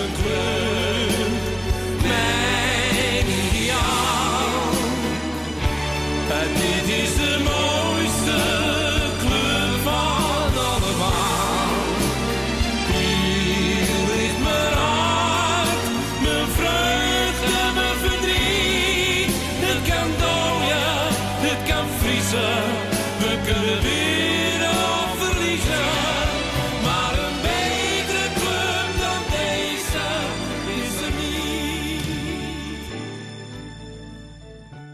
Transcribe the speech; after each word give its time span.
een 0.00 0.12
club, 0.12 0.39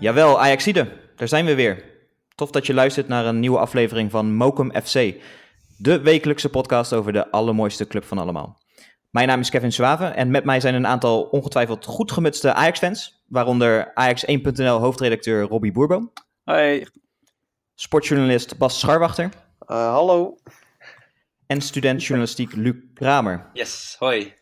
Jawel, 0.06 0.41
Ajaxide, 0.41 0.92
daar 1.16 1.28
zijn 1.28 1.45
we 1.45 1.55
weer. 1.55 1.84
Tof 2.34 2.51
dat 2.51 2.66
je 2.66 2.74
luistert 2.74 3.09
naar 3.09 3.27
een 3.27 3.41
nieuwe 3.41 3.59
aflevering 3.59 4.10
van 4.10 4.34
Mokum 4.34 4.70
FC, 4.82 5.15
de 5.79 6.01
wekelijkse 6.01 6.48
podcast 6.48 6.92
over 6.92 7.12
de 7.12 7.30
allermooiste 7.30 7.87
club 7.87 8.05
van 8.05 8.19
allemaal. 8.19 8.60
Mijn 9.10 9.29
naam 9.29 9.41
is 9.41 9.51
Kevin 9.51 9.73
Zwaven 9.73 10.15
en 10.16 10.30
met 10.30 10.45
mij 10.45 10.60
zijn 10.60 10.74
een 10.74 10.87
aantal 10.87 11.23
ongetwijfeld 11.23 11.84
goed 11.84 12.12
gemutste 12.12 12.52
Ajax-fans, 12.52 13.24
waaronder 13.29 13.92
Ajax1.nl 13.95 14.79
hoofdredacteur 14.79 15.42
Robbie 15.42 15.73
Boerboom, 15.73 16.12
Hoi. 16.45 16.87
sportjournalist 17.74 18.59
Bas 18.59 18.79
Scharwachter 18.79 19.30
Uh, 19.68 19.77
hallo. 19.93 20.37
en 21.46 21.60
student 21.60 22.04
journalistiek 22.04 22.52
Luc 22.52 22.74
Kramer. 22.95 23.51
Yes, 23.52 23.96
hoi. 23.98 24.34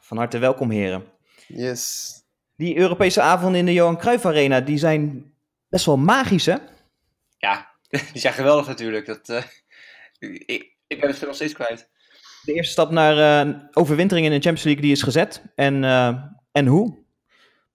Van 0.00 0.16
harte 0.16 0.38
welkom 0.38 0.70
heren. 0.70 1.04
Yes. 1.46 2.10
Die 2.62 2.76
Europese 2.76 3.20
avonden 3.20 3.60
in 3.60 3.66
de 3.66 3.72
Johan 3.72 3.98
Cruijff 3.98 4.26
Arena, 4.26 4.60
die 4.60 4.78
zijn 4.78 5.32
best 5.68 5.86
wel 5.86 5.96
magisch 5.96 6.46
hè? 6.46 6.56
Ja, 7.38 7.70
die 8.12 8.20
zijn 8.20 8.32
geweldig 8.32 8.66
natuurlijk. 8.66 9.06
Dat, 9.06 9.28
eh, 9.28 9.42
ik, 10.46 10.76
ik 10.86 11.00
ben 11.00 11.10
het 11.10 11.20
nog 11.20 11.34
steeds 11.34 11.52
kwijt. 11.52 11.88
De 12.42 12.52
eerste 12.52 12.72
stap 12.72 12.90
naar 12.90 13.46
eh, 13.46 13.54
overwintering 13.72 14.26
in 14.26 14.32
de 14.32 14.40
Champions 14.40 14.62
League 14.62 14.82
die 14.82 14.92
is 14.92 15.02
gezet. 15.02 15.42
En, 15.54 15.84
eh, 15.84 16.16
en 16.52 16.66
hoe? 16.66 16.98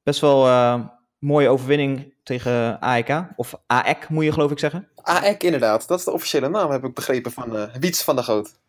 Best 0.04 0.20
wel 0.20 0.48
eh, 0.48 0.80
mooie 1.20 1.50
overwinning 1.50 2.14
tegen 2.24 2.80
AEK. 2.80 3.28
Of 3.36 3.56
AEK 3.66 4.10
moet 4.10 4.24
je 4.24 4.32
geloof 4.32 4.52
ik 4.52 4.60
zeggen. 4.60 4.88
AEK 4.96 5.44
inderdaad. 5.44 5.88
Dat 5.88 6.00
is 6.00 6.06
de 6.06 6.12
officiële 6.12 6.50
naam, 6.50 6.72
heb 6.72 6.84
ik 6.84 6.94
begrepen 6.94 7.32
van 7.32 7.58
eh 7.58 7.76
Wiets 7.80 8.04
van 8.04 8.16
der 8.16 8.24
Goot. 8.24 8.60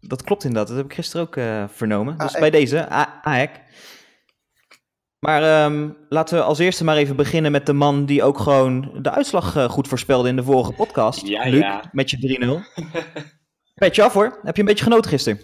Dat 0.00 0.22
klopt 0.22 0.44
inderdaad. 0.44 0.68
Dat 0.68 0.76
heb 0.76 0.86
ik 0.86 0.94
gisteren 0.94 1.26
ook 1.26 1.36
eh, 1.36 1.64
vernomen. 1.68 2.18
Dus 2.18 2.32
AEK. 2.32 2.40
bij 2.40 2.50
deze, 2.50 2.88
AEK. 3.22 3.60
Maar 5.24 5.42
ehm, 5.42 5.88
laten 6.08 6.38
we 6.38 6.42
als 6.42 6.58
eerste 6.58 6.84
maar 6.84 6.96
even 6.96 7.16
beginnen 7.16 7.52
met 7.52 7.66
de 7.66 7.72
man 7.72 8.06
die 8.06 8.22
ook 8.22 8.38
gewoon 8.38 8.90
de 9.02 9.10
uitslag 9.10 9.56
eh, 9.56 9.68
goed 9.68 9.88
voorspelde 9.88 10.28
in 10.28 10.36
de 10.36 10.42
vorige 10.42 10.72
podcast. 10.72 11.26
Ja, 11.26 11.48
Luc, 11.48 11.60
ja. 11.60 11.90
met 11.92 12.10
je 12.10 12.62
3-0. 12.78 12.84
Petje 13.74 14.02
af 14.02 14.12
hoor. 14.12 14.38
Heb 14.42 14.54
je 14.54 14.60
een 14.60 14.68
beetje 14.68 14.84
genoten 14.84 15.10
gisteren? 15.10 15.40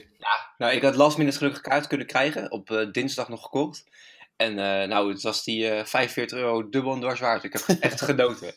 Nou, 0.58 0.72
ik 0.72 0.82
had 0.82 0.96
last 0.96 1.18
minute 1.18 1.36
gelukkig 1.36 1.62
kaart 1.62 1.86
kunnen 1.86 2.06
krijgen. 2.06 2.50
Op 2.52 2.70
eh, 2.70 2.92
dinsdag 2.92 3.28
nog 3.28 3.42
gekocht. 3.42 3.84
En 4.40 4.58
eh, 4.58 4.88
nou, 4.88 5.12
het 5.12 5.22
was 5.22 5.44
die 5.44 5.68
eh 5.68 5.84
45 5.84 6.38
euro 6.38 6.68
dubbel 6.68 6.92
en 6.92 7.00
dwars 7.00 7.20
waard. 7.20 7.44
Ik 7.44 7.52
heb 7.52 7.78
echt 7.80 8.00
genoten. 8.10 8.52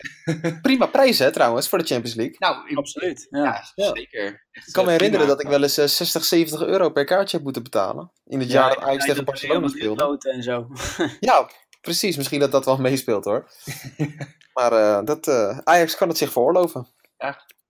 Prima 0.62 0.86
prijs 0.86 1.20
hè 1.20 1.32
trouwens, 1.32 1.70
voor 1.70 1.78
de 1.78 1.86
Champions 1.86 2.16
League. 2.16 2.36
Nou, 2.40 2.70
ik- 2.70 2.78
Absoluut. 2.78 3.28
Ja. 3.30 3.44
Ja, 3.44 3.64
Ja. 3.76 3.92
zeker. 3.96 4.46
Echt, 4.52 4.68
Ik 4.68 4.74
kan 4.74 4.86
me 4.86 4.92
eh, 4.92 4.96
herinneren 4.98 5.26
prima. 5.26 5.26
dat 5.28 5.42
ik 5.42 5.48
wel 5.50 5.62
eens 5.64 5.78
eh, 5.78 5.86
60, 5.86 6.24
70 6.24 6.62
euro 6.62 6.90
per 6.90 7.06
kaartje 7.06 7.36
heb 7.36 7.44
moeten 7.46 7.64
betalen. 7.64 8.12
In 8.26 8.40
het 8.40 8.52
jaar 8.52 8.70
dat 8.70 8.84
Ajax 8.84 9.06
tegen 9.06 9.26
Barcelona 9.26 9.68
speelde. 9.68 10.18
En 10.32 10.44
zo. 10.44 10.68
Ja, 11.20 11.50
precies. 11.82 12.18
Misschien 12.18 12.40
dat 12.40 12.52
dat 12.52 12.66
wel 12.66 12.78
meespeelt 12.78 13.26
hoor. 13.26 13.52
maar 14.58 14.72
eh, 14.72 15.06
dat, 15.06 15.28
eh, 15.28 15.58
Ajax 15.64 15.96
kan 15.96 16.08
het 16.08 16.18
zich 16.18 16.32
veroorloven. 16.32 16.88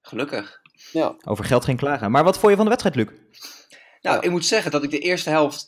Gelukkig. 0.02 0.60
Ja. 0.92 1.16
Over 1.24 1.46
geld 1.46 1.64
geen 1.66 1.78
klagen. 1.78 2.12
Maar 2.12 2.24
wat 2.24 2.38
vond 2.38 2.50
je 2.50 2.56
van 2.58 2.66
de 2.66 2.76
wedstrijd, 2.78 2.96
Luc? 2.96 3.08
Nou, 4.02 4.16
Ja. 4.16 4.22
ik 4.22 4.30
moet 4.32 4.46
zeggen 4.46 4.72
dat 4.72 4.84
ik 4.84 4.90
de 4.92 5.00
eerste 5.00 5.30
helft. 5.30 5.66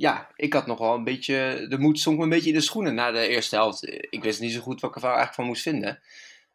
Ja, 0.00 0.28
ik 0.36 0.52
had 0.52 0.66
nog 0.66 0.78
wel 0.78 0.94
een 0.94 1.04
beetje. 1.04 1.66
De 1.68 1.78
moed 1.78 2.00
zonk 2.00 2.16
me 2.16 2.22
een 2.22 2.28
beetje 2.28 2.48
in 2.48 2.54
de 2.54 2.60
schoenen 2.60 2.94
na 2.94 3.10
de 3.10 3.26
eerste 3.28 3.54
helft. 3.56 3.86
Ik 4.10 4.22
wist 4.22 4.40
niet 4.40 4.52
zo 4.52 4.60
goed 4.60 4.80
wat 4.80 4.90
ik 4.90 4.96
er 4.96 5.02
eigenlijk 5.02 5.34
van 5.34 5.44
moest 5.44 5.62
vinden. 5.62 6.00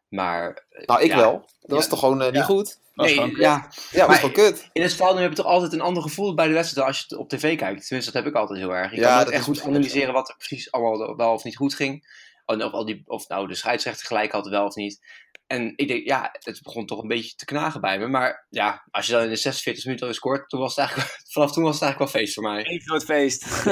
Maar. 0.08 0.64
eh, 0.70 0.86
Nou, 0.86 1.02
ik 1.02 1.10
ja. 1.10 1.16
wel. 1.16 1.48
Dat 1.60 1.76
was 1.78 1.88
toch 1.88 1.98
gewoon 1.98 2.20
eh, 2.20 2.26
niet 2.26 2.36
Ja. 2.36 2.42
goed? 2.42 2.78
Was 2.94 3.14
Nee, 3.14 3.28
kut. 3.30 3.36
ja, 3.38 3.68
Ja, 3.90 3.98
dat 3.98 4.06
was 4.06 4.16
gewoon 4.16 4.32
kut. 4.32 4.68
in 4.72 4.82
het 4.82 4.90
stadion 4.90 5.20
heb 5.20 5.30
je 5.30 5.36
toch 5.36 5.46
altijd 5.46 5.72
een 5.72 5.80
ander 5.80 6.02
gevoel 6.02 6.34
bij 6.34 6.46
de 6.46 6.52
wedstrijd 6.52 6.86
als 6.86 6.98
je 6.98 7.04
het 7.08 7.18
op 7.18 7.28
tv 7.28 7.40
kijkt. 7.56 7.86
Tenminste, 7.86 8.12
dat 8.12 8.22
heb 8.22 8.32
ik 8.32 8.38
altijd 8.38 8.58
heel 8.58 8.74
erg. 8.74 8.90
Je 8.90 8.96
Ja, 9.00 9.22
kan 9.22 9.32
echt 9.32 9.44
goed 9.44 9.60
goed. 9.60 9.68
analyseren 9.68 10.12
wat 10.12 10.28
er 10.28 10.36
precies 10.36 10.70
allemaal 10.72 11.16
wel 11.16 11.32
of 11.32 11.44
niet 11.44 11.56
goed 11.56 11.74
ging. 11.74 12.22
Of, 12.46 12.56
of, 12.56 12.72
al 12.72 12.84
die, 12.84 13.02
of 13.06 13.28
nou 13.28 13.48
de 13.48 13.54
scheidsrechter 13.54 14.06
gelijk 14.06 14.32
had 14.32 14.48
wel 14.48 14.64
of 14.66 14.74
niet. 14.74 15.00
En 15.46 15.72
ik 15.76 15.88
denk, 15.88 16.06
ja, 16.06 16.28
het 16.32 16.60
begon 16.62 16.86
toch 16.86 17.02
een 17.02 17.08
beetje 17.08 17.34
te 17.36 17.44
knagen 17.44 17.80
bij 17.80 17.98
me. 17.98 18.06
Maar 18.06 18.46
ja, 18.48 18.84
als 18.90 19.06
je 19.06 19.12
dan 19.12 19.22
in 19.22 19.28
de 19.28 19.36
46 19.36 19.84
minuten 19.84 20.06
alweer 20.06 20.20
scoort, 20.20 20.48
toen 20.48 20.60
was 20.60 20.76
het 20.76 20.78
eigenlijk, 20.78 21.18
vanaf 21.32 21.52
toen 21.52 21.64
was 21.64 21.74
het 21.74 21.82
eigenlijk 21.82 22.12
wel 22.12 22.22
feest 22.22 22.34
voor 22.34 22.42
mij. 22.42 22.62
Eén 22.66 22.80
groot 22.80 23.04
feest. 23.04 23.64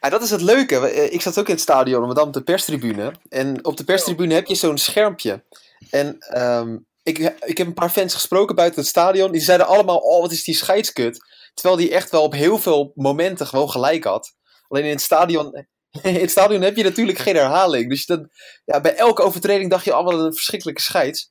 Ja, 0.00 0.08
dat 0.10 0.22
is 0.22 0.30
het 0.30 0.40
leuke. 0.40 0.88
Eh, 0.88 1.12
Ik 1.12 1.20
zat 1.20 1.38
ook 1.38 1.46
in 1.46 1.52
het 1.52 1.62
stadion, 1.62 2.06
maar 2.06 2.14
dan 2.14 2.26
op 2.26 2.32
de 2.32 2.42
perstribune. 2.42 3.12
En 3.28 3.64
op 3.64 3.76
de 3.76 3.84
perstribune 3.84 4.34
heb 4.34 4.46
je 4.46 4.54
zo'n 4.54 4.78
schermpje. 4.78 5.44
En 5.90 6.18
ehm, 6.18 6.78
ik, 7.02 7.18
ik 7.44 7.58
heb 7.58 7.66
een 7.66 7.74
paar 7.74 7.90
fans 7.90 8.14
gesproken 8.14 8.54
buiten 8.54 8.80
het 8.80 8.88
stadion. 8.88 9.32
Die 9.32 9.40
zeiden 9.40 9.66
allemaal, 9.66 9.98
oh 9.98 10.20
wat 10.20 10.32
is 10.32 10.44
die 10.44 10.54
scheidskut. 10.56 11.18
Terwijl 11.54 11.76
die 11.76 11.90
echt 11.90 12.10
wel 12.10 12.22
op 12.22 12.32
heel 12.32 12.58
veel 12.58 12.92
momenten 12.94 13.46
gewoon 13.46 13.70
gelijk 13.70 14.04
had. 14.04 14.34
Alleen 14.68 14.84
in 14.84 14.90
het 14.90 15.00
stadion, 15.00 15.66
in 16.02 16.14
het 16.14 16.30
stadion 16.30 16.62
heb 16.62 16.76
je 16.76 16.82
natuurlijk 16.84 17.18
geen 17.18 17.36
herhaling. 17.36 17.88
Dus 17.88 18.06
dan, 18.06 18.28
ja, 18.64 18.80
bij 18.80 18.94
elke 18.94 19.22
overtreding 19.22 19.70
dacht 19.70 19.84
je 19.84 19.92
allemaal 19.92 20.24
een 20.26 20.34
verschrikkelijke 20.34 20.82
scheids. 20.82 21.30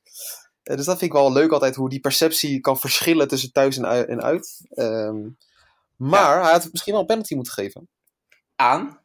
Eh, 0.62 0.76
dus 0.76 0.86
dat 0.86 0.98
vind 0.98 1.10
ik 1.10 1.16
wel 1.18 1.32
leuk 1.32 1.50
altijd, 1.52 1.74
hoe 1.74 1.88
die 1.88 2.00
perceptie 2.00 2.60
kan 2.60 2.78
verschillen 2.80 3.28
tussen 3.28 3.52
thuis 3.52 3.76
en 3.76 3.84
ui- 3.86 4.04
en 4.04 4.22
uit. 4.22 4.60
Ehm, 4.70 5.16
maar 5.96 6.42
hij 6.42 6.52
had 6.52 6.68
misschien 6.70 6.92
wel 6.92 7.00
een 7.00 7.06
penalty 7.08 7.34
moeten 7.34 7.52
geven. 7.52 7.88
Aan? 8.56 9.00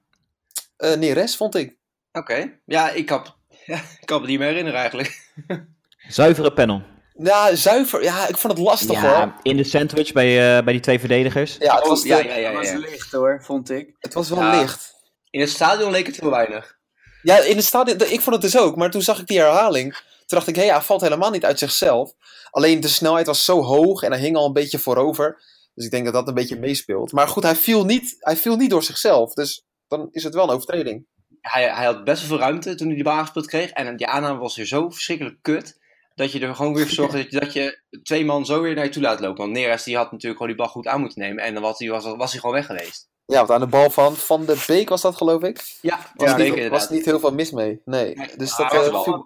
Eh 0.78 0.94
Neres, 0.96 1.36
vond 1.36 1.56
ik. 1.56 1.78
Oké. 2.12 2.60
Ja, 2.66 2.90
ik 2.90 3.06
kan, 3.06 3.26
ja, 3.66 3.76
ik 4.02 4.06
kan 4.06 4.22
me 4.22 4.28
niet 4.28 4.40
meer 4.40 4.48
herinneren 4.48 4.80
eigenlijk. 4.80 5.32
Zuivere 6.08 6.54
panel. 6.54 6.82
Ja, 7.18 7.56
zuiver. 7.56 8.04
Ja, 8.04 8.28
ik 8.28 8.38
vond 8.38 8.54
het 8.58 8.62
lastig 8.66 9.02
hoor. 9.02 9.10
Ja, 9.10 9.40
in 9.42 9.58
de 9.58 9.64
sandwich 9.64 10.12
bij, 10.12 10.58
eh, 10.58 10.64
bij 10.64 10.74
die 10.74 10.82
twee 10.82 11.00
verdedigers. 11.00 11.56
Ja, 11.60 11.74
het 11.76 11.84
Oh, 11.84 11.90
was, 11.90 12.04
ja, 12.04 12.18
de- 12.22 12.28
ja, 12.28 12.36
ja, 12.36 12.52
Dat 12.52 12.72
was 12.72 12.90
licht 12.90 13.12
hoor, 13.12 13.42
vond 13.44 13.70
ik. 13.70 13.96
Het 14.00 14.14
was 14.14 14.30
wel 14.30 14.40
Ja. 14.40 14.60
licht. 14.60 14.94
In 15.34 15.40
het 15.40 15.50
stadion 15.50 15.92
leek 15.92 16.06
het 16.06 16.20
heel 16.20 16.30
weinig. 16.30 16.78
Ja, 17.22 17.40
in 17.40 17.56
het 17.56 17.66
stadion, 17.66 17.98
ik 17.98 18.22
vond 18.22 18.36
het 18.36 18.42
dus 18.42 18.58
ook. 18.58 18.76
Maar 18.76 18.92
toen 18.92 19.02
zag 19.02 19.20
ik 19.20 19.28
die 19.28 19.40
herhaling. 19.40 19.94
Toen 19.94 20.38
dacht 20.38 20.48
ik, 20.48 20.56
hé, 20.56 20.66
hij 20.66 20.82
valt 20.82 21.02
helemaal 21.02 21.32
niet 21.32 21.46
uit 21.46 21.60
zichzelf. 21.60 22.14
Alleen 22.52 22.80
de 22.80 22.88
snelheid 22.88 23.26
was 23.26 23.46
zo 23.46 23.62
hoog 23.62 24.04
en 24.04 24.12
hij 24.12 24.22
hing 24.22 24.36
al 24.36 24.46
een 24.46 24.54
beetje 24.54 24.80
voorover. 24.80 25.44
Dus 25.74 25.86
ik 25.86 25.92
denk 25.92 26.06
dat 26.06 26.14
dat 26.14 26.28
een 26.28 26.34
beetje 26.34 26.60
meespeelt. 26.60 27.12
Maar 27.12 27.28
goed, 27.28 27.44
hij 27.44 27.56
viel 27.56 27.86
niet, 27.86 28.16
hij 28.20 28.38
viel 28.38 28.56
niet 28.56 28.70
door 28.70 28.84
zichzelf. 28.84 29.34
Dus 29.34 29.66
dan 29.88 30.08
is 30.12 30.24
het 30.24 30.34
wel 30.34 30.44
een 30.44 30.56
overtreding. 30.56 31.06
Hij, 31.42 31.64
hij 31.64 31.86
had 31.86 32.04
best 32.04 32.20
wel 32.20 32.30
veel 32.30 32.48
ruimte 32.48 32.76
toen 32.76 32.88
hij 32.88 32.96
die 32.96 33.04
bal 33.04 33.26
kreeg. 33.46 33.70
En 33.70 33.98
die 33.98 34.08
aanname 34.08 34.40
was 34.40 34.56
weer 34.56 34.66
zo 34.66 34.90
verschrikkelijk 34.90 35.38
kut. 35.42 35.80
Dat 36.16 36.32
je 36.32 36.40
er 36.40 36.56
gewoon 36.56 36.74
weer 36.74 36.86
voor 36.86 36.94
zorgde 36.94 37.18
dat 37.18 37.32
je, 37.32 37.40
dat 37.40 37.54
je 37.54 37.82
twee 38.04 38.26
man 38.26 38.46
zo 38.46 38.62
weer 38.62 38.76
naar 38.76 38.84
je 38.84 38.90
toe 38.90 39.02
laat 39.02 39.20
lopen. 39.20 39.38
Want 39.38 39.52
Neres 39.52 39.84
die 39.84 39.96
had 39.98 40.12
natuurlijk 40.12 40.42
gewoon 40.42 40.48
die 40.56 40.64
bal 40.64 40.72
goed 40.74 40.88
aan 40.88 41.00
moeten 41.02 41.20
nemen. 41.22 41.44
En 41.44 41.54
dan 41.54 41.64
was 41.64 41.80
hij, 41.80 41.90
was, 41.90 42.04
was 42.16 42.32
hij 42.32 42.40
gewoon 42.40 42.56
weg 42.56 42.66
geweest. 42.66 43.10
Ja, 43.26 43.38
want 43.38 43.52
aan 43.52 43.60
de 43.60 43.68
bal 43.68 43.90
van 43.90 44.16
Van 44.16 44.46
de 44.46 44.64
Beek 44.68 44.90
was 44.90 45.02
dat 45.02 45.16
geloof 45.16 45.42
ik. 45.44 45.78
Ja, 45.82 46.00
Was, 46.16 46.30
ja, 46.30 46.38
niet, 46.38 46.68
was 46.68 46.90
niet 46.90 47.06
heel 47.06 47.20
veel 47.20 47.34
mis 47.34 47.52
mee. 47.52 47.82
Nee. 47.86 48.16
Nee, 48.16 48.28
Dus 48.38 48.56
dat 48.56 48.72
hij 48.72 48.80
eh, 48.80 48.80
was 48.80 48.90
wel- 48.92 49.04
viel- 49.04 49.26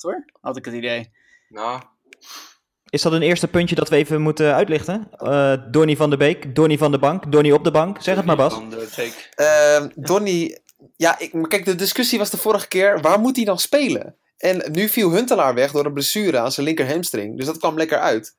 hoor, 0.00 0.24
had 0.40 0.56
ik 0.56 0.64
het 0.64 0.74
idee. 0.74 1.10
Nou, 1.48 1.80
Is 2.90 3.02
dat 3.02 3.12
een 3.12 3.22
eerste 3.22 3.48
puntje 3.48 3.74
dat 3.74 3.88
we 3.88 3.96
even 3.96 4.20
moeten 4.20 4.54
uitlichten? 4.54 5.08
Eh 5.16 5.52
Donny 5.70 5.96
van 5.96 6.08
der 6.08 6.18
Beek, 6.18 6.54
Donny 6.54 6.78
van 6.78 6.90
de 6.90 6.98
Bank, 6.98 7.32
Donny 7.32 7.50
op 7.52 7.64
de 7.64 7.70
bank. 7.70 8.02
Zeg 8.02 8.16
het 8.16 8.24
maar 8.24 8.36
Bas. 8.36 8.52
Van 8.54 8.70
de 8.70 8.88
Beek. 8.96 9.28
Ehm, 9.34 9.88
Donny, 9.94 10.58
ja, 10.96 11.18
ik, 11.18 11.32
maar 11.32 11.48
kijk, 11.48 11.64
de 11.64 11.74
discussie 11.74 12.18
was 12.18 12.30
de 12.30 12.36
vorige 12.36 12.68
keer, 12.68 13.00
waar 13.00 13.18
moet 13.20 13.36
hij 13.36 13.44
dan 13.44 13.58
spelen? 13.58 14.16
En 14.38 14.72
nu 14.72 14.88
viel 14.88 15.10
Huntelaar 15.10 15.54
weg 15.54 15.72
door 15.72 15.86
een 15.86 15.92
blessure 15.92 16.38
aan 16.38 16.52
zijn 16.52 16.66
linker 16.66 16.88
hamstring, 16.88 17.36
dus 17.36 17.46
dat 17.46 17.58
kwam 17.58 17.76
lekker 17.76 17.98
uit. 17.98 18.36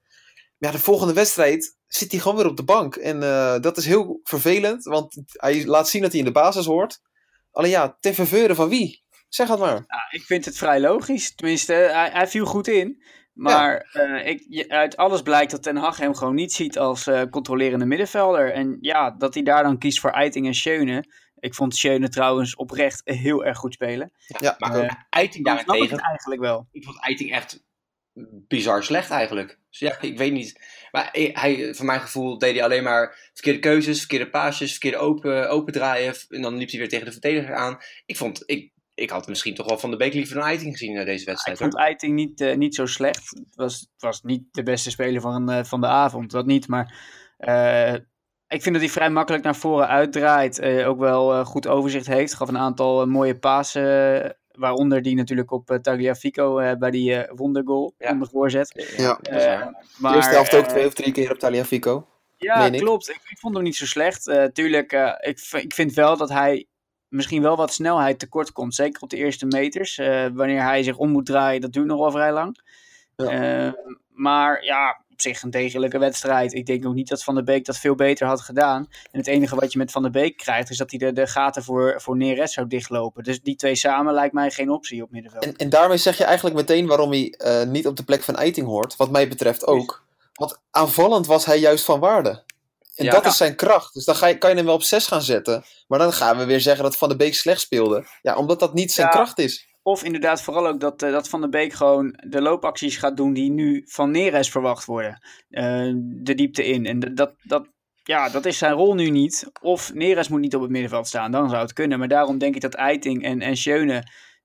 Maar 0.58 0.70
ja, 0.72 0.78
de 0.78 0.84
volgende 0.84 1.14
wedstrijd 1.14 1.78
zit 1.88 2.12
hij 2.12 2.20
gewoon 2.20 2.38
weer 2.38 2.48
op 2.48 2.58
de 2.58 2.64
bank. 2.64 2.96
En 2.96 3.24
eh, 3.24 3.60
dat 3.60 3.78
is 3.78 3.86
heel 3.86 4.20
vervelend, 4.24 4.84
want 4.84 5.22
hij 5.32 5.66
laat 5.66 5.90
zien 5.90 6.02
dat 6.02 6.12
hij 6.12 6.20
in 6.20 6.26
de 6.26 6.32
basis 6.32 6.66
hoort. 6.66 7.00
Alleen 7.52 7.72
ja, 7.72 7.98
ten 8.00 8.14
faveur 8.14 8.56
van 8.56 8.70
wie? 8.70 9.04
Zeg 9.30 9.48
het 9.48 9.60
maar. 9.60 9.86
Ja, 9.88 10.08
ik 10.10 10.24
vind 10.24 10.46
het 10.46 10.58
vrij 10.58 10.80
logisch. 10.80 11.36
Tenminste, 11.36 11.74
hij, 11.74 12.10
hij 12.12 12.28
viel 12.28 12.46
goed 12.46 12.68
in. 12.68 13.04
Maar 13.34 13.90
eh, 13.92 14.28
ik, 14.28 14.66
uit 14.68 14.98
alles 14.98 15.22
blijkt 15.22 15.52
dat 15.52 15.64
Ten 15.64 15.76
Hag 15.76 15.98
hem 15.98 16.16
gewoon 16.16 16.36
niet 16.36 16.54
ziet 16.54 16.78
als 16.78 17.08
eh, 17.08 17.22
controlerende 17.30 17.86
middenvelder. 17.86 18.54
En 18.54 18.78
ja, 18.82 19.12
dat 19.12 19.34
hij 19.34 19.44
daar 19.44 19.64
dan 19.64 19.78
kiest 19.78 20.00
voor 20.00 20.12
Eiting 20.12 20.46
en 20.46 20.54
Schöne. 20.54 21.04
Ik 21.40 21.56
vond 21.56 21.76
Schöne 21.76 22.10
trouwens 22.10 22.56
oprecht 22.56 23.02
heel 23.04 23.46
erg 23.46 23.58
goed 23.58 23.74
spelen. 23.74 24.12
Ja, 24.40 24.56
Maar 24.58 24.76
ik 24.76 24.84
ook 24.84 24.90
Eiting 25.10 25.40
ik 25.40 25.46
daarentegen, 25.46 25.90
het 25.96 26.06
eigenlijk 26.06 26.42
wel. 26.42 26.68
ik 26.72 26.84
vond 26.84 27.02
Eiting 27.02 27.32
echt 27.32 27.64
bizar 28.48 28.84
slecht 28.84 29.10
eigenlijk. 29.10 29.60
Dus 29.70 29.80
ja, 29.80 30.02
ik 30.02 30.18
weet 30.18 30.32
niet. 30.32 30.60
Maar 30.92 31.10
hij- 31.12 31.74
voor 31.76 31.86
mijn 31.86 32.02
gevoel 32.02 32.38
deed 32.38 32.54
hij 32.54 32.64
alleen 32.64 32.84
maar 32.84 33.30
verkeerde 33.34 33.60
keuzes, 33.60 34.00
verkeerde 34.00 34.30
paasjes, 34.30 34.72
verkeerde 34.72 34.98
open, 34.98 35.50
open 35.50 35.74
draaien. 35.74 36.14
En 36.30 36.42
dan 36.42 36.58
liep 36.58 36.70
hij 36.70 36.80
weer 36.80 36.90
tegen 36.90 37.06
de 37.06 37.12
verdediger 37.12 37.56
aan. 37.56 37.78
Ik 38.06 38.18
vond, 38.18 38.44
ik, 38.46 38.72
ik 38.94 39.10
had 39.10 39.28
misschien 39.28 39.56
toch 39.56 39.68
wel 39.68 39.78
Van 39.80 39.92
de 39.92 39.98
Beek 39.98 40.14
liever 40.14 40.36
dan 40.36 40.44
Eiting 40.44 40.72
gezien 40.78 40.96
in 40.96 41.06
deze 41.06 41.22
Ik 41.22 41.28
wedstrijd. 41.28 41.58
vond 41.58 41.74
hoor. 41.74 41.82
Eiting 41.82 42.16
niet, 42.16 42.42
eh, 42.42 42.56
niet 42.58 42.76
zo 42.76 42.86
slecht. 42.86 43.30
Het 43.30 43.56
was, 43.56 43.80
het 43.80 44.02
was 44.02 44.22
niet 44.24 44.44
de 44.52 44.64
beste 44.64 44.90
speler 44.90 45.22
van, 45.22 45.50
eh, 45.50 45.64
van 45.64 45.82
de 45.82 45.88
avond, 45.88 46.32
dat 46.32 46.46
niet. 46.46 46.68
Maar 46.68 46.96
eh, 47.38 47.94
ik 48.50 48.62
vind 48.62 48.76
dat 48.76 48.84
hij 48.84 48.94
vrij 48.94 49.10
makkelijk 49.10 49.44
naar 49.44 49.56
voren 49.56 49.88
uitdraait. 49.88 50.60
eh, 50.60 50.88
ook 50.88 51.00
wel 51.00 51.34
eh, 51.34 51.46
goed 51.46 51.68
overzicht 51.68 52.08
heeft. 52.08 52.34
Gaf 52.34 52.48
een 52.48 52.58
aantal 52.58 53.02
eh, 53.02 53.08
mooie 53.08 53.38
pasen. 53.40 54.36
waaronder 54.52 55.02
die 55.02 55.16
natuurlijk 55.16 55.52
op 55.52 55.72
uh, 55.72 55.78
Tagliafico 55.78 56.58
eh, 56.58 56.78
bij 56.78 56.92
die 56.92 57.26
wondergoal. 57.36 57.94
Ja. 57.98 58.12
Onder 58.12 58.28
voorzet. 58.28 58.94
Ja. 58.98 59.20
Maar, 59.98 60.12
de 60.12 60.18
eerste 60.18 60.34
helft 60.34 60.56
ook 60.56 60.66
twee 60.66 60.86
of 60.86 60.94
drie 60.94 61.12
keer 61.12 61.32
op 61.32 61.40
Taliafico. 61.40 62.08
Ja, 62.38 62.66
ik. 62.66 62.80
klopt. 62.80 63.10
Ik, 63.10 63.20
ik 63.30 63.38
vond 63.40 63.54
hem 63.56 63.64
niet 63.64 63.76
zo 63.76 63.86
slecht. 63.86 64.28
Eh, 64.28 64.44
tuurlijk, 64.44 64.92
eh, 64.92 65.14
ik, 65.20 65.40
ik 65.52 65.74
vind 65.74 65.94
wel 65.94 66.18
dat 66.18 66.30
hij 66.30 66.68
misschien 67.08 67.42
wel 67.42 67.56
wat 67.56 67.74
snelheid 67.74 68.20
tekort 68.20 68.52
komt. 68.52 68.76
Zeker 68.76 69.02
op 69.02 69.10
de 69.10 69.18
eerste 69.18 69.46
meters. 69.46 69.98
Eh, 69.98 70.26
wanneer 70.34 70.64
hij 70.64 70.84
zich 70.84 70.98
om 70.98 71.10
moet 71.10 71.26
draaien, 71.26 71.62
dat 71.62 71.74
duurt 71.74 71.86
nog 71.88 72.00
wel 72.00 72.12
vrij 72.12 72.32
lang. 72.32 72.60
Ja. 73.16 73.76
Maar 74.10 74.64
ja, 74.64 75.02
op 75.20 75.26
zich 75.26 75.42
een 75.42 75.50
degelijke 75.50 75.98
wedstrijd. 75.98 76.54
Ik 76.54 76.66
denk 76.66 76.86
ook 76.86 76.94
niet 76.94 77.08
dat 77.08 77.24
Van 77.24 77.36
der 77.36 77.44
Beek 77.44 77.66
dat 77.66 77.78
veel 77.78 77.96
beter 77.96 78.28
had 78.28 78.42
gedaan. 78.42 78.88
En 79.12 79.20
het 79.20 79.28
enige 79.28 79.56
wat 79.56 79.72
je 79.72 79.78
met 79.78 79.92
Van 79.92 80.02
der 80.02 80.12
Beek 80.12 80.38
krijgt, 80.38 80.70
is 80.70 80.78
dat 80.78 80.90
hij 80.90 81.00
de, 81.00 81.14
de 81.14 81.28
gaten 81.28 81.64
voor, 81.64 82.02
voor 82.02 82.18
Neres 82.18 82.54
zou 82.54 82.68
dichtlopen. 82.68 83.24
Dus 83.24 83.42
die 83.42 83.56
twee 83.56 83.76
samen 83.76 84.14
lijkt 84.14 84.34
mij 84.34 84.52
geen 84.52 84.70
optie 84.70 85.04
op 85.04 85.12
middenveld. 85.12 85.44
En, 85.46 85.56
en 85.56 85.70
daarmee 85.70 85.98
zeg 85.98 86.18
je 86.18 86.24
eigenlijk 86.24 86.56
meteen 86.56 86.88
waarom 86.88 87.10
hij 87.12 87.34
eh, 87.38 87.68
niet 87.68 87.88
op 87.88 87.96
de 87.96 88.04
plek 88.04 88.24
van 88.24 88.36
Eiting 88.36 88.68
hoort. 88.68 88.96
Wat 88.96 89.12
mij 89.12 89.28
betreft 89.28 89.66
ook. 89.68 90.04
Want 90.34 90.60
aanvallend 90.72 91.26
was 91.28 91.46
hij 91.46 91.60
juist 91.60 91.86
van 91.86 92.00
waarde. 92.00 92.44
En 92.96 93.06
Ja. 93.06 93.12
dat 93.12 93.26
is 93.26 93.38
zijn 93.38 93.56
kracht. 93.56 93.94
Dus 93.94 94.06
dan 94.06 94.16
ga 94.16 94.28
je, 94.28 94.38
kan 94.38 94.50
je 94.50 94.56
hem 94.56 94.66
wel 94.66 94.74
op 94.74 94.84
6 94.84 95.08
gaan 95.08 95.22
zetten. 95.22 95.64
Maar 95.88 96.00
dan 96.00 96.14
gaan 96.14 96.38
we 96.38 96.46
weer 96.46 96.62
zeggen 96.62 96.84
dat 96.84 96.98
Van 96.98 97.10
de 97.10 97.16
Beek 97.16 97.36
slecht 97.36 97.62
speelde. 97.62 98.06
Ja, 98.22 98.36
omdat 98.36 98.60
dat 98.60 98.74
niet 98.74 98.92
zijn 98.92 99.08
Ja. 99.08 99.14
kracht 99.14 99.40
is. 99.40 99.68
Of 99.82 100.04
inderdaad 100.04 100.42
vooral 100.42 100.68
ook 100.68 100.80
dat, 100.80 101.02
eh, 101.04 101.12
dat 101.12 101.30
Van 101.30 101.42
der 101.42 101.50
Beek 101.50 101.74
gewoon 101.74 102.20
de 102.28 102.42
loopacties 102.42 102.98
gaat 102.98 103.18
doen 103.18 103.34
die 103.34 103.52
nu 103.52 103.84
van 103.86 104.12
Neres 104.12 104.52
verwacht 104.52 104.86
worden. 104.86 105.22
Eh, 105.50 105.92
de 106.02 106.36
diepte 106.36 106.66
in. 106.66 106.86
En 106.86 107.00
dat, 107.00 107.36
dat, 107.44 107.70
ja, 108.04 108.30
dat 108.30 108.46
is 108.46 108.58
zijn 108.58 108.74
rol 108.74 108.96
nu 108.96 109.10
niet. 109.10 109.52
Of 109.62 109.94
Neres 109.94 110.28
moet 110.28 110.42
niet 110.42 110.56
op 110.56 110.62
het 110.62 110.72
middenveld 110.72 111.08
staan, 111.08 111.32
dan 111.32 111.50
zou 111.50 111.62
het 111.62 111.74
kunnen. 111.74 112.00
Maar 112.00 112.08
daarom 112.08 112.38
denk 112.38 112.56
ik 112.56 112.62
dat 112.62 112.74
Eiting 112.74 113.24
en, 113.24 113.42
en 113.42 113.58
Schöne 113.58 114.04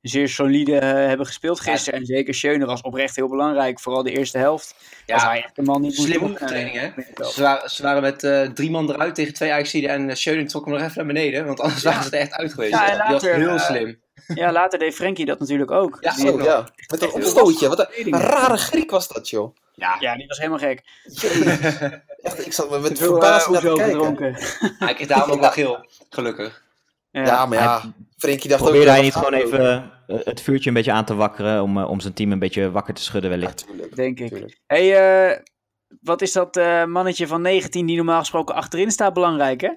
zeer 0.09 0.29
solide 0.29 0.79
eh, 0.79 0.89
hebben 0.91 1.27
gespeeld 1.27 1.61
gisteren. 1.61 1.99
En 2.01 2.07
zeker 2.07 2.35
Schöne 2.35 2.67
was 2.67 2.81
oprecht 2.81 3.17
heel 3.17 3.29
belangrijk, 3.29 3.81
vooral 3.81 4.03
de 4.03 4.11
eerste 4.11 4.39
helft. 4.39 4.75
Ja, 5.07 5.29
hij 5.29 5.43
echt 5.43 5.67
man 5.67 5.81
niet 5.81 5.95
slim 5.95 6.23
op 6.23 6.33
de 6.33 6.39
eh, 6.39 6.47
training, 6.47 6.77
hè? 6.77 6.91
Ze 7.27 7.43
waren, 7.43 7.71
ze 7.71 7.83
waren 7.83 8.03
met 8.03 8.23
eh, 8.25 8.43
drie 8.43 8.71
man 8.71 8.91
eruit 8.91 9.15
tegen 9.15 9.35
twee 9.35 9.53
Ajaxiden 9.53 9.91
en 9.91 10.09
uh, 10.09 10.15
Schöning 10.15 10.49
trok 10.51 10.65
hem 10.65 10.75
nog 10.75 10.83
even 10.83 10.97
naar 10.97 11.07
beneden, 11.07 11.47
want 11.47 11.61
anders 11.61 11.83
Ja. 11.83 11.91
waren 11.91 12.05
ze 12.05 12.11
er 12.11 12.19
echt 12.23 12.33
uit 12.33 12.53
geweest. 12.53 12.73
Ja, 12.73 12.87
en 12.87 12.93
Die 12.93 13.03
was 13.03 13.11
later, 13.23 13.35
heel 13.35 13.49
eh, 13.49 13.61
slim. 13.65 13.99
Ja, 14.35 14.53
later 14.53 14.79
deed 14.79 14.95
Frenkie 14.95 15.27
dat 15.27 15.39
natuurlijk 15.39 15.71
ook. 15.71 15.99
Ja, 16.01 16.13
Zo, 16.13 16.43
ja. 16.43 16.69
Met 16.87 17.03
een 17.03 17.13
opstootje. 17.13 17.69
Wat 17.69 17.79
een, 17.79 18.15
een 18.15 18.21
rare 18.21 18.57
Griek 18.57 18.91
was 18.91 19.09
dat, 19.09 19.29
joh. 19.29 19.57
Ja, 19.75 19.97
ja, 20.01 20.17
die 20.17 20.27
was 20.27 20.39
helemaal 20.39 20.59
gek. 20.59 20.83
Echt, 22.23 22.47
ik 22.47 22.53
zat 22.53 22.71
me 22.71 22.79
met 22.79 22.99
verbazing 22.99 23.57
eh, 23.57 23.63
naar 23.63 23.73
te 23.73 23.79
kijken. 23.79 23.95
gedronken. 23.95 24.37
hij 24.79 24.95
kreeg 24.95 25.09
daarom 25.09 25.31
ook 25.31 25.41
wel 25.41 25.51
geel, 25.61 25.87
gelukkig. 26.11 26.63
Ja, 27.11 27.47
maar 27.47 27.59
ja. 27.59 27.83
Frenkie 28.25 28.49
dacht 28.51 28.61
ook... 28.63 28.69
Probeerde 28.69 28.91
hij 28.93 29.03
niet 29.03 29.15
gewoon 29.15 29.33
even 29.33 29.91
eh, 30.07 30.17
het 30.25 30.41
vuurtje 30.41 30.69
een 30.69 30.75
beetje 30.75 30.93
aan 30.93 31.05
te 31.05 31.15
wakkeren 31.15 31.63
om, 31.63 31.79
eh, 31.79 31.91
om 31.91 32.01
zijn 32.01 32.15
team 32.15 32.33
een 32.33 32.39
beetje 32.39 32.71
wakker 32.71 32.95
te 32.95 33.03
schudden 33.03 33.31
Ja, 33.31 33.37
wellicht? 33.37 33.67
tuurlijk, 33.67 33.97
Denk 33.97 34.21
ik. 34.21 34.59
hey, 34.67 34.97
eh, 35.31 35.39
wat 36.01 36.23
is 36.23 36.33
dat 36.33 36.57
eh, 36.57 36.85
mannetje 36.85 37.27
van 37.27 37.43
19 37.43 37.87
die 37.87 37.97
normaal 37.97 38.19
gesproken 38.19 38.55
achterin 38.55 38.91
staat 38.91 39.13
belangrijk, 39.15 39.61
hè? 39.61 39.71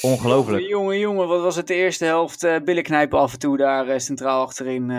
Ongelooflijk. 0.00 0.66
Jongen, 0.66 0.98
jongen, 0.98 1.28
wat 1.28 1.42
was 1.42 1.56
het 1.56 1.66
de 1.66 1.74
eerste 1.74 2.04
helft? 2.04 2.44
eh 2.44 2.56
billen 2.64 2.82
knijpen 2.82 3.18
af 3.18 3.32
en 3.32 3.38
toe 3.38 3.56
daar 3.56 4.00
centraal 4.00 4.42
achterin. 4.46 4.90
eh 4.90 4.96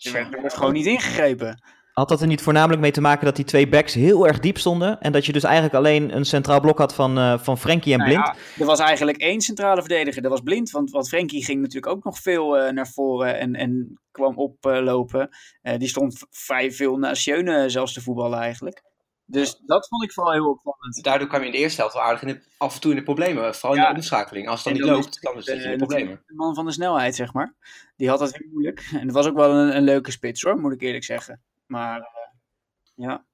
er, 0.00 0.12
werd, 0.12 0.34
er 0.34 0.40
werd 0.42 0.54
gewoon 0.54 0.72
niet 0.72 0.86
ingegrepen. 0.86 1.62
Had 1.98 2.08
dat 2.08 2.20
er 2.20 2.26
niet 2.26 2.42
voornamelijk 2.42 2.80
mee 2.80 2.90
te 2.90 3.00
maken 3.00 3.24
dat 3.24 3.36
die 3.36 3.44
twee 3.44 3.68
backs 3.68 3.94
heel 3.94 4.26
erg 4.26 4.38
diep 4.38 4.58
stonden 4.58 5.00
en 5.00 5.12
dat 5.12 5.26
je 5.26 5.32
dus 5.32 5.42
eigenlijk 5.42 5.74
alleen 5.74 6.16
een 6.16 6.24
centraal 6.24 6.60
blok 6.60 6.78
had 6.78 6.94
van, 6.94 7.18
eh, 7.18 7.38
van 7.38 7.58
Frenkie 7.58 7.92
en 7.92 7.98
Nou 7.98 8.10
Blind? 8.10 8.26
ja, 8.26 8.34
er 8.58 8.66
was 8.66 8.78
eigenlijk 8.78 9.18
één 9.18 9.40
centrale 9.40 9.80
verdediger, 9.80 10.22
dat 10.22 10.30
was 10.30 10.40
blind. 10.40 10.70
Want, 10.70 10.90
want 10.90 11.08
Frenkie 11.08 11.44
ging 11.44 11.60
natuurlijk 11.60 11.92
ook 11.92 12.04
nog 12.04 12.18
veel 12.18 12.58
eh, 12.58 12.72
naar 12.72 12.88
voren 12.88 13.38
en, 13.38 13.54
en 13.54 13.98
kwam 14.10 14.36
oplopen. 14.36 15.28
Eh, 15.62 15.78
die 15.78 15.88
stond 15.88 16.26
vrij 16.30 16.72
veel 16.72 16.96
naast 16.96 17.22
Schöne 17.22 17.68
zelfs 17.68 17.92
te 17.92 18.00
voetballen 18.00 18.38
eigenlijk. 18.38 18.82
Dus 19.24 19.60
dat 19.66 19.88
vond 19.88 20.02
ik 20.04 20.12
vooral 20.12 20.32
heel 20.32 20.48
opvallend. 20.50 21.02
Daardoor 21.02 21.28
kwam 21.28 21.40
je 21.40 21.46
in 21.46 21.52
de 21.52 21.58
eerste 21.58 21.80
helft 21.80 21.94
wel 21.94 22.04
aardig 22.04 22.22
in 22.22 22.28
de, 22.28 22.40
af 22.58 22.74
en 22.74 22.80
toe 22.80 22.90
in 22.90 22.96
de 22.96 23.02
problemen, 23.02 23.54
vooral 23.54 23.76
in 23.76 23.82
Ja. 23.82 23.88
de 23.88 23.94
omschakeling. 23.94 24.48
Als 24.48 24.64
het 24.64 24.74
dan 24.74 24.82
niet 24.82 24.92
loopt, 24.92 25.22
dan 25.22 25.42
zit 25.42 25.56
je 25.56 25.62
in 25.64 25.70
de 25.70 25.76
problemen. 25.76 26.22
De 26.26 26.34
man 26.34 26.54
van 26.54 26.66
de 26.66 26.72
snelheid, 26.72 27.14
zeg 27.14 27.32
maar. 27.32 27.54
Die 27.96 28.08
had 28.08 28.20
het 28.20 28.38
weer 28.38 28.48
moeilijk. 28.52 28.88
En 28.92 29.00
het 29.06 29.12
was 29.12 29.26
ook 29.26 29.36
wel 29.36 29.50
een, 29.50 29.76
een 29.76 29.82
leuke 29.82 30.10
spits 30.10 30.42
hoor, 30.42 30.58
moet 30.58 30.72
ik 30.72 30.80
eerlijk 30.82 31.04
zeggen. 31.04 31.42
Maar 31.68 31.98
eh, 32.00 32.06
ja. 32.94 33.26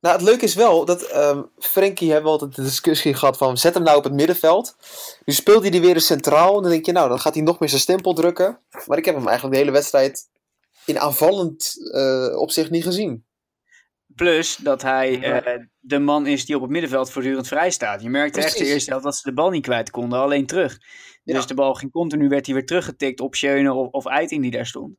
Nou, 0.00 0.16
het 0.16 0.24
leuke 0.24 0.44
is 0.44 0.54
wel 0.54 0.84
dat 0.84 1.02
ehm 1.02 1.42
Frenkie 1.58 2.10
hebben 2.12 2.32
we 2.32 2.38
altijd 2.38 2.54
de 2.56 2.62
discussie 2.62 3.14
gehad 3.14 3.36
van 3.36 3.58
zet 3.58 3.74
hem 3.74 3.82
nou 3.82 3.96
op 3.98 4.04
het 4.04 4.12
middenveld. 4.12 4.76
Nu 5.24 5.32
speelt 5.34 5.62
hij 5.62 5.70
die 5.70 5.80
weer 5.80 5.94
eens 5.94 6.06
centraal. 6.06 6.56
En 6.56 6.62
dan 6.62 6.70
denk 6.70 6.86
je, 6.86 6.92
nou, 6.92 7.08
dan 7.08 7.20
gaat 7.20 7.34
hij 7.34 7.42
nog 7.42 7.58
meer 7.58 7.68
zijn 7.68 7.80
stempel 7.80 8.14
drukken. 8.14 8.60
Maar 8.86 8.98
ik 8.98 9.04
heb 9.04 9.14
hem 9.14 9.26
eigenlijk 9.26 9.54
de 9.56 9.60
hele 9.60 9.72
wedstrijd 9.76 10.28
in 10.84 10.98
aanvallend 10.98 11.74
eh 11.92 12.38
opzicht 12.40 12.70
niet 12.70 12.82
gezien. 12.84 13.26
Plus 14.14 14.56
dat 14.56 14.82
hij 14.82 15.22
eh, 15.22 15.64
de 15.78 15.98
man 15.98 16.26
is 16.26 16.46
die 16.46 16.56
op 16.56 16.62
het 16.62 16.70
middenveld 16.70 17.10
voortdurend 17.10 17.48
vrij 17.48 17.70
staat. 17.70 18.02
Je 18.02 18.10
merkte 18.10 18.40
echt 18.42 18.58
de 18.58 18.64
eerste 18.64 18.90
helft 18.90 19.04
dat 19.04 19.16
ze 19.16 19.28
de 19.28 19.34
bal 19.34 19.50
niet 19.50 19.62
kwijt 19.62 19.90
konden, 19.90 20.18
alleen 20.18 20.46
terug. 20.46 20.78
Dus 21.24 21.40
Ja. 21.40 21.46
de 21.46 21.54
bal 21.54 21.74
ging 21.74 21.92
continu, 21.92 22.28
werd 22.28 22.46
hij 22.46 22.54
weer 22.54 22.66
teruggetikt 22.66 23.20
op 23.20 23.34
Schöne 23.34 23.72
of, 23.72 23.88
of 23.90 24.06
Eiting 24.06 24.42
die 24.42 24.50
daar 24.50 24.66
stond. 24.66 24.96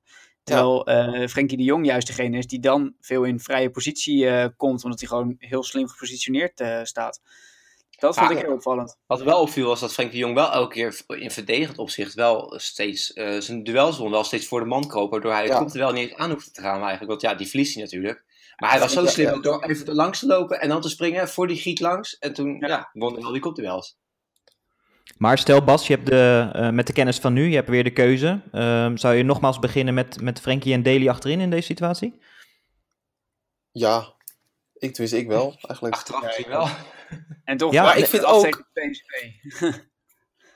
Terwijl 0.49 0.85
eh 0.85 1.27
Frenkie 1.27 1.57
de 1.57 1.63
Jong 1.63 1.85
juist 1.85 2.07
degene 2.07 2.37
is 2.37 2.47
die 2.47 2.59
dan 2.59 2.93
veel 3.01 3.23
in 3.23 3.39
vrije 3.39 3.69
positie 3.69 4.27
eh, 4.29 4.47
komt, 4.57 4.83
omdat 4.83 4.99
hij 4.99 5.09
gewoon 5.09 5.35
heel 5.37 5.63
slim 5.63 5.87
gepositioneerd 5.87 6.59
eh, 6.59 6.83
staat. 6.83 7.21
Dat 7.99 8.15
vond 8.15 8.29
Ah, 8.31 8.37
ik 8.37 8.43
heel 8.45 8.53
opvallend. 8.53 8.97
Wat 9.07 9.21
wel 9.21 9.41
opviel 9.41 9.67
was 9.67 9.79
dat 9.79 9.93
Frenkie 9.93 10.15
de 10.19 10.23
Jong 10.25 10.35
wel 10.35 10.51
elke 10.51 10.73
keer 10.73 11.01
in 11.19 11.31
verdedigend 11.31 11.77
opzicht 11.77 12.13
wel 12.13 12.53
steeds 12.57 13.07
zijn 13.39 13.63
duels 13.63 13.97
won, 13.97 14.11
wel 14.11 14.23
steeds 14.23 14.47
voor 14.47 14.59
de 14.59 14.65
man 14.65 14.87
kroop, 14.87 15.11
waardoor 15.11 15.31
hij 15.31 15.45
Ja. 15.45 15.63
het 15.63 15.73
wel 15.73 15.91
niet 15.91 16.13
aan 16.13 16.31
hoefde 16.31 16.51
te 16.51 16.61
gaan 16.61 16.79
eigenlijk. 16.81 17.07
Want 17.09 17.21
ja, 17.21 17.33
die 17.35 17.47
verliest 17.47 17.73
hij 17.73 17.83
natuurlijk. 17.83 18.23
Maar 18.57 18.69
hij 18.71 18.79
was 18.79 18.93
zo 18.93 19.01
Ja, 19.01 19.09
slim 19.09 19.25
ja. 19.33 19.39
door 19.39 19.63
even 19.63 19.93
langs 19.95 20.19
te 20.19 20.25
lopen 20.25 20.61
en 20.61 20.69
dan 20.69 20.81
te 20.81 20.89
springen 20.89 21.29
voor 21.29 21.47
die 21.47 21.57
Griek 21.57 21.79
langs. 21.79 22.17
En 22.17 22.33
toen 22.33 22.57
Ja. 22.59 22.67
ja. 22.67 22.89
won 22.93 23.13
hij 23.13 23.21
wel 23.21 23.31
die 23.31 23.41
kopduels. 23.41 23.97
Maar 25.19 25.37
stel 25.37 25.63
Bas, 25.63 25.87
je 25.87 25.93
hebt 25.93 26.05
de, 26.05 26.49
eh, 26.53 26.69
met 26.69 26.87
de 26.87 26.93
kennis 26.93 27.17
van 27.17 27.33
nu, 27.33 27.47
je 27.49 27.55
hebt 27.55 27.69
weer 27.69 27.83
de 27.83 27.93
keuze. 27.93 28.41
Ehm, 28.51 28.97
zou 28.97 29.15
je 29.15 29.23
nogmaals 29.23 29.59
beginnen 29.59 29.93
met, 29.93 30.21
met 30.21 30.39
Frenkie 30.39 30.73
en 30.73 30.83
Daly 30.83 31.09
achterin 31.09 31.39
in 31.39 31.49
deze 31.49 31.65
situatie? 31.65 32.19
Ja, 33.71 34.13
ik, 34.73 34.93
tenminste 34.93 35.17
ik 35.17 35.27
wel, 35.27 35.57
eigenlijk. 35.61 35.95
Achteraf 35.95 36.23
misschien 36.23 36.49
wel. 36.49 36.67
En 37.43 37.57
toch, 37.57 37.71
Ja, 37.71 37.83
maar 37.83 37.97
ik 37.97 38.05
vind 38.05 38.25
ook-. 38.25 38.63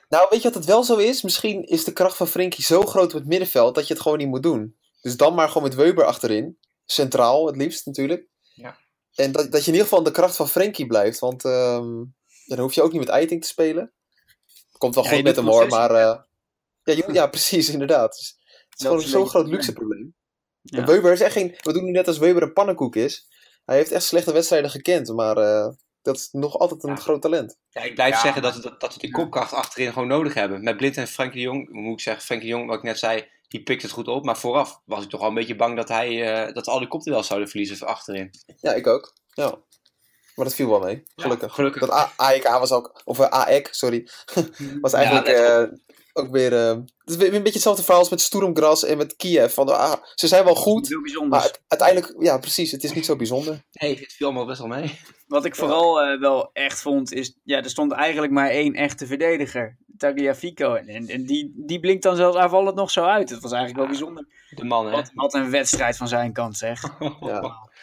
Nou, 0.08 0.26
weet 0.30 0.42
je 0.42 0.48
wat 0.48 0.54
het 0.54 0.64
wel 0.64 0.84
zo 0.84 0.96
is? 0.96 1.22
Misschien 1.22 1.62
is 1.62 1.84
de 1.84 1.92
kracht 1.92 2.16
van 2.16 2.26
Frenkie 2.26 2.64
zo 2.64 2.82
groot 2.82 3.12
op 3.14 3.18
het 3.18 3.28
middenveld 3.28 3.74
dat 3.74 3.86
je 3.86 3.92
het 3.92 4.02
gewoon 4.02 4.18
niet 4.18 4.28
moet 4.28 4.42
doen. 4.42 4.76
Dus 5.00 5.16
dan 5.16 5.34
maar 5.34 5.48
gewoon 5.48 5.62
met 5.62 5.74
Weber 5.74 6.04
achterin. 6.04 6.58
Centraal 6.84 7.46
het 7.46 7.56
liefst 7.56 7.86
natuurlijk. 7.86 8.28
Ja. 8.54 8.78
En 9.14 9.32
dat, 9.32 9.52
dat 9.52 9.60
je 9.60 9.66
in 9.66 9.72
ieder 9.72 9.82
geval 9.82 9.98
aan 9.98 10.04
de 10.04 10.10
kracht 10.10 10.36
van 10.36 10.48
Frenkie 10.48 10.86
blijft. 10.86 11.18
Want 11.18 11.44
ehm, 11.44 11.98
ja, 12.44 12.54
dan 12.54 12.58
hoef 12.58 12.74
je 12.74 12.82
ook 12.82 12.92
niet 12.92 13.00
met 13.00 13.08
Eiting 13.08 13.42
te 13.42 13.48
spelen. 13.48 13.92
Komt 14.84 14.94
wel 14.94 15.04
Ja, 15.04 15.10
goed 15.10 15.22
met 15.22 15.36
hem 15.36 15.46
hoor, 15.46 15.68
maar... 15.68 15.90
eh, 15.90 16.18
ja, 16.82 16.92
je, 16.94 17.04
ja, 17.12 17.26
precies, 17.26 17.68
inderdaad. 17.68 18.16
Dus 18.16 18.28
het 18.28 18.78
is 18.78 18.78
Dat 18.78 18.86
gewoon 18.86 19.00
zo'n 19.00 19.12
beetje 19.20 19.30
groot 19.30 19.46
luxe 19.48 19.72
probleem. 19.72 20.14
Ja. 20.62 20.78
En 20.78 20.86
Weber 20.86 21.12
is 21.12 21.20
echt 21.20 21.32
geen... 21.32 21.56
We 21.62 21.72
doen 21.72 21.84
nu 21.84 21.90
net 21.90 22.06
als 22.06 22.18
Weber 22.18 22.42
een 22.42 22.52
pannenkoek 22.52 22.96
is. 22.96 23.28
Hij 23.64 23.76
heeft 23.76 23.92
echt 23.92 24.02
slechte 24.04 24.32
wedstrijden 24.32 24.70
gekend, 24.70 25.08
maar 25.14 25.36
eh, 25.36 25.68
dat 26.02 26.16
is 26.16 26.28
nog 26.32 26.58
altijd 26.58 26.82
een 26.82 26.90
Ja. 26.90 26.96
groot 26.96 27.22
talent. 27.22 27.58
Ja, 27.70 27.82
ik 27.82 27.94
blijf 27.94 28.14
Ja, 28.14 28.20
zeggen 28.20 28.42
dat, 28.42 28.62
dat, 28.62 28.80
dat 28.80 28.94
we 28.94 29.00
die 29.00 29.10
kopkracht 29.10 29.52
achterin 29.52 29.92
gewoon 29.92 30.08
nodig 30.08 30.34
hebben. 30.34 30.62
Met 30.62 30.76
Blind 30.76 30.96
en 30.96 31.08
Frenkie 31.08 31.36
de 31.38 31.46
Jong, 31.46 31.68
moet 31.70 31.92
ik 31.92 32.00
zeggen, 32.00 32.22
Frenkie 32.24 32.48
de 32.48 32.54
Jong, 32.54 32.68
wat 32.68 32.76
ik 32.78 32.82
net 32.82 32.98
zei, 32.98 33.28
die 33.48 33.62
pikt 33.62 33.82
het 33.82 33.90
goed 33.90 34.08
op. 34.08 34.24
Maar 34.24 34.38
vooraf 34.38 34.80
was 34.84 35.04
ik 35.04 35.10
toch 35.10 35.20
wel 35.20 35.28
een 35.28 35.34
beetje 35.34 35.56
bang 35.56 35.76
dat, 35.76 35.88
hij, 35.88 36.32
eh, 36.46 36.54
dat 36.54 36.66
al 36.66 36.78
die 36.78 36.88
kopduels 36.88 37.26
zouden 37.26 37.48
verliezen 37.48 37.76
voor 37.76 37.86
achterin. 37.88 38.30
Ja, 38.60 38.72
ik 38.74 38.86
ook. 38.86 39.12
Ja. 39.34 39.58
Maar 40.34 40.44
dat 40.44 40.54
viel 40.54 40.68
wel 40.68 40.80
mee, 40.80 41.02
gelukkig. 41.16 41.48
Ja, 41.48 41.54
gelukkig. 41.54 41.80
Dat 41.88 42.10
AEK 42.16 42.48
was 42.48 42.72
ook, 42.72 43.00
of 43.04 43.18
eh, 43.18 43.28
AEK, 43.28 43.68
sorry, 43.70 44.08
was 44.80 44.92
eigenlijk 44.92 45.26
Ja, 45.26 45.60
eh, 45.62 45.68
ook 46.12 46.30
weer, 46.30 46.52
eh, 46.52 46.68
het 46.98 47.10
is 47.10 47.16
weer 47.16 47.26
een 47.34 47.38
beetje 47.42 47.52
hetzelfde 47.52 47.82
verhaal 47.82 48.00
als 48.00 48.10
met 48.10 48.20
Sturmgras 48.20 48.84
en 48.84 48.96
met 48.96 49.16
Kiev. 49.16 49.54
Van, 49.54 49.68
ah, 49.68 49.92
ze 50.14 50.26
zijn 50.28 50.44
wel 50.44 50.54
goed, 50.54 50.88
Heel 50.88 51.26
maar 51.26 51.42
het- 51.42 51.62
uiteindelijk, 51.68 52.14
ja 52.18 52.38
precies, 52.38 52.70
het 52.70 52.84
is 52.84 52.92
niet 52.92 53.04
zo 53.06 53.16
bijzonder. 53.16 53.62
Nee, 53.72 53.98
het 53.98 54.12
viel 54.12 54.26
allemaal 54.26 54.46
best 54.46 54.58
wel 54.58 54.68
mee. 54.68 54.98
Wat 55.26 55.44
ik 55.44 55.54
vooral 55.56 56.00
eh, 56.02 56.20
wel 56.20 56.50
echt 56.52 56.80
vond, 56.80 57.12
is... 57.12 57.38
Ja, 57.44 57.56
er 57.62 57.70
stond 57.70 57.92
eigenlijk 57.92 58.32
maar 58.32 58.48
één 58.48 58.74
echte 58.74 59.06
verdediger. 59.06 59.76
Tagliafico. 59.98 60.74
En, 60.74 60.88
en, 60.88 61.08
en 61.08 61.24
die, 61.26 61.52
die 61.56 61.80
blinkt 61.80 62.02
dan 62.02 62.16
zelfs 62.16 62.36
aanvallend 62.36 62.74
nog 62.76 62.90
zo 62.90 63.04
uit. 63.04 63.30
Het 63.30 63.40
was 63.42 63.52
eigenlijk 63.52 63.80
wel 63.80 63.90
bijzonder. 63.90 64.26
De 64.50 64.64
man, 64.64 64.86
hè? 64.86 64.90
Wat, 64.92 65.10
wat 65.14 65.34
een 65.34 65.50
wedstrijd 65.50 65.96
van 65.96 66.08
zijn 66.08 66.32
kant, 66.32 66.56
zeg. 66.56 66.82
Ja. 67.20 67.40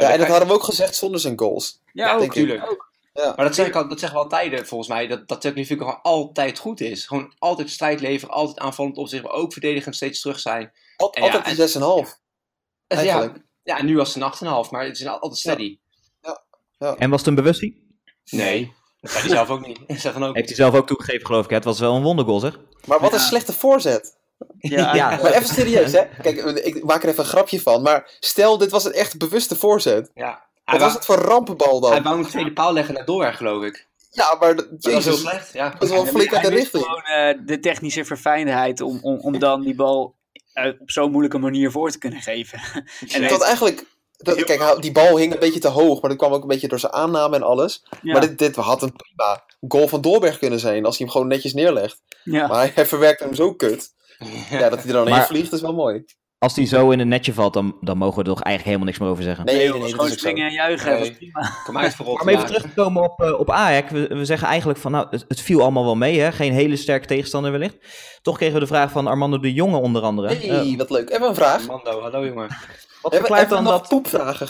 Ja, 0.00 0.06
Ja, 0.06 0.12
en 0.12 0.18
dat 0.18 0.28
hadden 0.28 0.48
we 0.48 0.54
ook 0.54 0.62
gezegd 0.62 0.94
zonder 0.94 1.20
zijn 1.20 1.38
goals. 1.38 1.80
Ja, 1.92 2.06
Ja, 2.06 2.14
ook. 2.14 2.20
natuurlijk. 2.20 2.70
ook. 2.70 2.90
Ja. 3.14 3.32
Maar 3.36 3.44
dat, 3.46 3.54
zeg 3.54 3.66
ik 3.66 3.74
al, 3.76 3.88
dat 3.88 3.98
zeggen 3.98 4.18
we 4.18 4.24
al 4.24 4.30
tijden, 4.30 4.66
volgens 4.66 4.88
mij, 4.88 5.06
dat, 5.06 5.28
dat 5.28 5.40
Tagliafico 5.40 5.84
gewoon 5.84 6.02
altijd 6.02 6.58
goed 6.58 6.80
is. 6.80 7.06
Gewoon 7.06 7.32
altijd 7.38 7.70
strijd 7.70 8.00
leveren, 8.00 8.34
altijd 8.34 8.58
aanvallend 8.58 8.96
op 8.96 9.08
zich, 9.08 9.22
maar 9.22 9.32
ook 9.32 9.52
verdedigend 9.52 9.94
steeds 9.96 10.20
terug 10.20 10.40
zijn. 10.40 10.72
Al- 10.96 11.12
En 11.12 11.22
ja, 11.24 11.32
altijd 11.32 11.58
een 11.74 11.82
6,5. 12.06 12.18
En 12.86 12.96
Eigenlijk. 12.98 13.34
Ja, 13.36 13.42
ja, 13.62 13.78
en 13.78 13.86
nu 13.86 13.96
was 13.96 14.14
het 14.14 14.22
een 14.42 14.48
8,5, 14.64 14.70
maar 14.70 14.84
het 14.84 14.98
is 14.98 15.06
altijd 15.06 15.36
steady. 15.36 15.78
En 16.98 17.10
was 17.10 17.18
het 17.18 17.28
een 17.28 17.34
bewustie? 17.34 17.96
Nee, 18.30 18.72
dat 19.00 19.10
zei 19.10 19.22
hij 19.24 19.32
zelf 19.34 19.48
ook 19.50 19.66
niet. 19.66 19.78
Stefan 19.98 20.24
ook. 20.24 20.34
Heeft 20.34 20.46
hij 20.48 20.56
zelf 20.56 20.74
ook 20.74 20.86
toegegeven, 20.86 21.26
geloof 21.26 21.44
ik. 21.44 21.50
Het 21.50 21.64
was 21.64 21.78
wel 21.80 21.94
een 21.96 22.02
wondergoal, 22.02 22.38
zeg. 22.40 22.58
Maar 22.86 23.00
wat 23.00 23.12
een 23.12 23.18
Ja. 23.18 23.24
slechte 23.24 23.52
voorzet. 23.52 24.16
Ja, 24.58 24.94
Ja. 24.94 25.08
Maar 25.22 25.32
even 25.32 25.54
serieus, 25.54 25.92
hè? 25.92 26.02
Kijk, 26.22 26.36
ik 26.64 26.84
maak 26.84 27.02
er 27.02 27.08
even 27.08 27.24
een 27.24 27.30
grapje 27.30 27.60
van. 27.60 27.82
Maar 27.82 28.10
stel, 28.20 28.58
dit 28.58 28.70
was 28.70 28.84
een 28.84 28.92
echt 28.92 29.18
bewuste 29.18 29.56
voorzet. 29.56 30.10
Ja. 30.14 30.30
Wat 30.64 30.74
Hij, 30.76 30.78
was 30.78 30.94
het 30.94 31.04
voor 31.04 31.16
rampenbal 31.16 31.80
dan? 31.80 31.90
hij 31.92 32.02
wou 32.02 32.18
een 32.18 32.26
tweede 32.26 32.52
paal 32.52 32.72
leggen 32.72 32.94
naar 32.94 33.04
Doorweg, 33.04 33.36
geloof 33.36 33.64
ik. 33.64 33.86
Ja, 34.10 34.36
maar 34.40 34.56
Dat 34.56 34.66
was 34.70 34.84
heel 34.84 34.94
jezus, 34.94 35.20
slecht. 35.20 35.52
Ja. 35.52 35.70
dat 35.70 35.82
is 35.82 35.90
wel 35.90 36.06
flink 36.06 36.32
uit 36.34 36.42
de 36.42 36.48
Hij 36.48 36.56
richting. 36.56 36.84
gewoon 36.84 37.02
eh, 37.02 37.38
de 37.46 37.60
technische 37.60 38.04
verfijndheid 38.04 38.80
om, 38.80 38.98
om, 39.02 39.18
om 39.20 39.38
dan 39.38 39.62
die 39.62 39.74
bal 39.74 40.14
eh, 40.52 40.66
op 40.78 40.90
zo'n 40.90 41.10
moeilijke 41.10 41.38
manier 41.38 41.70
voor 41.70 41.90
te 41.90 41.98
kunnen 41.98 42.20
geven. 42.20 42.60
En 43.12 43.22
Ik 43.22 43.30
had 43.30 43.42
eigenlijk... 43.42 43.84
Dat, 44.16 44.36
Heel 44.36 44.44
kijk, 44.44 44.60
hij- 44.60 44.76
die 44.80 44.92
bal 44.92 45.16
hing 45.16 45.32
een 45.32 45.38
beetje 45.38 45.60
te 45.60 45.68
hoog, 45.68 46.00
maar 46.00 46.10
dat 46.10 46.18
kwam 46.18 46.32
ook 46.32 46.42
een 46.42 46.48
beetje 46.48 46.68
door 46.68 46.78
zijn 46.78 46.92
aanname 46.92 47.36
en 47.36 47.42
alles. 47.42 47.84
Ja, 48.02 48.12
Maar 48.12 48.20
dit, 48.20 48.38
dit 48.38 48.56
had 48.56 48.82
een 48.82 48.92
prima 48.96 49.44
goal 49.68 49.88
van 49.88 50.00
Doorberg 50.00 50.38
kunnen 50.38 50.58
zijn 50.60 50.84
als 50.84 50.96
hij 50.98 51.06
hem 51.06 51.14
gewoon 51.14 51.28
netjes 51.28 51.52
neerlegt. 51.54 52.00
ja. 52.24 52.46
Maar 52.46 52.70
hij 52.74 52.86
verwerkt 52.86 53.20
hem 53.20 53.34
zo 53.34 53.54
kut. 53.54 53.92
Ja, 54.50 54.68
dat 54.68 54.78
hij 54.78 54.86
er 54.86 54.92
dan 54.92 55.08
Maar- 55.08 55.18
in 55.20 55.26
vliegt 55.26 55.52
is 55.52 55.60
wel 55.60 55.74
mooi. 55.74 56.04
Als 56.38 56.54
die 56.54 56.66
zo 56.66 56.90
in 56.90 56.98
het 56.98 57.08
netje 57.08 57.32
valt, 57.32 57.52
dan, 57.52 57.76
dan 57.80 57.96
mogen 57.98 58.14
we 58.14 58.20
er 58.20 58.34
toch 58.34 58.42
eigenlijk 58.42 58.64
helemaal 58.64 58.86
niks 58.86 58.98
meer 58.98 59.08
over 59.08 59.22
zeggen. 59.22 59.44
Nee, 59.44 59.56
Nee, 59.70 59.80
nee, 59.80 59.90
gewoon 59.90 60.10
springen 60.10 60.46
en 60.46 60.52
juichen, 60.52 60.90
Nee. 60.90 60.98
dat 60.98 61.08
was 61.08 61.16
prima. 61.16 61.50
Kom 61.66 61.78
uit 61.78 61.94
voor 61.94 62.06
Maar 62.12 62.20
om 62.22 62.28
even 62.28 62.46
terug 62.46 62.62
te 62.62 62.68
komen 62.74 63.02
op, 63.02 63.20
eh, 63.22 63.38
op 63.38 63.50
Ajax. 63.50 63.90
We, 63.90 64.06
we 64.06 64.24
zeggen 64.24 64.48
eigenlijk 64.48 64.78
van, 64.78 64.90
nou, 64.92 65.06
het, 65.10 65.24
het 65.28 65.40
viel 65.40 65.60
allemaal 65.62 65.84
wel 65.84 65.94
mee, 65.96 66.18
hè? 66.20 66.32
Geen 66.32 66.52
hele 66.52 66.76
sterke 66.76 67.06
tegenstander 67.06 67.50
wellicht. 67.52 67.76
Toch 68.22 68.36
kregen 68.36 68.54
we 68.54 68.60
de 68.60 68.66
vraag 68.66 68.90
van 68.90 69.06
Armando 69.06 69.38
de 69.38 69.52
Jonge 69.52 69.76
onder 69.76 70.02
andere. 70.02 70.28
hey, 70.34 70.48
Eh, 70.48 70.76
wat 70.76 70.90
leuk. 70.90 71.10
Even 71.10 71.28
een 71.28 71.34
vraag. 71.34 71.66
Mando, 71.66 72.00
hallo 72.00 72.24
jongen. 72.26 72.46
wat 72.48 73.12
Hebben, 73.12 73.18
verklaart 73.20 73.40
hebben 73.40 73.56
dan 73.56 73.64
we 73.64 73.70
nog 73.70 73.80
dat... 73.80 73.88
poepvragen? 73.88 74.48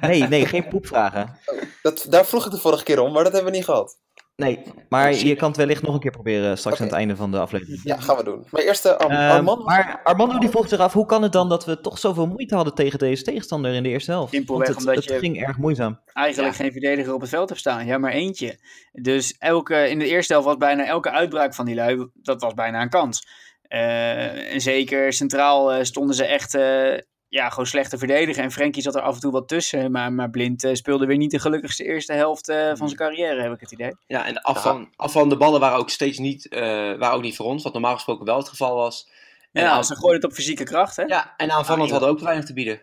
Nee, 0.08 0.22
nee, 0.22 0.46
geen 0.46 0.68
poepvragen. 0.68 1.38
Dat, 1.82 2.06
daar 2.08 2.26
vroeg 2.26 2.44
ik 2.46 2.50
de 2.50 2.58
vorige 2.58 2.84
keer 2.84 3.00
om, 3.00 3.12
maar 3.12 3.24
dat 3.24 3.32
hebben 3.32 3.50
we 3.50 3.56
niet 3.56 3.66
gehad. 3.66 3.96
Nee, 4.36 4.62
maar 4.88 5.14
je 5.14 5.36
kan 5.36 5.48
het 5.48 5.56
wellicht 5.56 5.82
nog 5.82 5.94
een 5.94 6.00
keer 6.00 6.10
proberen 6.10 6.58
straks 6.58 6.80
aan 6.80 6.86
het 6.86 6.94
einde 6.94 7.16
van 7.16 7.30
de 7.30 7.38
aflevering. 7.38 7.80
Ja, 7.84 7.96
gaan 8.00 8.16
we 8.16 8.24
doen. 8.24 8.46
Maar 8.50 8.62
eerst 8.62 8.86
Ar 8.86 9.10
Ehm, 9.10 9.30
Armand. 9.30 9.64
maar 9.64 10.00
Armando 10.04 10.38
die 10.38 10.48
vroeg 10.48 10.68
zich 10.68 10.78
af, 10.78 10.92
hoe 10.92 11.06
kan 11.06 11.22
het 11.22 11.32
dan 11.32 11.48
dat 11.48 11.64
we 11.64 11.80
toch 11.80 11.98
zoveel 11.98 12.26
moeite 12.26 12.54
hadden 12.54 12.74
tegen 12.74 12.98
deze 12.98 13.22
tegenstander 13.22 13.72
in 13.74 13.82
de 13.82 13.88
eerste 13.88 14.10
helft? 14.10 14.32
Simpelweg 14.32 14.66
Want 14.66 14.78
het, 14.78 14.88
omdat 14.88 15.04
het 15.04 15.12
je- 15.12 15.18
ging 15.18 15.42
erg 15.46 15.56
moeizaam. 15.58 16.00
Eigenlijk 16.12 16.56
Ja. 16.56 16.62
geen 16.62 16.72
verdediger 16.72 17.14
op 17.14 17.20
het 17.20 17.30
veld 17.30 17.48
hebt 17.48 17.60
staan. 17.60 17.86
Ja, 17.86 17.98
maar 17.98 18.12
eentje. 18.12 18.58
Dus 18.92 19.36
elke, 19.38 19.88
in 19.88 19.98
de 19.98 20.06
eerste 20.08 20.32
helft 20.32 20.48
was 20.48 20.56
bijna 20.56 20.86
elke 20.86 21.10
uitbraak 21.10 21.54
van 21.54 21.64
die 21.64 21.74
lui, 21.74 22.08
dat 22.14 22.40
was 22.40 22.54
bijna 22.54 22.82
een 22.82 22.88
kans. 22.90 23.26
Eh, 23.62 24.52
en 24.52 24.60
zeker 24.60 25.12
centraal 25.12 25.72
eh, 25.72 25.84
stonden 25.84 26.14
ze 26.16 26.24
echt 26.24 26.54
eh, 26.54 26.92
ja, 27.36 27.48
gewoon 27.48 27.66
slecht 27.66 27.90
te 27.90 27.98
verdedigen. 27.98 28.42
En 28.42 28.52
Frenkie 28.52 28.82
zat 28.82 28.94
er 28.94 29.00
af 29.00 29.14
en 29.14 29.20
toe 29.20 29.32
wat 29.32 29.48
tussen. 29.48 29.90
Maar, 29.90 30.12
maar 30.12 30.30
Blind 30.30 30.64
eh, 30.64 30.74
speelde 30.74 31.06
weer 31.06 31.16
niet 31.16 31.30
de 31.30 31.38
gelukkigste 31.38 31.84
eerste 31.84 32.12
helft 32.12 32.48
eh, 32.48 32.66
van 32.74 32.88
zijn 32.88 32.94
carrière, 33.00 33.42
heb 33.42 33.52
ik 33.52 33.60
het 33.60 33.72
idee. 33.72 33.96
Ja, 34.06 34.26
en 34.26 34.34
de 34.34 34.42
afval, 34.42 34.86
afvallende 34.96 35.36
ballen 35.36 35.60
waren 35.60 35.78
ook 35.78 35.90
steeds 35.90 36.18
niet, 36.18 36.48
eh, 36.48 36.60
waren 36.98 37.12
ook 37.12 37.22
niet 37.22 37.36
voor 37.36 37.46
ons, 37.46 37.62
wat 37.62 37.72
normaal 37.72 37.94
gesproken 37.94 38.24
wel 38.24 38.36
het 38.36 38.48
geval 38.48 38.74
was. 38.74 39.08
En, 39.52 39.62
Ja, 39.62 39.70
aan- 39.70 39.84
ze 39.84 39.94
gooiden 39.96 40.20
het 40.20 40.30
op 40.30 40.36
fysieke 40.36 40.64
kracht, 40.64 40.96
hè? 40.96 41.02
ja, 41.02 41.34
en 41.36 41.50
aanvallend 41.50 41.84
Ah, 41.86 41.90
hadden 41.90 42.08
ook 42.08 42.20
weinig 42.20 42.44
te 42.44 42.52
bieden. 42.52 42.82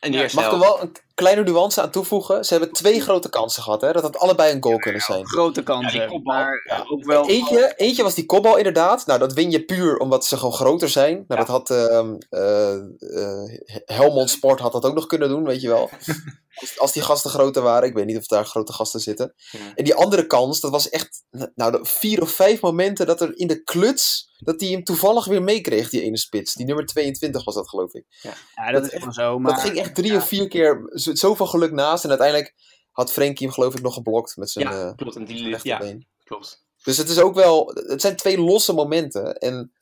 En 0.00 0.10
de 0.10 0.16
Ja, 0.16 0.22
eerste 0.22 0.36
Mag 0.36 0.46
ik 0.46 0.52
er 0.52 0.58
helft. 0.58 0.78
wel 0.78 0.88
een 0.88 0.96
kleine 1.18 1.42
nuance 1.42 1.80
aan 1.82 1.90
toevoegen? 1.90 2.44
Ze 2.44 2.54
hebben 2.54 2.72
twee 2.72 3.00
grote 3.00 3.28
kansen 3.28 3.62
gehad, 3.62 3.80
hè? 3.80 3.92
Dat 3.92 4.02
had 4.02 4.18
allebei 4.18 4.54
een 4.54 4.62
goal 4.62 4.78
kunnen 4.78 5.00
zijn. 5.00 5.26
Grote 5.26 5.62
kansen. 5.62 6.00
Ja, 6.00 6.06
die 6.06 6.14
kopbal. 6.14 6.34
maar 6.34 6.62
Ja. 6.68 6.84
ook 6.88 7.04
wel... 7.04 7.28
Eentje, 7.28 7.72
eentje 7.76 8.02
was 8.02 8.14
die 8.14 8.26
kopbal 8.26 8.56
inderdaad. 8.56 9.06
Nou, 9.06 9.18
dat 9.18 9.32
win 9.32 9.50
je 9.50 9.64
puur 9.64 9.96
omdat 9.98 10.24
ze 10.26 10.36
gewoon 10.36 10.52
groter 10.52 10.88
zijn. 10.88 11.14
Nou, 11.14 11.24
Ja. 11.28 11.36
dat 11.36 11.48
had 11.48 11.70
ehm, 11.70 12.14
eh, 12.28 12.74
eh, 12.74 13.50
Helmond 13.84 14.30
Sport 14.30 14.60
had 14.60 14.72
dat 14.72 14.84
ook 14.84 14.94
nog 14.94 15.06
kunnen 15.06 15.28
doen, 15.28 15.44
weet 15.44 15.60
je 15.60 15.68
wel. 15.68 15.90
Als, 16.60 16.78
als 16.78 16.92
die 16.92 17.02
gasten 17.02 17.30
groter 17.30 17.62
waren. 17.62 17.88
Ik 17.88 17.94
weet 17.94 18.06
niet 18.06 18.16
of 18.16 18.26
daar 18.26 18.44
grote 18.46 18.72
gasten 18.72 19.00
zitten. 19.00 19.34
Ja. 19.50 19.58
En 19.74 19.84
die 19.84 19.94
andere 19.94 20.26
kans, 20.26 20.60
dat 20.60 20.70
was 20.70 20.88
echt... 20.88 21.24
Nou, 21.54 21.70
de 21.72 21.78
vier 21.82 22.22
of 22.22 22.30
vijf 22.30 22.60
momenten 22.60 23.06
dat 23.06 23.20
er 23.20 23.32
in 23.38 23.46
de 23.46 23.62
kluts... 23.62 24.26
Dat 24.38 24.60
hij 24.60 24.70
hem 24.70 24.84
toevallig 24.84 25.24
weer 25.24 25.42
meekreeg, 25.42 25.88
die 25.90 26.02
ene 26.02 26.18
spits. 26.18 26.54
Die 26.54 26.66
nummer 26.66 26.86
22 26.86 27.44
was 27.44 27.54
dat, 27.54 27.68
geloof 27.68 27.92
ik. 27.94 28.04
Ja, 28.22 28.30
dat 28.64 28.72
dat 28.72 28.82
is 28.82 28.88
echt- 28.90 28.98
gewoon 28.98 29.12
zo. 29.12 29.38
Maar 29.38 29.52
dat 29.52 29.60
ging 29.62 29.76
echt 29.78 29.94
drie 29.94 30.16
of 30.16 30.26
vier 30.28 30.48
keer 30.48 30.80
zo- 31.08 31.14
zoveel 31.28 31.46
geluk 31.46 31.72
naast. 31.72 32.04
En 32.04 32.10
uiteindelijk 32.10 32.54
had 32.92 33.12
Frenkie 33.12 33.46
hem 33.46 33.54
geloof 33.54 33.74
ik 33.74 33.82
nog 33.82 33.94
geblokt 33.94 34.36
met 34.36 34.50
zijn 34.50 34.68
Ja, 34.68 34.86
eh 34.88 34.94
klopt. 34.96 35.16
En 35.16 35.24
die, 35.24 35.42
ja, 35.42 35.48
rechterbeen. 35.48 36.06
klopt. 36.24 36.66
Dus 36.82 36.96
het 36.96 37.08
is 37.08 37.18
ook 37.18 37.34
wel. 37.34 37.70
Het 37.74 38.00
zijn 38.00 38.16
twee 38.16 38.40
losse 38.40 38.72
momenten. 38.72 39.34
En 39.38 39.72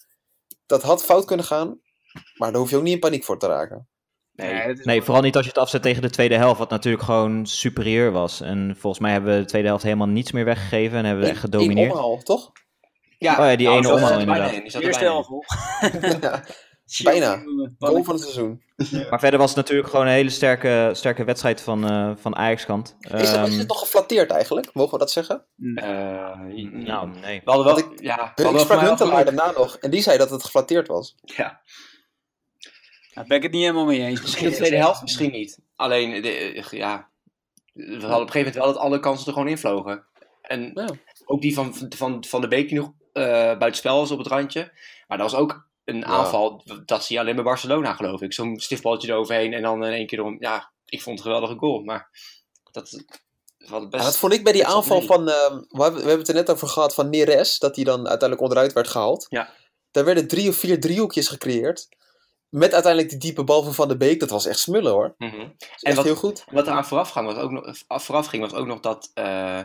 dat 0.66 0.82
had 0.82 1.04
fout 1.04 1.24
kunnen 1.24 1.46
gaan. 1.46 1.80
Maar 2.36 2.50
daar 2.52 2.60
hoef 2.60 2.70
je 2.70 2.76
ook 2.76 2.82
niet 2.82 2.92
in 2.94 3.00
paniek 3.00 3.24
voor 3.24 3.38
te 3.38 3.46
raken. 3.46 3.88
Nee. 4.32 4.74
Nee, 4.74 5.02
vooral 5.02 5.22
niet 5.22 5.36
als 5.36 5.44
je 5.44 5.50
het 5.50 5.60
afzet 5.60 5.82
tegen 5.82 6.02
de 6.02 6.10
tweede 6.10 6.36
helft, 6.36 6.58
wat 6.58 6.70
natuurlijk 6.70 7.04
gewoon 7.04 7.46
superieur 7.46 8.12
was. 8.12 8.40
En 8.40 8.76
volgens 8.78 9.02
mij 9.02 9.12
hebben 9.12 9.34
we 9.34 9.40
de 9.40 9.46
tweede 9.46 9.68
helft 9.68 9.82
helemaal 9.82 10.06
niets 10.06 10.32
meer 10.32 10.44
weggegeven 10.44 10.98
en 10.98 11.04
hebben 11.04 11.22
we 11.24 11.30
echt 11.30 11.36
Eén 11.42 11.42
gedomineerd. 11.50 11.92
omhaal, 11.92 12.18
toch? 12.22 12.52
Ja, 13.18 13.32
Oh 13.32 13.44
ja, 13.50 13.56
die 13.56 13.66
nou, 13.66 13.78
ene 13.78 13.92
omhaal 13.94 14.12
er 14.12 14.20
inderdaad. 14.20 14.52
in, 14.52 14.60
die 14.62 14.70
zat 14.70 14.80
er 14.80 14.86
Eerste 14.86 15.04
bijna 15.04 15.14
helft, 15.14 15.28
in. 15.30 15.34
hoor. 16.10 16.20
Ja, 16.30 16.44
Bijna. 17.02 17.42
Goal 17.78 18.04
van 18.04 18.14
het 18.14 18.22
seizoen. 18.22 18.62
Maar 19.10 19.20
verder 19.20 19.38
was 19.38 19.48
het 19.48 19.56
natuurlijk 19.56 19.88
gewoon 19.88 20.06
een 20.06 20.12
hele 20.12 20.30
sterke, 20.30 20.90
sterke 20.92 21.24
wedstrijd 21.24 21.60
van, 21.60 21.90
eh 21.90 22.12
van 22.16 22.36
Ajax-kant. 22.36 22.96
Is, 23.00 23.32
Ehm, 23.32 23.50
het 23.58 23.68
nog 23.68 23.78
geflatteerd 23.78 24.30
eigenlijk? 24.30 24.74
Mogen 24.74 24.92
we 24.92 24.98
dat 24.98 25.10
zeggen? 25.10 25.44
Eh, 25.74 25.84
nou, 26.70 27.08
nee. 27.20 27.40
we 27.44 27.50
hadden 27.50 27.64
wel... 27.66 27.74
Want 27.74 27.78
ik- 27.78 28.00
ja, 28.02 28.32
we 28.34 28.48
Ik 28.48 28.58
sprak 28.58 28.80
Huntelaar 28.80 29.24
daarna 29.24 29.50
nog. 29.50 29.76
En 29.76 29.90
die 29.90 30.02
zei 30.02 30.18
dat 30.18 30.30
het 30.30 30.44
geflatteerd 30.44 30.86
was. 30.88 31.14
Ja. 31.24 31.60
Daar 33.14 33.24
ben 33.26 33.36
ik 33.36 33.42
het 33.42 33.52
niet 33.52 33.60
helemaal 33.62 33.84
mee 33.86 34.00
eens. 34.00 34.20
Misschien 34.22 34.48
de 34.50 34.54
tweede 34.56 34.76
helft, 34.76 35.02
misschien 35.02 35.30
niet. 35.32 35.58
Alleen, 35.76 36.22
de, 36.22 36.64
ja... 36.70 37.08
We 37.72 37.82
hadden 37.92 38.04
op 38.04 38.10
een 38.10 38.10
gegeven 38.30 38.38
moment 38.38 38.54
wel 38.54 38.66
dat 38.66 38.76
alle 38.76 39.00
kansen 39.00 39.26
er 39.26 39.32
gewoon 39.32 39.48
invlogen. 39.48 40.04
En 40.42 40.70
Ja. 40.74 40.88
ook 41.24 41.40
die 41.40 41.54
van, 41.54 41.74
van, 41.96 42.24
van 42.28 42.40
de 42.40 42.48
Beek 42.48 42.68
die 42.68 42.78
nog 42.78 42.92
eh 43.12 43.22
buitenspel 43.32 43.96
was 43.98 44.10
op 44.10 44.18
het 44.18 44.26
randje. 44.26 44.72
Maar 45.08 45.18
dat 45.18 45.30
was 45.30 45.40
ook 45.40 45.66
een 45.86 45.96
Ja. 45.98 46.04
aanval, 46.04 46.62
dat 46.84 47.04
zie 47.04 47.16
je 47.16 47.22
alleen 47.22 47.34
bij 47.34 47.44
Barcelona 47.44 47.94
geloof 47.94 48.20
ik. 48.20 48.32
Zo'n 48.32 48.58
stiftballetje 48.58 49.08
eroverheen 49.08 49.52
en 49.52 49.62
dan 49.62 49.84
in 49.84 49.92
één 49.92 50.06
keer 50.06 50.22
om... 50.22 50.36
Ja, 50.38 50.72
ik 50.84 51.02
vond 51.02 51.18
het 51.18 51.26
een 51.26 51.32
geweldige 51.32 51.58
goal, 51.60 51.82
maar... 51.82 52.10
Dat, 52.72 52.82
best... 52.82 53.22
Ja, 53.68 53.88
dat 53.88 54.16
vond 54.18 54.32
ik 54.32 54.44
bij 54.44 54.52
die 54.52 54.66
aanval 54.66 54.98
mee. 54.98 55.06
van. 55.06 55.28
ehm, 55.28 55.60
we, 55.68 55.82
hebben, 55.82 56.18
het 56.18 56.28
er 56.28 56.34
net 56.34 56.50
over 56.50 56.68
gehad 56.68 56.94
van 56.94 57.10
Neres. 57.10 57.58
Dat 57.58 57.76
hij 57.76 57.84
dan 57.84 57.96
uiteindelijk 57.98 58.40
onderuit 58.40 58.72
werd 58.72 58.88
gehaald. 58.88 59.26
Ja. 59.28 59.50
Daar 59.90 60.04
werden 60.04 60.28
drie 60.28 60.48
of 60.48 60.56
vier 60.56 60.80
driehoekjes 60.80 61.28
gecreëerd. 61.28 61.88
Met 62.48 62.72
uiteindelijk 62.72 63.12
die 63.12 63.20
diepe 63.20 63.44
bal 63.44 63.62
van 63.62 63.74
Van 63.74 63.88
de 63.88 63.96
Beek. 63.96 64.20
Dat 64.20 64.30
was 64.30 64.46
echt 64.46 64.58
smullen 64.58 64.92
hoor. 64.92 65.14
Mhm. 65.18 65.40
is 65.58 65.82
En 65.82 65.94
wat- 65.94 66.04
heel 66.04 66.14
goed. 66.14 66.44
Wat 66.50 66.66
eraan 66.66 66.84
vooraf 66.86 67.10
ging 67.10 67.26
was 67.26 67.36
ook 67.36 67.50
nog, 67.50 67.74
af- 67.86 68.04
vooraf 68.04 68.26
ging, 68.26 68.42
was 68.42 68.54
ook 68.54 68.66
nog 68.66 68.80
dat, 68.80 69.10
eh, 69.14 69.60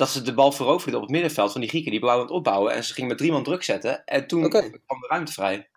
dat 0.00 0.08
ze 0.08 0.22
de 0.22 0.34
bal 0.34 0.52
veroverden 0.52 0.94
op 1.00 1.06
het 1.06 1.10
middenveld 1.14 1.52
van 1.52 1.60
die 1.60 1.70
Grieken. 1.70 1.90
Die 1.90 2.00
bouwen 2.00 2.26
het 2.26 2.34
opbouwen 2.34 2.72
en 2.72 2.84
ze 2.84 2.92
gingen 2.92 3.08
met 3.08 3.18
drie 3.18 3.32
man 3.32 3.42
druk 3.42 3.62
zetten. 3.62 4.04
En 4.04 4.26
toen 4.26 4.48
kwam 4.48 4.70
de 5.00 5.06
ruimte 5.08 5.32
vrij. 5.32 5.68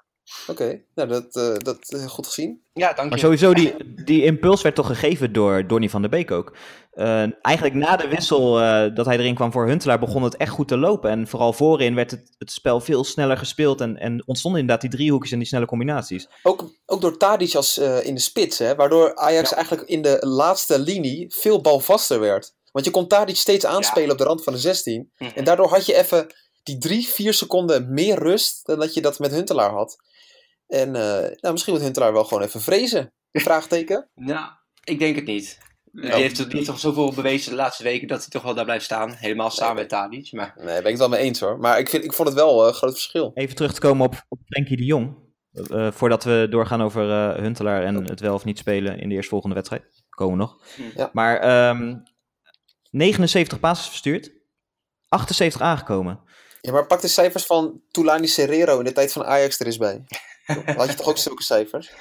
Oké, 0.48 0.82
nou 0.96 1.10
dat, 1.10 1.36
eh 1.36 1.54
dat 1.58 1.78
eh, 1.92 2.06
goed 2.06 2.28
gezien. 2.28 2.62
Ja, 2.74 2.94
dank 2.94 3.10
Maar 3.10 3.18
je. 3.18 3.24
sowieso, 3.24 3.54
die, 3.54 3.74
die 4.04 4.24
impuls 4.24 4.62
werd 4.62 4.76
toch 4.76 4.88
gegeven 4.88 5.34
door 5.34 5.68
Donny 5.68 5.90
van 5.90 6.02
der 6.02 6.10
Beek 6.10 6.32
ook. 6.32 6.56
Eh, 6.92 7.46
eigenlijk 7.46 7.76
na 7.76 7.96
de 7.96 8.08
wissel 8.08 8.60
eh, 8.62 8.96
dat 8.96 9.06
hij 9.06 9.18
erin 9.18 9.36
kwam 9.36 9.52
voor 9.52 9.68
Huntelaar 9.68 10.00
begon 10.00 10.24
het 10.24 10.38
echt 10.38 10.52
goed 10.52 10.68
te 10.68 10.78
lopen. 10.78 11.10
En 11.10 11.28
vooral 11.28 11.54
voorin 11.54 11.96
werd 11.96 12.12
het, 12.12 12.36
het 12.38 12.52
spel 12.52 12.80
veel 12.80 13.04
sneller 13.04 13.38
gespeeld. 13.38 13.82
En, 13.82 13.98
en 13.98 14.24
ontstonden 14.28 14.62
inderdaad 14.62 14.90
die 14.90 15.00
driehoekjes 15.00 15.32
en 15.32 15.38
die 15.38 15.48
snelle 15.48 15.66
combinaties. 15.66 16.28
Ook, 16.44 16.70
ook 16.86 17.02
door 17.02 17.18
Tadic 17.18 17.56
als 17.56 17.78
eh, 17.78 18.06
in 18.06 18.14
de 18.16 18.22
spits, 18.22 18.58
hè, 18.60 18.76
waardoor 18.76 19.16
Ajax 19.16 19.50
Ja. 19.50 19.56
eigenlijk 19.56 19.88
in 19.90 20.02
de 20.02 20.18
laatste 20.20 20.80
linie 20.80 21.34
veel 21.34 21.62
balvaster 21.62 22.20
werd. 22.20 22.54
Want 22.74 22.86
je 22.86 22.92
kon 22.92 23.08
Tadic 23.08 23.36
steeds 23.36 23.66
aanspelen 23.66 24.12
op 24.12 24.18
de 24.18 24.24
rand 24.24 24.44
van 24.44 24.54
de 24.54 24.60
16. 24.60 25.12
Mhm. 25.18 25.32
En 25.36 25.44
daardoor 25.44 25.68
had 25.68 25.86
je 25.86 25.96
even 25.96 26.28
die 26.64 26.78
drie, 26.78 27.08
vier 27.08 27.34
seconden 27.34 27.94
meer 27.94 28.20
rust 28.20 28.66
dan 28.66 28.80
dat 28.80 28.94
je 28.94 29.02
dat 29.02 29.20
met 29.20 29.32
Huntelaar 29.32 29.72
had. 29.72 29.96
En 30.68 30.96
eh, 30.96 31.32
nou, 31.40 31.52
misschien 31.52 31.74
moet 31.74 31.82
Huntelaar 31.82 32.14
wel 32.14 32.24
gewoon 32.24 32.44
even 32.44 32.62
vrezen. 32.62 33.14
Vraagteken. 33.32 34.10
Nou, 34.16 34.52
ik 34.84 35.00
denk 35.00 35.16
het 35.16 35.26
niet. 35.26 35.58
Die, 35.92 36.12
heeft, 36.12 36.38
heeft 36.38 36.66
toch 36.66 36.80
zoveel 36.80 37.14
bewezen 37.14 37.52
de 37.52 37.58
laatste 37.58 37.84
weken 37.84 38.08
dat 38.08 38.20
hij 38.20 38.30
toch 38.30 38.42
wel 38.42 38.54
daar 38.54 38.66
blijft 38.66 38.86
staan. 38.86 39.12
Helemaal 39.12 39.50
samen 39.50 39.76
met 39.76 39.90
Tadic. 39.90 40.32
Maar 40.32 40.54
Nee, 40.56 40.66
daar 40.66 40.76
ben 40.76 40.92
ik 40.92 41.00
het 41.00 41.00
wel 41.00 41.10
mee 41.10 41.20
eens 41.20 41.40
hoor. 41.40 41.60
Maar 41.60 41.80
ik, 41.80 41.90
vind, 41.90 42.04
ik 42.04 42.14
vond 42.14 42.28
het 42.28 42.38
wel 42.38 42.62
eh, 42.62 42.68
een 42.68 42.74
groot 42.74 42.92
verschil. 42.92 43.32
Even 43.34 43.56
terug 43.56 43.74
te 43.74 43.80
komen 43.80 44.06
op, 44.06 44.26
op 44.28 44.40
Frenkie 44.46 44.78
de 44.78 44.86
Jong. 44.86 45.16
Eh, 45.54 45.92
voordat 45.92 46.24
we 46.24 46.48
doorgaan 46.50 46.82
over 46.82 47.10
eh, 47.12 47.42
Huntelaar 47.42 47.84
en 47.84 47.96
het 47.96 48.20
wel 48.20 48.34
of 48.34 48.46
niet 48.46 48.58
spelen 48.58 49.00
in 49.00 49.10
de 49.10 49.16
eerstvolgende 49.16 49.56
wedstrijd. 49.56 49.84
Komen 50.10 50.38
we 50.38 50.42
nog. 50.42 50.58
Hm. 50.76 51.00
Ja. 51.00 51.10
Maar 51.14 51.40
ehm, 51.40 51.96
79 52.94 53.60
passes 53.60 53.88
verstuurd, 53.88 54.32
78 55.08 55.62
aangekomen. 55.62 56.20
Ja, 56.62 56.72
maar 56.72 56.88
pak 56.88 57.02
de 57.02 57.08
cijfers 57.08 57.46
van 57.46 57.82
Tulani 57.92 58.28
Serrero 58.28 58.80
in 58.80 58.86
de 58.86 58.92
tijd 58.92 59.12
van 59.12 59.26
Ajax 59.26 59.60
er 59.60 59.66
eens 59.66 59.78
bij. 59.78 60.04
Dan 60.46 60.76
had 60.78 60.90
je 60.90 60.96
toch 60.96 61.08
ook 61.08 61.18
zulke 61.18 61.44
cijfers? 61.44 61.92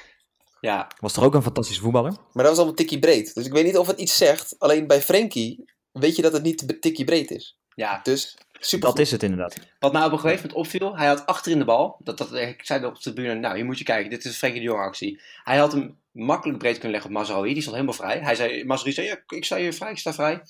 Ja, 0.59 0.87
Was 0.99 1.13
toch 1.13 1.23
ook 1.23 1.33
een 1.33 1.43
fantastische 1.43 1.81
voetballer? 1.81 2.11
Maar 2.11 2.43
dat 2.43 2.47
was 2.47 2.57
allemaal 2.57 2.73
tikkie 2.75 2.99
breed. 2.99 3.33
Dus 3.35 3.45
ik 3.45 3.51
weet 3.51 3.65
niet 3.65 3.77
of 3.77 3.87
het 3.87 3.99
iets 3.99 4.17
zegt. 4.17 4.55
Alleen 4.59 4.87
bij 4.87 5.01
Frenkie 5.01 5.65
weet 5.91 6.15
je 6.15 6.21
dat 6.21 6.33
het 6.33 6.43
niet 6.43 6.81
tikkie 6.81 7.05
breed 7.05 7.31
is. 7.31 7.57
ja. 7.75 7.99
Dus 8.03 8.37
super. 8.59 8.87
Dat 8.89 8.99
is 8.99 9.11
het 9.11 9.23
inderdaad. 9.23 9.57
Wat 9.79 9.93
mij 9.93 10.05
op 10.05 10.11
een 10.11 10.19
gegeven 10.19 10.41
moment 10.47 10.57
opviel, 10.65 10.97
hij 10.97 11.07
had 11.07 11.25
achterin 11.25 11.59
de 11.59 11.65
bal. 11.65 11.95
Dat, 11.99 12.17
dat, 12.17 12.33
ik 12.33 12.65
zei 12.65 12.85
op 12.85 12.95
de 12.95 13.01
tribune, 13.01 13.33
nou 13.33 13.55
hier 13.55 13.65
moet 13.65 13.77
je 13.77 13.83
kijken, 13.83 14.09
dit 14.09 14.19
is 14.19 14.25
een 14.25 14.33
Frenkie 14.37 14.61
de 14.61 14.67
Jong 14.67 14.81
actie. 14.81 15.21
Hij 15.43 15.57
had 15.57 15.71
hem 15.71 15.97
makkelijk 16.11 16.57
breed 16.59 16.73
kunnen 16.73 16.91
leggen 16.91 17.09
op 17.09 17.15
Mazraoui, 17.17 17.53
die 17.53 17.61
stond 17.61 17.75
helemaal 17.75 17.97
vrij. 17.97 18.19
Hij 18.19 18.35
zei, 18.35 18.63
Mazraoui 18.63 18.93
zei, 18.93 19.07
ja, 19.07 19.17
ik 19.27 19.45
sta 19.45 19.57
hier 19.57 19.73
vrij, 19.73 19.91
ik 19.91 19.97
sta 19.97 20.13
vrij. 20.13 20.41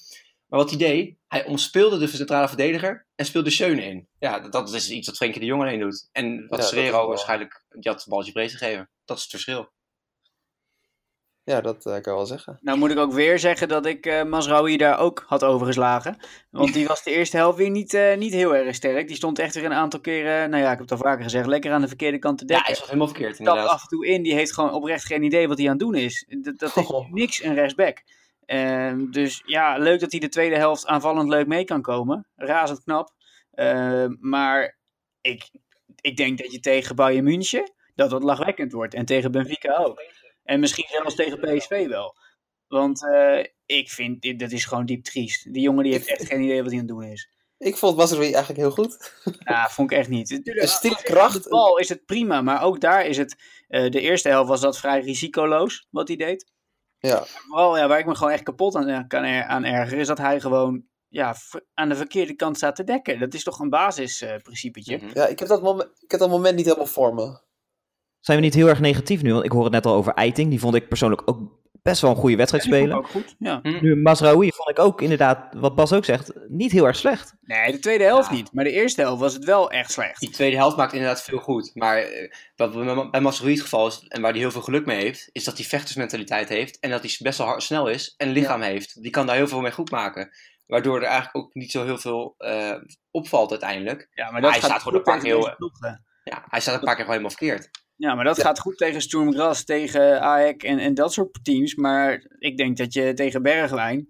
Maar 0.54 0.62
wat 0.62 0.72
hij 0.72 0.80
deed, 0.80 1.16
hij 1.28 1.46
omspeelde 1.46 1.98
de 1.98 2.08
centrale 2.08 2.48
verdediger 2.48 3.06
en 3.16 3.26
speelde 3.26 3.50
Schöne 3.50 3.84
in. 3.86 4.08
Ja, 4.20 4.40
dat, 4.40 4.52
dat 4.52 4.74
is 4.74 4.90
iets 4.92 5.08
wat 5.08 5.16
Frenkie 5.18 5.40
de 5.40 5.46
Jong 5.46 5.62
alleen 5.62 5.80
doet. 5.80 6.10
En 6.12 6.46
wat 6.48 6.60
Ja, 6.60 6.66
Serrero 6.66 7.08
waarschijnlijk, 7.08 7.66
die 7.70 7.92
had 7.92 8.00
het 8.00 8.10
balletje 8.10 8.32
breed 8.32 8.52
gegeven. 8.52 8.90
Dat 9.06 9.18
is 9.18 9.24
het 9.24 9.32
verschil. 9.32 9.72
Ja, 11.44 11.62
dat 11.62 11.76
eh, 11.78 11.84
kan 11.84 11.96
ik 11.96 12.06
wel 12.06 12.26
zeggen. 12.26 12.58
Nou 12.62 12.78
moet 12.78 12.92
ik 12.92 12.98
ook 12.98 13.14
weer 13.14 13.40
zeggen 13.40 13.68
dat 13.68 13.86
ik 13.86 14.06
eh 14.06 14.24
Masraoui 14.24 14.78
daar 14.78 15.00
ook 15.00 15.24
had 15.28 15.44
overgeslagen. 15.44 16.18
Want 16.50 16.74
die 16.74 16.88
was 16.88 17.04
de 17.04 17.12
eerste 17.12 17.38
helft 17.38 17.58
weer 17.58 17.70
niet, 17.70 17.94
eh, 17.94 18.18
niet 18.18 18.34
heel 18.34 18.56
erg 18.56 18.76
sterk. 18.76 19.08
Die 19.08 19.16
stond 19.16 19.40
echt 19.40 19.56
weer 19.56 19.66
een 19.66 19.74
aantal 19.74 20.00
keren, 20.00 20.50
nou 20.50 20.64
ja, 20.64 20.72
ik 20.72 20.78
heb 20.78 20.90
het 20.90 20.92
al 20.92 20.98
vaker 21.08 21.24
gezegd, 21.24 21.48
lekker 21.48 21.72
aan 21.72 21.82
de 21.82 21.88
verkeerde 21.88 22.20
kant 22.20 22.38
te 22.38 22.44
Ja, 22.44 22.50
dekken. 22.50 22.66
hij 22.68 22.76
zat 22.76 22.86
helemaal 22.88 23.08
verkeerd 23.08 23.40
inderdaad. 23.40 23.68
af 23.68 23.82
en 23.82 23.88
toe 23.88 24.08
in, 24.08 24.24
die 24.24 24.34
heeft 24.34 24.54
gewoon 24.54 24.72
oprecht 24.74 25.06
geen 25.06 25.24
idee 25.24 25.48
wat 25.48 25.58
hij 25.58 25.66
aan 25.66 25.74
het 25.74 25.82
doen 25.82 25.96
is. 25.96 26.26
Dat, 26.42 26.58
dat 26.60 26.78
is 26.78 26.86
Oh. 26.92 27.12
niks 27.12 27.44
een 27.44 27.54
rechtsback. 27.56 28.04
Ehm, 28.46 29.12
dus 29.12 29.42
ja, 29.46 29.78
leuk 29.78 30.00
dat 30.00 30.12
hij 30.12 30.20
de 30.20 30.30
tweede 30.30 30.56
helft 30.56 30.86
aanvallend 30.86 31.30
leuk 31.30 31.48
mee 31.48 31.64
kan 31.64 31.82
komen. 31.82 32.28
Razend 32.36 32.84
knap. 32.84 33.10
Ehm, 33.52 34.16
maar 34.20 34.78
ik, 35.22 35.50
ik 36.02 36.18
denk 36.18 36.38
dat 36.38 36.52
je 36.52 36.60
tegen 36.60 36.96
Bayern 36.96 37.24
München, 37.24 37.72
dat 37.96 38.10
dat 38.10 38.24
lachwekkend 38.24 38.72
wordt. 38.72 38.94
En 38.94 39.06
tegen 39.06 39.32
Benfica 39.32 39.76
ook. 39.76 40.02
En 40.44 40.60
misschien 40.60 40.86
zelfs 40.90 41.16
tegen 41.16 41.40
PSV 41.40 41.88
wel. 41.88 42.16
Want 42.68 43.08
eh, 43.08 43.40
ik 43.66 43.90
vind, 43.90 44.22
dit, 44.22 44.40
dat 44.40 44.52
is 44.52 44.66
gewoon 44.66 44.86
diep 44.86 45.04
triest. 45.04 45.54
Die 45.54 45.62
jongen 45.62 45.84
die 45.84 45.94
heeft 45.94 46.08
echt 46.08 46.26
geen 46.26 46.42
idee 46.42 46.62
wat 46.62 46.72
hij 46.72 46.80
aan 46.80 46.88
het 46.88 46.96
doen 46.96 47.04
is. 47.04 47.30
Ik 47.58 47.78
vond 47.78 47.98
Mazraoui 47.98 48.32
eigenlijk 48.34 48.60
heel 48.60 48.72
goed. 48.72 49.14
Nou, 49.40 49.70
vond 49.72 49.92
ik 49.92 49.98
echt 49.98 50.10
niet. 50.10 50.28
Tuurlijk, 50.28 50.62
Een 50.62 50.68
stille 50.68 50.94
als 50.94 51.04
je 51.04 51.10
kracht. 51.12 51.44
De 51.44 51.50
bal 51.50 51.78
is 51.78 51.90
het 51.90 52.06
prima, 52.06 52.42
maar 52.42 52.62
ook 52.62 52.82
daar 52.82 53.06
is 53.06 53.18
het... 53.18 53.36
eh, 53.68 53.90
de 53.92 54.00
eerste 54.00 54.30
helft 54.30 54.50
was 54.50 54.62
dat 54.62 54.80
vrij 54.80 55.00
risicoloos, 55.00 55.88
wat 55.90 56.08
hij 56.08 56.18
deed. 56.18 56.52
Ja, 57.08 57.24
Vooral 57.26 57.78
ja, 57.78 57.88
waar 57.88 58.00
ik 58.00 58.06
me 58.06 58.16
gewoon 58.16 58.34
echt 58.34 58.44
kapot 58.44 58.76
aan, 58.76 58.88
eh, 58.88 59.00
kan 59.08 59.24
er, 59.24 59.44
aan 59.44 59.64
ergeren, 59.64 60.00
is 60.00 60.08
dat 60.08 60.18
hij 60.18 60.40
gewoon 60.40 60.84
ja, 61.08 61.36
aan 61.74 61.90
de 61.90 61.96
verkeerde 61.96 62.36
kant 62.36 62.58
staat 62.58 62.76
te 62.76 62.84
dekken. 62.84 63.20
Dat 63.20 63.34
is 63.34 63.44
toch 63.44 63.60
een 63.60 63.70
basisprincipetje. 63.70 64.98
Mhm. 64.98 65.10
ja 65.14 65.28
ik, 65.28 65.40
heb 65.40 65.48
dat 65.48 65.62
moment, 65.62 65.90
ik 66.00 66.12
heb 66.12 66.20
dat 66.20 66.30
moment 66.30 66.56
niet 66.56 66.66
helemaal 66.66 66.86
voor 66.86 67.14
me. 67.14 67.42
Zijn 68.20 68.38
we 68.38 68.44
niet 68.44 68.54
heel 68.54 68.68
erg 68.68 68.80
negatief 68.80 69.22
nu? 69.22 69.34
Want 69.34 69.46
ik 69.46 69.52
hoor 69.52 69.64
het 69.64 69.72
net 69.72 69.86
al 69.86 69.94
over 69.94 70.14
Eiting. 70.14 70.50
Die 70.50 70.60
vond 70.60 70.76
ik 70.76 70.88
persoonlijk 70.88 71.22
ook 71.26 71.53
best 71.84 72.02
wel 72.02 72.10
een 72.12 72.16
goede 72.18 72.36
wedstrijd 72.36 72.64
spelen. 72.64 72.98
Ook 72.98 73.08
goed, 73.08 73.36
ja. 73.40 73.60
Nu 73.62 73.96
Masraoui 73.96 74.52
vond 74.52 74.70
ik 74.70 74.80
ook 74.80 75.02
inderdaad, 75.02 75.54
wat 75.54 75.76
Bas 75.76 75.94
ook 75.94 76.06
zegt, 76.06 76.32
niet 76.48 76.72
heel 76.72 76.86
erg 76.86 76.96
slecht. 76.96 77.34
Nee, 77.42 77.72
de 77.72 77.80
tweede 77.80 78.04
helft 78.04 78.30
Ja. 78.30 78.36
niet. 78.36 78.54
Maar 78.54 78.64
de 78.64 78.72
eerste 78.72 79.02
helft 79.02 79.20
was 79.22 79.34
het 79.34 79.44
wel 79.46 79.72
echt 79.72 79.92
slecht. 79.92 80.20
Die 80.20 80.30
tweede 80.30 80.56
helft 80.56 80.78
maakt 80.78 80.94
inderdaad 80.94 81.22
veel 81.24 81.38
goed. 81.38 81.72
Maar 81.74 81.98
eh, 81.98 82.32
wat 82.56 83.12
bij 83.12 83.22
Masraoui 83.22 83.54
het 83.54 83.64
geval 83.64 83.88
is, 83.88 84.06
en 84.08 84.22
waar 84.22 84.32
hij 84.32 84.40
heel 84.40 84.52
veel 84.52 84.62
geluk 84.62 84.86
mee 84.86 85.00
heeft, 85.02 85.30
is 85.32 85.44
dat 85.44 85.58
hij 85.58 85.66
vechtersmentaliteit 85.66 86.50
heeft. 86.50 86.80
En 86.80 86.90
dat 86.90 87.02
hij 87.02 87.16
best 87.20 87.38
wel 87.38 87.48
hard, 87.48 87.64
snel 87.64 87.88
is 87.88 88.14
en 88.18 88.32
lichaam 88.32 88.62
heeft. 88.62 89.02
Die 89.02 89.12
kan 89.12 89.26
daar 89.26 89.36
heel 89.36 89.48
veel 89.48 89.62
mee 89.62 89.72
goed 89.72 89.92
maken. 89.92 90.30
Waardoor 90.68 90.98
er 90.98 91.04
eigenlijk 91.04 91.36
ook 91.36 91.54
niet 91.54 91.72
zo 91.72 91.84
heel 91.84 91.98
veel 91.98 92.36
eh, 92.38 92.76
opvalt 93.12 93.52
uiteindelijk. 93.52 94.08
Ja, 94.14 94.24
maar 94.24 94.34
Hij 94.34 94.42
dat 94.42 94.52
gaat 94.52 94.64
staat 94.64 94.82
gewoon 94.82 94.98
een 94.98 95.04
paar 95.04 95.20
keer. 95.20 95.58
Ja, 96.24 96.44
hij 96.50 96.60
staat 96.60 96.74
een 96.74 96.80
paar 96.80 96.96
keer 96.96 97.06
gewoon 97.06 97.20
helemaal 97.22 97.30
verkeerd. 97.38 97.70
Ja, 97.96 98.16
maar 98.16 98.26
dat 98.26 98.42
gaat 98.42 98.60
goed 98.60 98.78
tegen 98.78 99.02
Sturm 99.02 99.54
tegen 99.66 100.22
AEK 100.22 100.64
en, 100.64 100.80
en 100.80 100.94
dat 100.94 101.14
soort 101.14 101.40
teams. 101.44 101.76
Maar 101.76 102.26
ik 102.40 102.58
denk 102.58 102.78
dat 102.78 102.94
je 102.94 103.14
tegen 103.14 103.42
Bergwijn, 103.42 104.10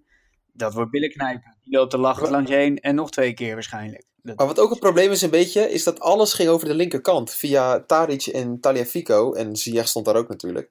dat 0.52 0.74
wordt 0.74 0.90
billen 0.90 1.10
knijpen. 1.10 1.56
Die 1.62 1.76
loopt 1.78 1.92
er 1.92 1.98
lachend 1.98 2.30
langs 2.30 2.50
je 2.50 2.56
heen 2.56 2.78
en 2.78 2.94
nog 2.94 3.10
twee 3.10 3.34
keer 3.34 3.54
waarschijnlijk. 3.54 4.04
Dat- 4.22 4.36
Maar 4.36 4.46
wat 4.46 4.58
ook 4.58 4.70
een 4.70 4.78
probleem 4.78 5.10
is 5.10 5.22
een 5.22 5.30
beetje, 5.30 5.70
is 5.70 5.84
dat 5.84 6.00
alles 6.00 6.32
ging 6.32 6.48
over 6.48 6.68
de 6.68 6.74
linkerkant. 6.74 7.34
Via 7.34 7.80
Taric 7.80 8.26
en 8.26 8.60
Taliafico. 8.60 9.32
En 9.32 9.56
Ziyech 9.56 9.88
stond 9.88 10.04
daar 10.06 10.16
ook 10.16 10.28
natuurlijk. 10.28 10.70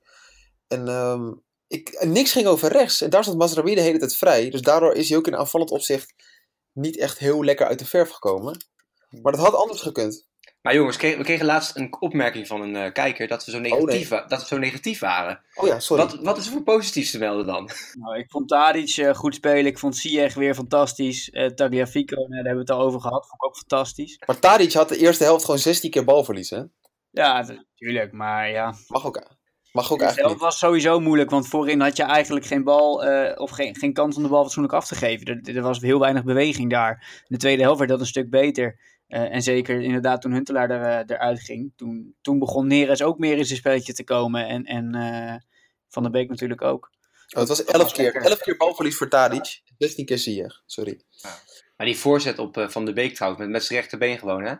En 0.67 0.87
ehm, 0.87 1.31
ik, 1.67 2.03
niks 2.05 2.31
ging 2.31 2.47
over 2.47 2.71
rechts. 2.71 3.01
En 3.01 3.09
daar 3.09 3.23
stond 3.23 3.37
Mazraoui 3.37 3.75
de 3.75 3.81
hele 3.81 3.97
tijd 3.99 4.15
vrij. 4.15 4.49
Dus 4.49 4.61
daardoor 4.61 4.93
is 4.93 5.09
hij 5.09 5.17
ook 5.17 5.27
in 5.27 5.35
aanvallend 5.35 5.71
opzicht 5.71 6.13
niet 6.71 6.97
echt 6.97 7.17
heel 7.17 7.43
lekker 7.43 7.65
uit 7.67 7.79
de 7.79 7.85
verf 7.85 8.09
gekomen. 8.09 8.65
Maar 9.21 9.31
dat 9.31 9.41
had 9.41 9.53
anders 9.53 9.81
gekund. 9.81 10.27
Maar 10.63 10.75
jongens, 10.75 10.97
kregen- 10.97 11.17
we 11.17 11.23
kregen 11.23 11.45
laatst 11.45 11.75
een 11.75 11.95
opmerking 11.99 12.47
van 12.47 12.61
een 12.61 12.75
eh, 12.75 12.91
kijker 12.91 13.27
dat 13.27 13.45
we, 13.45 13.51
zo 13.51 13.59
negatief, 13.59 14.09
wa- 14.09 14.25
dat 14.27 14.39
we 14.39 14.45
zo 14.47 14.57
negatief 14.57 14.99
waren. 14.99 15.41
Oh 15.55 15.67
ja, 15.67 15.79
sorry. 15.79 16.03
Wat, 16.03 16.19
wat 16.21 16.37
is 16.37 16.45
er 16.45 16.51
voor 16.51 16.63
positiefs 16.63 17.11
te 17.11 17.17
melden 17.17 17.45
dan? 17.45 17.69
Nou, 17.99 18.17
ik 18.17 18.25
vond 18.31 18.47
Tadic 18.47 18.89
eh, 18.97 19.13
goed 19.13 19.35
spelen. 19.35 19.65
Ik 19.65 19.79
vond 19.79 19.97
Ziyech 19.97 20.33
weer 20.33 20.55
fantastisch. 20.55 21.29
Eh 21.29 21.45
Tagliafico, 21.47 22.15
nou, 22.15 22.27
daar 22.29 22.35
hebben 22.37 22.53
we 22.65 22.71
het 22.71 22.79
al 22.81 22.81
over 22.87 23.01
gehad. 23.01 23.21
Vond 23.27 23.33
ik 23.41 23.45
ook 23.45 23.57
fantastisch. 23.57 24.19
Maar 24.25 24.39
Tadic 24.39 24.73
had 24.73 24.89
de 24.89 24.97
eerste 24.97 25.23
helft 25.23 25.45
gewoon 25.45 25.59
16 25.59 25.89
keer 25.89 26.03
balverlies. 26.03 26.49
Hè? 26.49 26.61
Ja, 27.09 27.41
natuurlijk. 27.41 28.11
Maar 28.11 28.49
ja, 28.49 28.73
Mag 28.87 29.05
ook, 29.05 29.23
mag 29.71 29.91
ook 29.91 29.97
de 29.99 30.03
eigenlijk 30.05 30.17
helft 30.17 30.33
niet. 30.33 30.39
was 30.43 30.57
sowieso 30.57 30.99
moeilijk. 30.99 31.29
Want 31.29 31.47
voorin 31.47 31.81
had 31.81 31.97
je 31.97 32.03
eigenlijk 32.03 32.45
geen 32.45 32.63
bal 32.63 33.03
eh, 33.03 33.41
of 33.41 33.49
geen, 33.51 33.75
geen 33.75 33.93
kans 33.93 34.17
om 34.17 34.23
de 34.23 34.29
bal 34.29 34.43
fatsoenlijk 34.43 34.73
af 34.73 34.87
te 34.87 34.95
geven. 34.95 35.27
Er, 35.43 35.55
er 35.55 35.61
was 35.61 35.79
heel 35.81 35.99
weinig 35.99 36.23
beweging 36.23 36.69
daar. 36.69 36.91
In 37.19 37.25
de 37.27 37.37
tweede 37.37 37.61
helft 37.61 37.77
werd 37.77 37.89
dat 37.91 37.99
een 37.99 38.05
stuk 38.05 38.29
beter. 38.29 38.79
Eh, 39.07 39.33
en 39.33 39.41
zeker 39.41 39.81
inderdaad 39.81 40.21
toen 40.21 40.31
Huntelaar 40.31 40.69
er, 40.69 41.05
eh, 41.05 41.15
eruit 41.15 41.41
ging. 41.41 41.73
Toen, 41.75 42.15
toen 42.21 42.39
begon 42.39 42.67
Neres 42.67 43.01
ook 43.01 43.17
meer 43.17 43.37
in 43.37 43.45
zijn 43.45 43.59
spelletje 43.59 43.93
te 43.93 44.03
komen. 44.03 44.47
En, 44.47 44.63
en 44.63 44.95
eh, 44.95 45.35
Van 45.89 46.03
der 46.03 46.11
Beek 46.11 46.29
natuurlijk 46.29 46.61
ook. 46.61 46.91
Oh, 47.33 47.39
het 47.39 47.47
was 47.47 47.63
11 47.63 47.91
keer. 47.91 48.15
11 48.15 48.39
keer 48.39 48.57
balverlies 48.57 48.97
voor 48.97 49.09
Tadic. 49.09 49.61
16 49.77 50.05
keer 50.05 50.17
Ziyech. 50.17 50.61
Sorry. 50.65 51.01
Maar 51.77 51.85
die 51.87 51.97
voorzet 51.97 52.39
op 52.39 52.57
eh, 52.57 52.67
Van 52.67 52.85
de 52.85 52.93
Beek 52.93 53.15
trouwens, 53.15 53.41
met, 53.43 53.51
met 53.51 53.63
zijn 53.63 53.79
rechterbeen 53.79 54.17
gewoon, 54.19 54.43
hè? 54.43 54.49
Dat, 54.49 54.59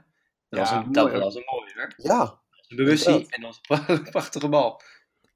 Ja, 0.49 0.60
was, 0.60 0.71
een, 0.71 0.77
mooi, 0.77 0.91
dat 0.91 1.10
hoor. 1.10 1.19
was 1.19 1.36
een 1.36 1.43
mooie, 1.45 1.71
hoor. 1.75 1.93
Ja. 1.97 2.41
Inderdaad. 2.67 3.29
en 3.29 3.41
dan 3.41 3.56
een 3.88 4.03
prachtige 4.03 4.49
bal. 4.49 4.82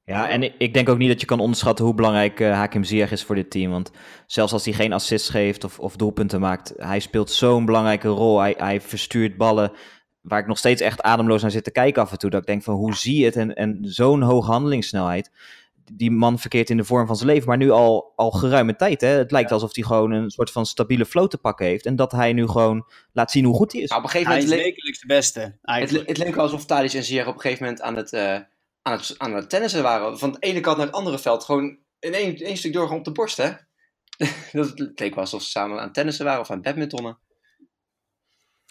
Ja, 0.08 0.28
en 0.28 0.58
ik, 0.60 0.74
denk 0.74 0.88
ook 0.88 0.98
niet 0.98 1.08
dat 1.08 1.20
je 1.20 1.26
kan 1.26 1.40
onderschatten 1.40 1.84
hoe 1.84 1.94
belangrijk 1.94 2.40
eh, 2.40 2.52
Hakim 2.52 2.84
Ziyech 2.84 3.10
is 3.10 3.22
voor 3.22 3.34
dit 3.34 3.50
team. 3.50 3.70
Want 3.70 3.90
zelfs 4.26 4.52
als 4.52 4.64
hij 4.64 4.74
geen 4.74 4.92
assists 4.92 5.28
geeft 5.28 5.64
of, 5.64 5.78
of 5.78 5.96
doelpunten 5.96 6.40
maakt, 6.40 6.72
hij 6.76 7.00
speelt 7.00 7.30
zo'n 7.30 7.64
belangrijke 7.64 8.08
rol. 8.08 8.40
Hij, 8.40 8.54
hij 8.56 8.80
verstuurt 8.80 9.36
ballen 9.36 9.72
waar 10.20 10.40
ik 10.40 10.46
nog 10.46 10.58
steeds 10.58 10.82
echt 10.82 11.02
ademloos 11.02 11.42
naar 11.42 11.50
zit 11.50 11.64
te 11.64 11.70
kijken 11.70 12.02
af 12.02 12.12
en 12.12 12.18
toe. 12.18 12.30
Dat 12.30 12.40
ik 12.40 12.46
denk 12.46 12.62
van, 12.62 12.74
hoe 12.74 12.94
zie 12.94 13.18
je 13.18 13.24
het? 13.24 13.36
En, 13.36 13.54
en 13.54 13.78
zo'n 13.82 14.22
hoge 14.22 14.50
handelingssnelheid. 14.50 15.30
Die 15.92 16.10
man 16.10 16.38
verkeert 16.38 16.70
in 16.70 16.76
de 16.76 16.84
vorm 16.84 17.06
van 17.06 17.16
zijn 17.16 17.28
leven, 17.28 17.48
maar 17.48 17.56
nu 17.56 17.70
al, 17.70 18.12
al 18.16 18.30
geruime 18.30 18.76
tijd. 18.76 19.00
Hè? 19.00 19.08
Het 19.08 19.30
lijkt 19.30 19.52
alsof 19.52 19.74
hij 19.74 19.84
gewoon 19.84 20.10
een 20.10 20.30
soort 20.30 20.50
van 20.50 20.66
stabiele 20.66 21.06
flow 21.06 21.28
te 21.28 21.38
pakken 21.38 21.66
heeft. 21.66 21.86
En 21.86 21.96
dat 21.96 22.12
hij 22.12 22.32
nu 22.32 22.46
gewoon 22.46 22.86
laat 23.12 23.30
zien 23.30 23.44
hoe 23.44 23.54
goed 23.54 23.72
hij 23.72 23.80
is. 23.80 23.88
Nou, 23.88 24.00
op 24.00 24.06
een 24.06 24.12
gegeven 24.12 24.32
Hij 24.32 24.42
is 24.42 24.48
moment 24.48 24.66
le- 24.66 24.70
wekelijks 24.72 25.00
de 25.00 25.06
beste. 25.06 25.40
het, 25.40 25.58
Eigenlijk. 25.62 26.08
het 26.08 26.18
leek 26.18 26.34
wel 26.34 26.44
alsof 26.44 26.64
Tadic 26.64 26.92
en 26.92 27.04
Ziyech 27.04 27.26
op 27.26 27.34
een 27.34 27.40
gegeven 27.40 27.64
moment 27.64 27.82
aan 27.82 27.96
het, 27.96 28.12
eh, 28.12 28.38
aan 28.82 28.92
het, 28.92 29.14
aan 29.18 29.34
het 29.34 29.50
tennissen 29.50 29.82
waren. 29.82 30.18
Van 30.18 30.32
de 30.32 30.38
ene 30.38 30.60
kant 30.60 30.76
naar 30.76 30.86
het 30.86 30.94
andere 30.94 31.18
veld. 31.18 31.44
Gewoon 31.44 31.78
in 31.98 32.14
één, 32.14 32.36
één 32.36 32.56
stuk 32.56 32.72
door 32.72 32.90
op 32.90 33.04
de 33.04 33.12
borst, 33.12 33.36
hè? 33.36 33.50
dat 34.52 34.78
het 34.78 35.00
leek 35.00 35.14
wel 35.14 35.24
alsof 35.24 35.42
ze 35.42 35.48
samen 35.48 35.78
aan 35.78 35.84
het 35.84 35.94
tennissen 35.94 36.24
waren 36.24 36.40
of 36.40 36.50
aan 36.50 36.56
het 36.56 36.64
badmintonnen. 36.64 37.18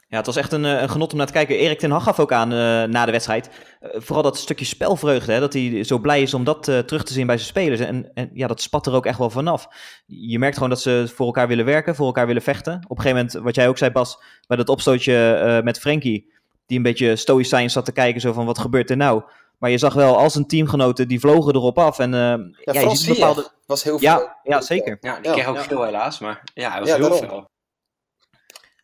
Ja, 0.09 0.17
het 0.17 0.25
was 0.25 0.35
echt 0.35 0.51
een, 0.51 0.65
eh, 0.65 0.81
een 0.81 0.89
genot 0.89 1.11
om 1.11 1.17
naar 1.17 1.27
te 1.27 1.33
kijken. 1.33 1.57
Erik 1.57 1.79
ten 1.79 1.91
Hag 1.91 2.03
gaf 2.03 2.19
ook 2.19 2.31
aan 2.31 2.51
eh, 2.51 2.57
na 2.83 3.05
de 3.05 3.11
wedstrijd. 3.11 3.49
eh, 3.79 3.89
vooral 3.93 4.23
dat 4.23 4.37
stukje 4.37 4.65
spelvreugde. 4.65 5.31
Hè, 5.31 5.39
dat 5.39 5.53
hij 5.53 5.83
zo 5.83 5.99
blij 5.99 6.21
is 6.21 6.33
om 6.33 6.43
dat 6.43 6.63
terug 6.63 7.03
te 7.03 7.13
zien 7.13 7.27
bij 7.27 7.35
zijn 7.37 7.47
spelers. 7.47 7.79
En, 7.79 8.11
en 8.13 8.29
ja, 8.33 8.47
dat 8.47 8.61
spat 8.61 8.85
er 8.85 8.93
ook 8.93 9.05
echt 9.05 9.17
wel 9.17 9.29
vanaf. 9.29 9.67
Je 10.05 10.39
merkt 10.39 10.55
gewoon 10.55 10.69
dat 10.69 10.81
ze 10.81 11.11
voor 11.15 11.25
elkaar 11.25 11.47
willen 11.47 11.65
werken, 11.65 11.95
voor 11.95 12.05
elkaar 12.05 12.27
willen 12.27 12.41
vechten. 12.41 12.73
Op 12.73 12.97
een 12.97 13.03
gegeven 13.03 13.25
moment, 13.25 13.45
wat 13.45 13.55
jij 13.55 13.67
ook 13.67 13.77
zei 13.77 13.91
Bas, 13.91 14.23
bij 14.47 14.57
dat 14.57 14.69
opstootje 14.69 15.61
met 15.63 15.79
Frenkie. 15.79 16.33
Die 16.65 16.77
een 16.77 16.83
beetje 16.83 17.15
stoïcijns 17.15 17.73
zat 17.73 17.85
te 17.85 17.91
kijken, 17.91 18.21
zo 18.21 18.33
van 18.33 18.45
wat 18.45 18.59
gebeurt 18.59 18.89
er 18.89 18.97
nou? 18.97 19.23
Maar 19.57 19.69
je 19.69 19.77
zag 19.77 19.93
wel 19.93 20.17
als 20.17 20.35
een 20.35 20.47
teamgenoten, 20.47 21.07
die 21.07 21.19
vlogen 21.19 21.55
erop 21.55 21.77
af. 21.79 21.99
En 21.99 22.13
eh, 22.13 22.19
Ja, 22.19 22.35
ja, 22.37 22.45
je 22.63 22.73
vooral 22.73 22.95
ziet 22.95 23.07
een 23.07 23.13
bepaalde... 23.13 23.51
Was 23.65 23.83
heel 23.83 23.99
veel. 23.99 24.09
Ja, 24.09 24.37
ja, 24.43 24.61
zeker. 24.61 24.97
Ja, 25.01 25.15
die 25.15 25.25
Ja. 25.25 25.31
kreeg 25.31 25.47
ook 25.47 25.55
Ja. 25.55 25.63
veel 25.63 25.83
helaas, 25.83 26.19
maar 26.19 26.41
ja, 26.53 26.69
hij 26.71 26.79
was 26.79 26.89
Ja, 26.89 26.95
heel 26.95 27.09
daarom. 27.09 27.29
veel. 27.29 27.49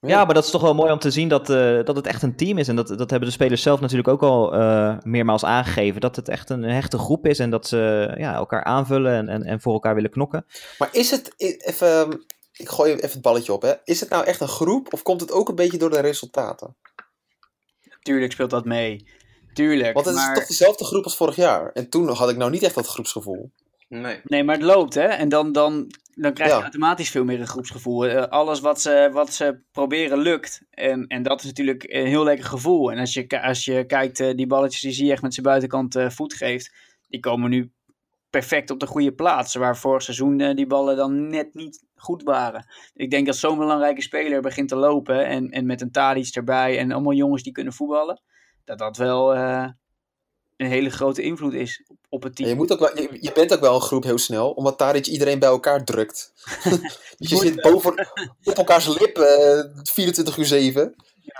Ja, 0.07 0.25
maar 0.25 0.33
dat 0.33 0.43
is 0.43 0.49
toch 0.51 0.61
wel 0.61 0.73
mooi 0.73 0.91
om 0.91 0.99
te 0.99 1.11
zien 1.11 1.27
dat, 1.27 1.49
eh, 1.49 1.83
dat 1.83 1.95
het 1.95 2.07
echt 2.07 2.23
een 2.23 2.35
team 2.35 2.57
is. 2.57 2.67
En 2.67 2.75
dat, 2.75 2.87
dat 2.87 3.09
hebben 3.09 3.29
de 3.29 3.35
spelers 3.35 3.61
zelf 3.61 3.79
natuurlijk 3.79 4.07
ook 4.07 4.21
al 4.23 4.53
eh, 4.53 4.97
meermaals 5.01 5.45
aangegeven. 5.45 6.01
Dat 6.01 6.15
het 6.15 6.29
echt 6.29 6.49
een 6.49 6.63
hechte 6.63 6.97
groep 6.97 7.25
is 7.25 7.39
en 7.39 7.49
dat 7.49 7.67
ze 7.67 8.13
ja, 8.17 8.33
elkaar 8.33 8.63
aanvullen 8.63 9.13
en, 9.13 9.29
en, 9.29 9.43
en 9.43 9.61
voor 9.61 9.73
elkaar 9.73 9.95
willen 9.95 10.09
knokken. 10.09 10.45
Maar 10.77 10.89
is 10.91 11.11
het, 11.11 11.33
even, 11.37 11.87
ehm, 11.87 12.11
ik 12.53 12.69
gooi 12.69 12.93
even 12.93 13.09
het 13.11 13.21
balletje 13.21 13.53
op, 13.53 13.61
hè. 13.61 13.73
Is 13.83 13.99
het 13.99 14.09
nou 14.09 14.25
echt 14.25 14.41
een 14.41 14.47
groep 14.47 14.93
of 14.93 15.01
komt 15.03 15.21
het 15.21 15.31
ook 15.31 15.49
een 15.49 15.55
beetje 15.55 15.77
door 15.77 15.89
de 15.89 15.99
resultaten? 15.99 16.75
Tuurlijk 18.01 18.31
speelt 18.31 18.49
dat 18.49 18.65
mee. 18.65 19.07
Tuurlijk. 19.53 19.93
Want 19.93 20.05
het 20.05 20.15
maar... 20.15 20.31
is 20.31 20.37
toch 20.37 20.47
dezelfde 20.47 20.85
groep 20.85 21.03
als 21.03 21.15
vorig 21.15 21.35
jaar. 21.35 21.71
En 21.71 21.89
toen 21.89 22.09
had 22.09 22.29
ik 22.29 22.37
nou 22.37 22.51
niet 22.51 22.63
echt 22.63 22.75
dat 22.75 22.87
groepsgevoel. 22.87 23.51
Nee. 23.89 24.19
Nee, 24.23 24.43
maar 24.43 24.55
het 24.55 24.63
loopt, 24.63 24.93
hè? 24.93 25.05
En 25.05 25.29
dan, 25.29 25.51
dan, 25.51 25.91
dan 26.13 26.33
krijg 26.33 26.49
je 26.49 26.55
Ja. 26.55 26.61
automatisch 26.61 27.09
veel 27.09 27.23
meer 27.23 27.39
een 27.39 27.47
groepsgevoel. 27.47 28.05
Eh, 28.05 28.27
alles 28.27 28.59
wat 28.59 28.81
ze, 28.81 29.09
wat 29.11 29.33
ze 29.33 29.59
proberen 29.71 30.17
lukt. 30.17 30.61
En, 30.69 31.07
en 31.07 31.23
dat 31.23 31.39
is 31.39 31.45
natuurlijk 31.45 31.83
een 31.87 32.07
heel 32.07 32.23
lekker 32.23 32.45
gevoel. 32.45 32.91
En 32.91 32.99
als 32.99 33.13
je, 33.13 33.41
als 33.41 33.65
je 33.65 33.85
kijkt, 33.85 34.19
eh, 34.19 34.35
die 34.35 34.47
balletjes 34.47 34.81
die 34.81 34.91
zie 34.91 35.05
je 35.05 35.11
echt 35.11 35.21
met 35.21 35.33
zijn 35.33 35.45
buitenkant 35.45 35.95
eh, 35.95 36.09
voet 36.09 36.33
geeft. 36.33 36.73
Die 37.07 37.19
komen 37.19 37.49
nu 37.49 37.71
perfect 38.29 38.69
op 38.69 38.79
de 38.79 38.87
goede 38.87 39.11
plaats. 39.13 39.55
Waar 39.55 39.77
vorig 39.77 40.01
seizoen 40.01 40.39
eh, 40.39 40.55
die 40.55 40.67
ballen 40.67 40.95
dan 40.95 41.27
net 41.27 41.53
niet 41.53 41.83
goed 41.95 42.23
waren. 42.23 42.65
Ik 42.93 43.11
denk 43.11 43.25
dat 43.25 43.35
zo'n 43.35 43.57
belangrijke 43.57 44.01
speler 44.01 44.41
begint 44.41 44.69
te 44.69 44.75
lopen. 44.75 45.25
En, 45.25 45.49
en 45.49 45.65
met 45.65 45.81
een 45.81 45.91
Tadic 45.91 46.35
erbij 46.35 46.77
en 46.77 46.91
allemaal 46.91 47.13
jongens 47.13 47.43
die 47.43 47.53
kunnen 47.53 47.73
voetballen. 47.73 48.21
Dat 48.65 48.77
dat 48.77 48.97
wel 48.97 49.33
eh, 49.33 49.67
een 50.57 50.67
hele 50.67 50.89
grote 50.89 51.21
invloed 51.21 51.53
is 51.53 51.83
op, 51.87 51.97
op 52.09 52.23
het 52.23 52.35
team. 52.35 52.49
je, 52.49 52.55
moet 52.55 52.71
ook 52.71 52.79
wel, 52.79 52.97
je, 53.01 53.17
je 53.19 53.31
bent 53.31 53.53
ook 53.53 53.59
wel 53.59 53.75
een 53.75 53.81
groep 53.81 54.03
heel 54.03 54.17
snel, 54.17 54.51
omdat 54.51 54.77
Tadic 54.77 55.05
iedereen 55.05 55.39
bij 55.39 55.49
elkaar 55.49 55.83
drukt. 55.83 56.33
dus 57.17 57.29
je 57.29 57.37
zit 57.37 57.61
boven 57.61 58.07
op 58.43 58.57
elkaars 58.57 58.87
lip 58.99 59.17
eh 59.17 59.59
24 59.83 60.37
uur 60.37 60.45
7. 60.45 60.95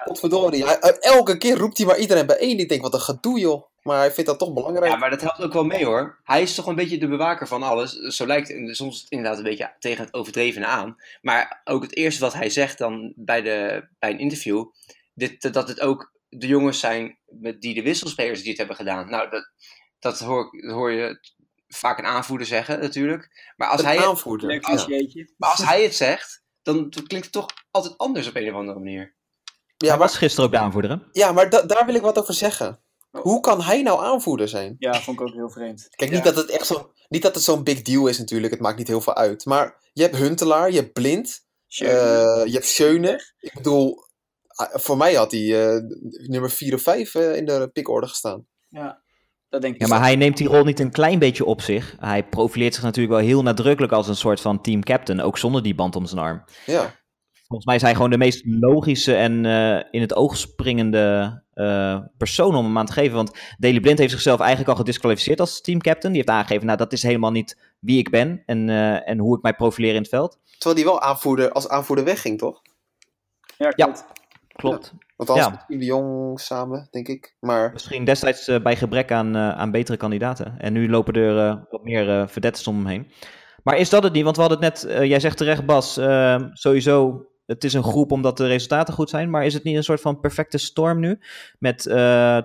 Godverdorie. 0.06 0.66
Hij, 0.66 0.78
hij- 0.80 0.98
elke 1.00 1.38
keer 1.38 1.58
roept 1.58 1.78
hij 1.78 1.88
maar 1.88 1.98
iedereen 1.98 2.26
bijeen. 2.26 2.60
Ik 2.60 2.70
denk, 2.70 2.82
wat 2.82 2.94
een 2.94 3.00
gedoe 3.00 3.40
joh. 3.40 3.64
Maar 3.82 3.98
hij 3.98 4.12
vindt 4.12 4.30
dat 4.30 4.40
toch 4.40 4.54
belangrijk. 4.54 4.92
Ja, 4.92 4.98
maar 4.98 5.10
dat 5.10 5.22
helpt 5.22 5.42
ook 5.42 5.54
wel 5.54 5.64
mee 5.64 5.86
hoor. 5.86 6.20
Hij 6.24 6.42
is 6.42 6.56
toch 6.56 6.66
een 6.66 6.76
beetje 6.76 6.98
de 6.98 7.08
bewaker 7.08 7.48
van 7.48 7.64
alles. 7.64 7.94
Zo 7.94 8.26
lijkt 8.26 8.48
het 8.48 8.76
soms 8.76 9.06
inderdaad 9.10 9.38
een 9.38 9.44
beetje 9.44 9.74
tegen 9.80 10.04
het 10.06 10.14
overdrevene 10.14 10.66
aan. 10.66 10.96
Maar 11.22 11.62
ook 11.64 11.82
het 11.82 11.96
eerste 11.96 12.22
wat 12.22 12.34
hij 12.34 12.50
zegt 12.50 12.78
dan 12.78 13.14
bij, 13.16 13.42
de, 13.42 13.88
bij 14.00 14.10
een 14.10 14.20
interview. 14.20 14.66
Dit, 15.14 15.54
dat 15.54 15.68
het 15.68 15.80
ook 15.82 16.13
de 16.38 16.48
jongens 16.48 16.80
zijn 16.80 17.20
met 17.26 17.62
die 17.62 17.74
de 17.74 17.82
wisselspelers 17.82 18.40
die 18.40 18.50
het 18.50 18.58
hebben 18.58 18.76
gedaan. 18.76 19.10
Nou, 19.10 19.30
dat, 19.30 19.52
dat, 20.00 20.20
hoor, 20.20 20.52
dat 20.62 20.72
hoor 20.72 20.92
je 20.92 21.20
vaak 21.68 21.98
een 21.98 22.06
aanvoerder 22.06 22.48
zeggen 22.48 22.80
natuurlijk. 22.80 23.54
Maar 23.56 23.68
als, 23.68 23.80
een 23.80 23.86
hij, 23.86 23.96
het- 23.98 24.24
Ja. 24.42 24.60
clichétje. 24.60 25.34
maar 25.38 25.50
als 25.50 25.64
hij 25.66 25.84
het 25.84 25.96
zegt, 25.96 26.44
dan 26.62 26.90
klinkt 26.90 27.26
het 27.26 27.32
toch 27.32 27.48
altijd 27.72 27.98
anders 27.98 28.28
op 28.28 28.36
een 28.36 28.50
of 28.50 28.56
andere 28.56 28.80
manier. 28.80 29.16
Ja, 29.78 29.90
Hij 29.90 29.98
maar, 29.98 30.08
was 30.08 30.18
gisteren 30.18 30.46
ook 30.46 30.52
de 30.52 30.58
aanvoerder, 30.60 30.92
hè? 30.92 30.98
ja, 31.12 31.32
maar 31.32 31.50
da- 31.50 31.62
daar 31.62 31.86
wil 31.86 31.96
ik 31.96 32.02
wat 32.02 32.20
over 32.20 32.34
zeggen. 32.34 32.82
Hoe 33.12 33.40
kan 33.40 33.62
hij 33.62 33.82
nou 33.82 34.04
aanvoerder 34.04 34.48
zijn? 34.48 34.76
Ja, 34.80 35.02
vond 35.02 35.20
ik 35.20 35.28
ook 35.28 35.34
heel 35.34 35.50
vreemd. 35.50 35.88
Kijk, 35.90 36.10
Ja. 36.10 36.16
niet 36.16 36.26
dat 36.26 36.36
het 36.36 36.50
echt 36.50 36.66
zo, 36.66 36.94
niet 37.10 37.22
dat 37.22 37.36
het 37.36 37.44
zo'n 37.44 37.64
big 37.64 37.82
deal 37.82 38.08
is 38.08 38.18
natuurlijk. 38.18 38.52
Het 38.54 38.62
maakt 38.62 38.78
niet 38.78 38.88
heel 38.88 39.02
veel 39.02 39.16
uit. 39.16 39.46
Maar 39.46 39.90
je 39.94 40.02
hebt 40.02 40.16
Huntelaar, 40.16 40.72
je 40.72 40.80
hebt 40.80 40.94
Blind, 40.94 41.46
eh, 41.68 41.88
je 42.46 42.52
hebt 42.52 42.66
Schöne. 42.66 43.34
Ik 43.40 43.54
bedoel, 43.54 44.06
voor 44.74 44.98
mij 44.98 45.14
had 45.14 45.32
hij 45.32 45.74
eh, 45.74 45.82
nummer 46.28 46.52
4 46.52 46.74
of 46.74 46.82
5 46.82 47.16
in 47.16 47.46
de 47.46 47.70
pickorde 47.74 48.08
gestaan. 48.08 48.46
ja, 48.70 49.02
dat 49.50 49.62
denk 49.62 49.74
ik. 49.76 49.82
Ja, 49.82 49.88
maar 49.88 50.02
hij 50.02 50.16
neemt 50.16 50.38
die 50.38 50.48
rol 50.48 50.64
niet 50.64 50.80
een 50.80 50.92
klein 50.92 51.20
beetje 51.20 51.46
op 51.46 51.62
zich. 51.62 51.96
Hij 52.00 52.24
profileert 52.24 52.74
zich 52.74 52.84
natuurlijk 52.84 53.14
wel 53.14 53.26
heel 53.26 53.44
nadrukkelijk 53.44 53.94
als 53.94 54.08
een 54.08 54.16
soort 54.16 54.42
van 54.42 54.62
team 54.62 54.84
captain, 54.84 55.22
ook 55.22 55.38
zonder 55.38 55.64
die 55.64 55.76
band 55.76 55.96
om 55.96 56.06
zijn 56.06 56.22
arm. 56.22 56.44
Ja. 56.66 57.02
Volgens 57.54 57.66
mij 57.66 57.76
is 57.76 57.82
hij 57.82 57.94
gewoon 57.94 58.10
de 58.10 58.26
meest 58.26 58.46
logische 58.46 59.16
en 59.16 59.46
eh, 59.46 59.84
in 59.92 60.02
het 60.02 60.16
oog 60.16 60.38
springende 60.38 61.42
eh, 61.54 62.00
persoon 62.18 62.56
om 62.56 62.66
hem 62.66 62.78
aan 62.78 62.86
te 62.86 62.94
geven. 62.94 63.16
Want 63.16 63.32
Daley 63.58 63.80
Blind 63.80 63.98
heeft 63.98 64.12
zichzelf 64.12 64.40
eigenlijk 64.40 64.70
al 64.70 64.76
gedisqualificeerd 64.76 65.40
als 65.40 65.62
teamcaptain. 65.62 66.14
Die 66.14 66.24
heeft 66.24 66.38
aangegeven, 66.38 66.66
nou 66.66 66.78
dat 66.78 66.94
is 66.94 67.04
helemaal 67.04 67.32
niet 67.32 67.76
wie 67.80 67.98
ik 67.98 68.10
ben 68.10 68.44
en, 68.46 68.70
eh, 68.70 69.10
en 69.10 69.20
hoe 69.20 69.38
ik 69.38 69.44
mij 69.44 69.54
profileer 69.54 69.94
in 69.94 70.02
het 70.02 70.10
veld. 70.10 70.40
Terwijl 70.58 70.76
hij 70.76 70.94
wel 70.94 71.02
aanvoerder, 71.02 71.52
als 71.52 71.68
aanvoerder 71.68 72.06
wegging, 72.06 72.38
toch? 72.38 72.62
Ja, 73.58 73.74
Ja. 73.76 74.06
Klopt. 74.54 74.94
Want 75.16 75.30
anders 75.30 75.48
Ja. 75.48 75.66
met 75.68 75.80
de 75.80 75.86
Jong 75.86 76.40
samen, 76.40 76.88
denk 76.92 77.08
ik. 77.08 77.36
Maar 77.40 77.72
Misschien 77.72 78.06
destijds 78.06 78.48
eh, 78.48 78.62
bij 78.62 78.76
gebrek 78.76 79.12
aan, 79.12 79.36
eh, 79.36 79.50
aan 79.50 79.72
betere 79.72 79.98
kandidaten. 79.98 80.56
En 80.60 80.74
nu 80.74 80.90
lopen 80.90 81.14
er 81.14 81.48
eh, 81.48 81.56
wat 81.70 81.84
meer 81.84 82.30
verdettes 82.30 82.68
om 82.68 82.76
hem 82.76 82.86
heen. 82.88 83.12
Maar 83.64 83.78
is 83.78 83.90
dat 83.90 84.04
het 84.04 84.14
niet? 84.14 84.24
Want 84.24 84.36
we 84.36 84.42
hadden 84.42 84.64
het 84.64 84.84
net, 84.86 85.08
jij 85.08 85.20
zegt 85.20 85.38
terecht 85.38 85.66
Bas, 85.66 85.98
eh, 85.98 86.42
sowieso 86.54 87.26
het 87.46 87.64
is 87.64 87.74
een 87.74 87.84
groep 87.84 88.12
omdat 88.12 88.38
de 88.38 88.48
resultaten 88.48 88.94
goed 88.94 89.10
zijn. 89.10 89.30
Maar 89.30 89.46
is 89.46 89.54
het 89.54 89.64
niet 89.64 89.76
een 89.76 89.84
soort 89.84 90.02
van 90.02 90.20
perfecte 90.20 90.58
storm 90.58 91.00
nu? 91.00 91.20
Met 91.60 91.84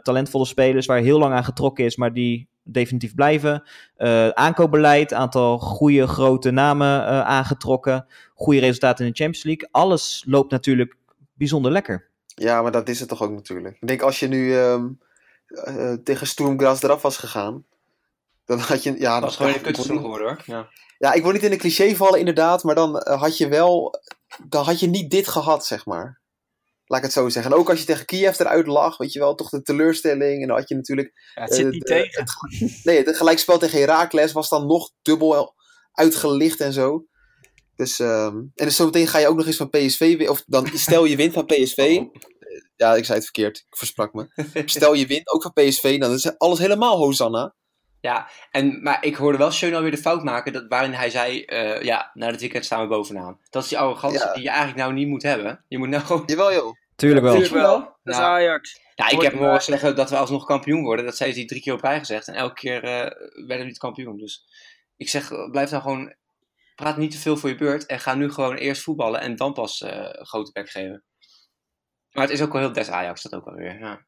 talentvolle 0.02 0.44
spelers 0.46 0.86
waar 0.86 0.98
heel 0.98 1.18
lang 1.18 1.34
aan 1.34 1.44
getrokken 1.44 1.84
is, 1.84 1.96
maar 1.96 2.12
die 2.12 2.48
definitief 2.62 3.14
blijven. 3.14 3.62
Eh, 3.96 4.28
aankoopbeleid, 4.28 5.14
aantal 5.14 5.58
goede 5.58 6.06
grote 6.06 6.50
namen 6.50 7.04
aangetrokken. 7.24 8.06
Goede 8.34 8.60
resultaten 8.60 9.04
in 9.04 9.10
de 9.10 9.16
Champions 9.16 9.44
League. 9.46 9.68
Alles 9.70 10.24
loopt 10.26 10.50
natuurlijk 10.50 10.96
bijzonder 11.38 11.72
lekker. 11.72 12.08
ja, 12.34 12.62
maar 12.62 12.72
dat 12.72 12.88
is 12.88 13.00
het 13.00 13.08
toch 13.08 13.22
ook 13.22 13.30
natuurlijk. 13.32 13.76
Ik 13.80 13.88
denk 13.88 14.02
als 14.02 14.20
je 14.20 14.28
nu 14.28 14.56
ehm, 14.56 14.88
eh, 15.46 15.92
tegen 15.92 16.26
Sturmgras 16.26 16.82
eraf 16.82 17.02
was 17.02 17.16
gegaan. 17.16 17.64
Dan 18.44 18.58
had 18.58 18.82
je. 18.82 18.94
Ja, 18.98 19.12
Dat 19.14 19.22
was 19.22 19.36
gewoon 19.36 19.54
een 19.54 19.60
niet- 19.66 19.76
geworden 19.80 20.26
hoor. 20.26 20.42
Ja. 20.46 20.68
Ja, 20.98 21.12
ik 21.12 21.22
wil 21.22 21.32
niet 21.32 21.42
in 21.42 21.52
een 21.52 21.58
cliché 21.58 21.94
vallen, 21.96 22.18
inderdaad. 22.18 22.62
Maar 22.62 22.74
dan 22.74 22.98
eh, 22.98 23.20
had 23.20 23.36
je 23.36 23.48
wel. 23.48 24.00
Dan 24.48 24.64
had 24.64 24.80
je 24.80 24.86
niet 24.86 25.10
dit 25.10 25.28
gehad, 25.28 25.66
zeg 25.66 25.86
maar. 25.86 26.20
Laat 26.86 26.98
ik 26.98 27.04
het 27.04 27.14
zo 27.14 27.28
zeggen. 27.28 27.52
En 27.52 27.58
ook 27.58 27.70
als 27.70 27.78
je 27.78 27.84
tegen 27.84 28.06
Kiev 28.06 28.38
eruit 28.38 28.66
lag, 28.66 28.96
weet 28.96 29.12
je 29.12 29.18
wel, 29.18 29.34
toch 29.34 29.48
de 29.48 29.62
teleurstelling. 29.62 30.42
En 30.42 30.48
dan 30.48 30.56
had 30.58 30.68
je 30.68 30.74
natuurlijk. 30.74 31.30
Ja, 31.34 31.42
het 31.42 31.54
zit 31.54 31.64
eh, 31.64 31.70
niet 31.70 31.80
de- 31.86 31.86
tegen. 31.94 32.22
het- 32.22 32.84
nee, 32.84 33.04
het 33.04 33.16
gelijkspel 33.16 33.58
tegen 33.58 33.78
Herakles 33.78 34.32
was 34.32 34.48
dan 34.48 34.66
nog 34.66 34.90
dubbel 35.02 35.54
uitgelicht 35.92 36.60
en 36.60 36.72
zo. 36.72 37.04
Dus, 37.78 37.98
ehm, 37.98 38.36
en 38.36 38.50
dus 38.54 38.76
zometeen 38.76 39.06
ga 39.06 39.18
je 39.18 39.28
ook 39.28 39.36
nog 39.36 39.46
eens 39.46 39.56
van 39.56 39.70
PSV. 39.70 40.26
Of 40.28 40.42
dan 40.46 40.66
stel 40.74 41.04
je 41.04 41.16
wint 41.16 41.32
van 41.32 41.46
PSV. 41.46 41.78
Eh, 41.78 42.02
Ja, 42.76 42.94
ik 42.94 43.04
zei 43.04 43.16
het 43.16 43.24
verkeerd. 43.24 43.56
Ik 43.58 43.76
versprak 43.76 44.12
me. 44.12 44.28
Stel 44.64 44.94
je 44.94 45.06
wint 45.06 45.28
ook 45.32 45.42
van 45.42 45.52
PSV, 45.52 45.98
dan 45.98 46.12
is 46.12 46.38
alles 46.38 46.58
helemaal 46.58 46.96
Hosanna. 46.96 47.54
Ja, 48.00 48.28
en, 48.50 48.82
maar 48.82 49.04
ik 49.04 49.14
hoorde 49.16 49.38
wel 49.38 49.50
Schöne 49.50 49.76
alweer 49.76 49.90
de 49.90 49.96
fout 49.96 50.22
maken 50.22 50.52
dat, 50.52 50.64
waarin 50.68 50.92
hij 50.92 51.10
zei, 51.10 51.44
eh, 51.44 51.82
ja, 51.82 52.10
na 52.14 52.30
dit 52.30 52.40
weekend 52.40 52.64
staan 52.64 52.82
we 52.82 52.88
bovenaan. 52.88 53.38
Dat 53.50 53.62
is 53.62 53.68
die 53.68 53.78
arrogantie 53.78 54.18
Ja. 54.18 54.32
die 54.32 54.42
je 54.42 54.48
eigenlijk 54.48 54.78
nou 54.78 54.92
niet 54.92 55.08
moet 55.08 55.22
hebben. 55.22 55.64
Je 55.68 55.78
moet 55.78 55.88
nou 55.88 56.02
gewoon... 56.02 56.22
Jawel, 56.26 56.52
joh. 56.52 56.74
Tuurlijk 56.96 57.24
wel. 57.24 57.32
Tuurlijk 57.32 57.54
wel. 57.54 57.78
Dat 57.78 58.14
is 58.14 58.16
Ja. 58.16 58.26
Ajax. 58.26 58.80
Ja, 58.94 59.08
ik 59.08 59.20
heb 59.20 59.32
horen 59.32 59.62
zeggen 59.62 59.96
dat 59.96 60.10
we 60.10 60.16
alsnog 60.16 60.44
kampioen 60.44 60.82
worden. 60.82 61.04
Dat 61.04 61.16
zei 61.16 61.32
hij 61.32 61.44
drie 61.44 61.60
keer 61.60 61.72
op 61.72 61.82
rij 61.82 61.98
gezegd. 61.98 62.28
En 62.28 62.34
elke 62.34 62.54
keer 62.54 62.84
eh, 62.84 63.10
werden 63.46 63.58
we 63.58 63.64
niet 63.64 63.78
kampioen. 63.78 64.16
Dus 64.18 64.44
ik 64.96 65.08
zeg, 65.08 65.50
blijf 65.50 65.70
nou 65.70 65.82
gewoon... 65.82 66.14
Praat 66.78 66.96
niet 66.96 67.10
te 67.10 67.18
veel 67.18 67.36
voor 67.36 67.48
je 67.48 67.54
beurt. 67.54 67.86
En 67.86 68.00
ga 68.00 68.14
nu 68.14 68.30
gewoon 68.30 68.56
eerst 68.56 68.82
voetballen. 68.82 69.20
En 69.20 69.36
dan 69.36 69.52
pas 69.52 69.82
eh, 69.82 69.96
een 69.96 70.26
grote 70.26 70.52
bek 70.52 70.70
geven. 70.70 71.04
Maar 72.12 72.24
het 72.24 72.32
is 72.32 72.42
ook 72.42 72.52
wel 72.52 72.60
heel 72.62 72.72
des 72.72 72.90
Ajax, 72.90 73.22
dat 73.22 73.34
ook 73.34 73.44
wel 73.44 73.54
weer. 73.54 73.78
Ja. 73.78 74.06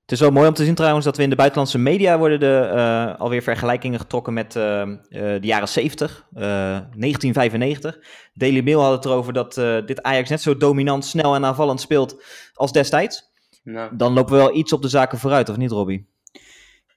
Het 0.00 0.12
is 0.12 0.20
wel 0.20 0.30
mooi 0.30 0.48
om 0.48 0.54
te 0.54 0.64
zien 0.64 0.74
trouwens 0.74 1.04
dat 1.04 1.16
we 1.16 1.22
in 1.22 1.30
de 1.30 1.36
buitenlandse 1.36 1.78
media 1.78 2.18
worden 2.18 2.40
de, 2.40 2.70
eh, 2.74 3.20
alweer 3.20 3.42
vergelijkingen 3.42 4.00
getrokken 4.00 4.32
met 4.32 4.56
eh, 4.56 4.82
eh, 4.82 4.98
de 5.08 5.38
jaren 5.46 5.68
70, 5.68 6.26
eh, 6.32 6.42
1995. 6.42 7.98
Daily 8.34 8.60
Mail 8.62 8.80
had 8.80 8.92
het 8.92 9.04
erover 9.04 9.32
dat 9.32 9.58
eh, 9.58 9.86
dit 9.86 10.02
Ajax 10.02 10.28
net 10.28 10.40
zo 10.40 10.56
dominant, 10.56 11.04
snel 11.04 11.34
en 11.34 11.44
aanvallend 11.44 11.80
speelt 11.80 12.24
als 12.54 12.72
destijds. 12.72 13.30
Nou, 13.62 13.96
Dan 13.96 14.12
lopen 14.12 14.32
we 14.32 14.38
wel 14.38 14.56
iets 14.56 14.72
op 14.72 14.82
de 14.82 14.88
zaken 14.88 15.18
vooruit, 15.18 15.48
of 15.48 15.56
niet 15.56 15.70
Robbie? 15.70 16.10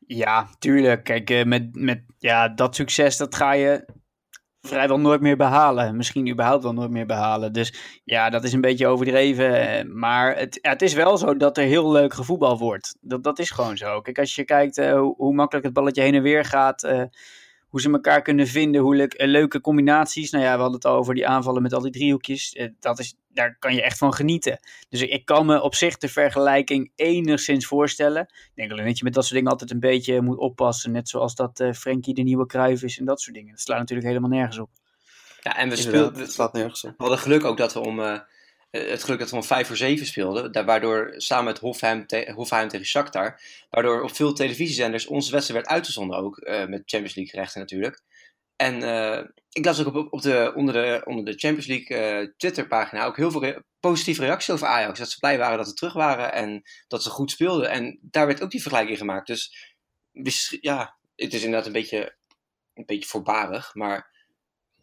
Ja, 0.07 0.47
tuurlijk. 0.59 1.03
Kijk, 1.03 1.29
eh, 1.29 1.43
met, 1.43 1.75
met 1.75 2.03
ja, 2.17 2.49
dat 2.49 2.75
succes, 2.75 3.17
dat 3.17 3.35
ga 3.35 3.53
je 3.53 3.85
vrijwel 4.65 4.99
nooit 4.99 5.21
meer 5.21 5.37
behalen. 5.37 5.95
Misschien 5.95 6.29
überhaupt 6.29 6.63
wel 6.63 6.73
nooit 6.73 6.89
meer 6.91 7.05
behalen. 7.05 7.53
Dus 7.53 7.73
ja, 8.03 8.29
dat 8.29 8.43
is 8.43 8.53
een 8.53 8.61
beetje 8.61 8.87
overdreven. 8.87 9.69
eh, 9.69 9.85
Maar 9.85 10.37
het, 10.37 10.59
het 10.61 10.81
is 10.81 10.93
wel 10.93 11.17
zo 11.17 11.37
dat 11.37 11.57
er 11.57 11.63
heel 11.63 11.91
leuk 11.91 12.13
gevoetbal 12.13 12.57
wordt. 12.57 12.95
Dat, 13.01 13.23
dat 13.23 13.39
is 13.39 13.51
gewoon 13.51 13.77
zo. 13.77 14.01
Kijk, 14.01 14.19
als 14.19 14.35
je 14.35 14.43
kijkt 14.43 14.77
eh, 14.77 14.93
hoe, 14.93 15.13
hoe 15.17 15.33
makkelijk 15.33 15.65
het 15.65 15.73
balletje 15.75 16.01
heen 16.01 16.15
en 16.15 16.21
weer 16.21 16.45
gaat... 16.45 16.83
eh, 16.83 17.03
hoe 17.75 17.83
ze 17.83 17.91
elkaar 17.91 18.21
kunnen 18.21 18.47
vinden, 18.47 18.81
hoe 18.81 18.95
leuk, 18.95 19.13
eh, 19.13 19.27
leuke 19.27 19.61
combinaties. 19.61 20.31
Nou 20.31 20.43
ja, 20.43 20.53
we 20.53 20.61
hadden 20.61 20.75
het 20.75 20.85
al 20.85 20.95
over 20.95 21.13
die 21.13 21.27
aanvallen 21.27 21.61
met 21.61 21.73
al 21.73 21.81
die 21.81 21.91
driehoekjes. 21.91 22.53
Eh, 22.53 22.69
dat 22.79 22.99
is, 22.99 23.15
daar 23.27 23.57
kan 23.59 23.75
je 23.75 23.81
echt 23.81 23.97
van 23.97 24.13
genieten. 24.13 24.59
Dus 24.89 25.01
ik, 25.01 25.25
kan 25.25 25.45
me 25.45 25.61
op 25.61 25.75
zich 25.75 25.97
de 25.97 26.07
vergelijking 26.07 26.91
enigszins 26.95 27.65
voorstellen. 27.65 28.21
Ik 28.21 28.51
denk 28.53 28.71
alleen 28.71 28.85
dat 28.85 28.97
je 28.97 29.03
met 29.03 29.13
dat 29.13 29.23
soort 29.23 29.35
dingen 29.35 29.51
altijd 29.51 29.71
een 29.71 29.79
beetje 29.79 30.21
moet 30.21 30.37
oppassen. 30.37 30.91
Net 30.91 31.09
zoals 31.09 31.35
dat 31.35 31.59
eh 31.59 31.71
Frenkie 31.71 32.13
de 32.13 32.21
nieuwe 32.21 32.45
Kruif 32.45 32.83
is 32.83 32.99
en 32.99 33.05
dat 33.05 33.21
soort 33.21 33.35
dingen. 33.35 33.51
Dat 33.51 33.59
slaat 33.59 33.79
natuurlijk 33.79 34.07
helemaal 34.07 34.29
nergens 34.29 34.59
op. 34.59 34.69
ja, 35.41 35.57
en 35.57 35.69
we 35.69 35.75
speelden... 35.75 36.21
het 36.21 36.31
slaat 36.31 36.53
nergens 36.53 36.83
op. 36.83 36.89
We 36.89 36.95
hadden 36.97 37.19
geluk 37.19 37.43
ook 37.43 37.57
dat 37.57 37.73
we 37.73 37.79
om... 37.79 37.99
het 38.75 39.03
geluk 39.03 39.19
dat 39.19 39.29
we 39.29 39.35
om 39.35 39.43
5 39.43 39.67
voor 39.67 39.77
7 39.77 40.05
speelden. 40.05 40.65
Waardoor 40.65 41.13
samen 41.17 41.45
met 41.45 41.59
Hofheim, 41.59 42.07
te, 42.07 42.67
tegen 42.67 42.85
Shakhtar. 42.85 43.41
Waardoor 43.69 44.01
op 44.01 44.15
veel 44.15 44.33
televisiezenders 44.33 45.05
onze 45.05 45.31
wedstrijd 45.31 45.61
werd 45.61 45.75
uitgezonden 45.75 46.17
ook. 46.17 46.37
eh, 46.37 46.65
met 46.65 46.83
Champions 46.85 47.15
League 47.15 47.39
rechten 47.39 47.59
natuurlijk. 47.59 48.01
En 48.55 48.83
eh, 48.83 49.23
ik 49.51 49.65
las 49.65 49.85
ook 49.85 49.95
op, 49.95 50.13
op 50.13 50.21
de, 50.21 50.51
onder, 50.55 50.73
de, 50.73 51.01
onder 51.05 51.25
de 51.25 51.37
Champions 51.37 51.67
League 51.67 51.97
eh, 51.97 52.27
Twitterpagina 52.37 53.05
ook 53.05 53.17
heel 53.17 53.31
veel 53.31 53.61
positieve 53.79 54.21
reacties 54.21 54.53
over 54.53 54.67
Ajax. 54.67 54.99
Dat 54.99 55.09
ze 55.09 55.19
blij 55.19 55.37
waren 55.37 55.57
dat 55.57 55.67
ze 55.67 55.73
terug 55.73 55.93
waren 55.93 56.33
en 56.33 56.61
dat 56.87 57.03
ze 57.03 57.09
goed 57.09 57.31
speelden. 57.31 57.69
En 57.69 57.99
daar 58.01 58.27
werd 58.27 58.41
ook 58.41 58.51
die 58.51 58.61
vergelijking 58.61 58.97
gemaakt. 58.97 59.27
Dus 60.11 60.57
ja, 60.61 60.97
het 61.15 61.33
is 61.33 61.43
inderdaad 61.43 61.65
een 61.65 61.73
beetje, 61.73 62.15
een 62.73 62.85
beetje 62.85 63.09
voorbarig. 63.09 63.75
Maar 63.75 64.14